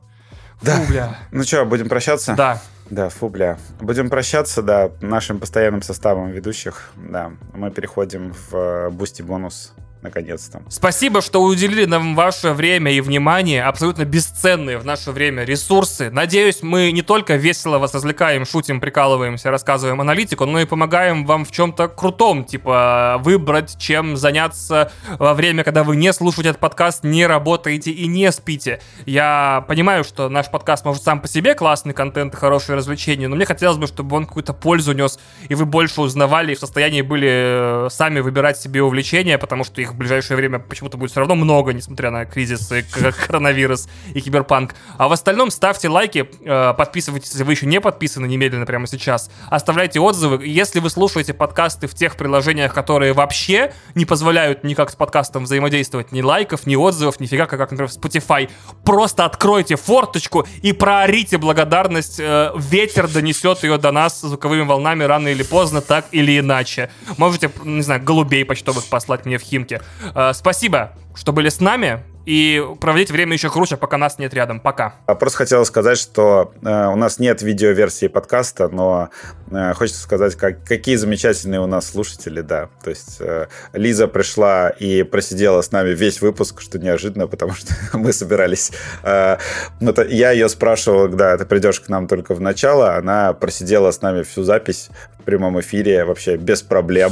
[0.62, 0.76] Да.
[0.76, 1.18] Фу, бля.
[1.32, 2.36] Ну что, будем прощаться?
[2.36, 2.62] Да.
[2.90, 3.58] Да, фу, бля.
[3.80, 6.92] Будем прощаться, да, нашим постоянным составом ведущих.
[6.96, 10.62] Да, мы переходим в Boosty бонус наконец-то.
[10.70, 16.10] Спасибо, что уделили нам ваше время и внимание, абсолютно бесценные в наше время ресурсы.
[16.10, 21.46] Надеюсь, мы не только весело вас развлекаем, шутим, прикалываемся, рассказываем аналитику, но и помогаем вам
[21.46, 27.04] в чем-то крутом, типа выбрать, чем заняться во время, когда вы не слушаете этот подкаст,
[27.04, 28.82] не работаете и не спите.
[29.06, 33.46] Я понимаю, что наш подкаст может сам по себе классный контент хорошее развлечение, но мне
[33.46, 37.30] хотелось бы, чтобы он какую-то пользу нес, и вы больше узнавали и в состоянии были
[37.30, 41.20] э, сами выбирать себе увлечения, потому что их их в ближайшее время почему-то будет все
[41.20, 42.84] равно много, несмотря на кризис, и
[43.28, 44.76] коронавирус и киберпанк.
[44.98, 49.30] А в остальном ставьте лайки, э, подписывайтесь, если вы еще не подписаны немедленно прямо сейчас.
[49.50, 50.46] Оставляйте отзывы.
[50.46, 56.12] Если вы слушаете подкасты в тех приложениях, которые вообще не позволяют никак с подкастом взаимодействовать,
[56.12, 58.50] ни лайков, ни отзывов, нифига, как, например, Spotify,
[58.86, 62.20] просто откройте форточку и проорите благодарность.
[62.20, 66.92] Э, ветер донесет ее до нас звуковыми волнами рано или поздно, так или иначе.
[67.18, 69.79] Можете, не знаю, голубей почтовых послать мне в Химке.
[70.16, 72.04] Э, спасибо, что были с нами.
[72.30, 74.60] И проводить время еще круче, пока нас нет рядом.
[74.60, 74.94] Пока.
[75.08, 79.10] А просто хотел сказать, что э, у нас нет видеоверсии подкаста, но
[79.50, 82.70] э, хочется сказать, как, какие замечательные у нас слушатели, да.
[82.84, 87.74] То есть э, Лиза пришла и просидела с нами весь выпуск, что неожиданно, потому что
[87.98, 88.74] мы собирались...
[89.02, 89.38] Э,
[89.80, 94.22] я ее спрашивал, когда ты придешь к нам только в начало, она просидела с нами
[94.22, 94.90] всю запись
[95.30, 97.12] прямом эфире вообще без проблем.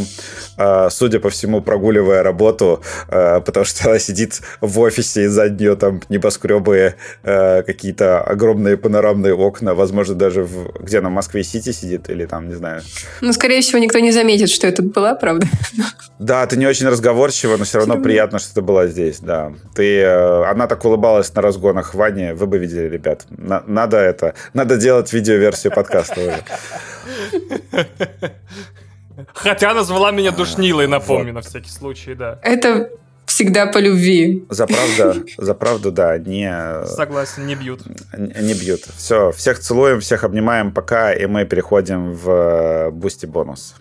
[0.57, 5.49] Э, судя по всему, прогуливая работу, э, потому что она сидит в офисе, и за
[5.49, 11.71] нее там небоскребы, э, какие-то огромные панорамные окна, возможно, даже в, где она в Москве-Сити
[11.71, 12.81] сидит, или там, не знаю.
[13.21, 15.47] Ну, скорее всего, никто не заметит, что это была, правда?
[16.19, 19.53] Да, ты не очень разговорчива, но все равно приятно, что ты была здесь, да.
[19.75, 23.25] Ты, э, она так улыбалась на разгонах Вани, вы бы видели, ребят.
[23.29, 26.43] На, надо это, надо делать видеоверсию подкаста уже.
[29.33, 32.39] Хотя назвала меня душнилой, напомню, на всякий случай, да.
[32.43, 32.89] Это
[33.25, 34.45] всегда по любви.
[34.49, 36.85] За правду, за правду, да, не...
[36.85, 37.81] Согласен, не бьют.
[38.17, 38.81] Не, не бьют.
[38.95, 43.75] Все, всех целуем, всех обнимаем, пока, и мы переходим в Boosty бонус.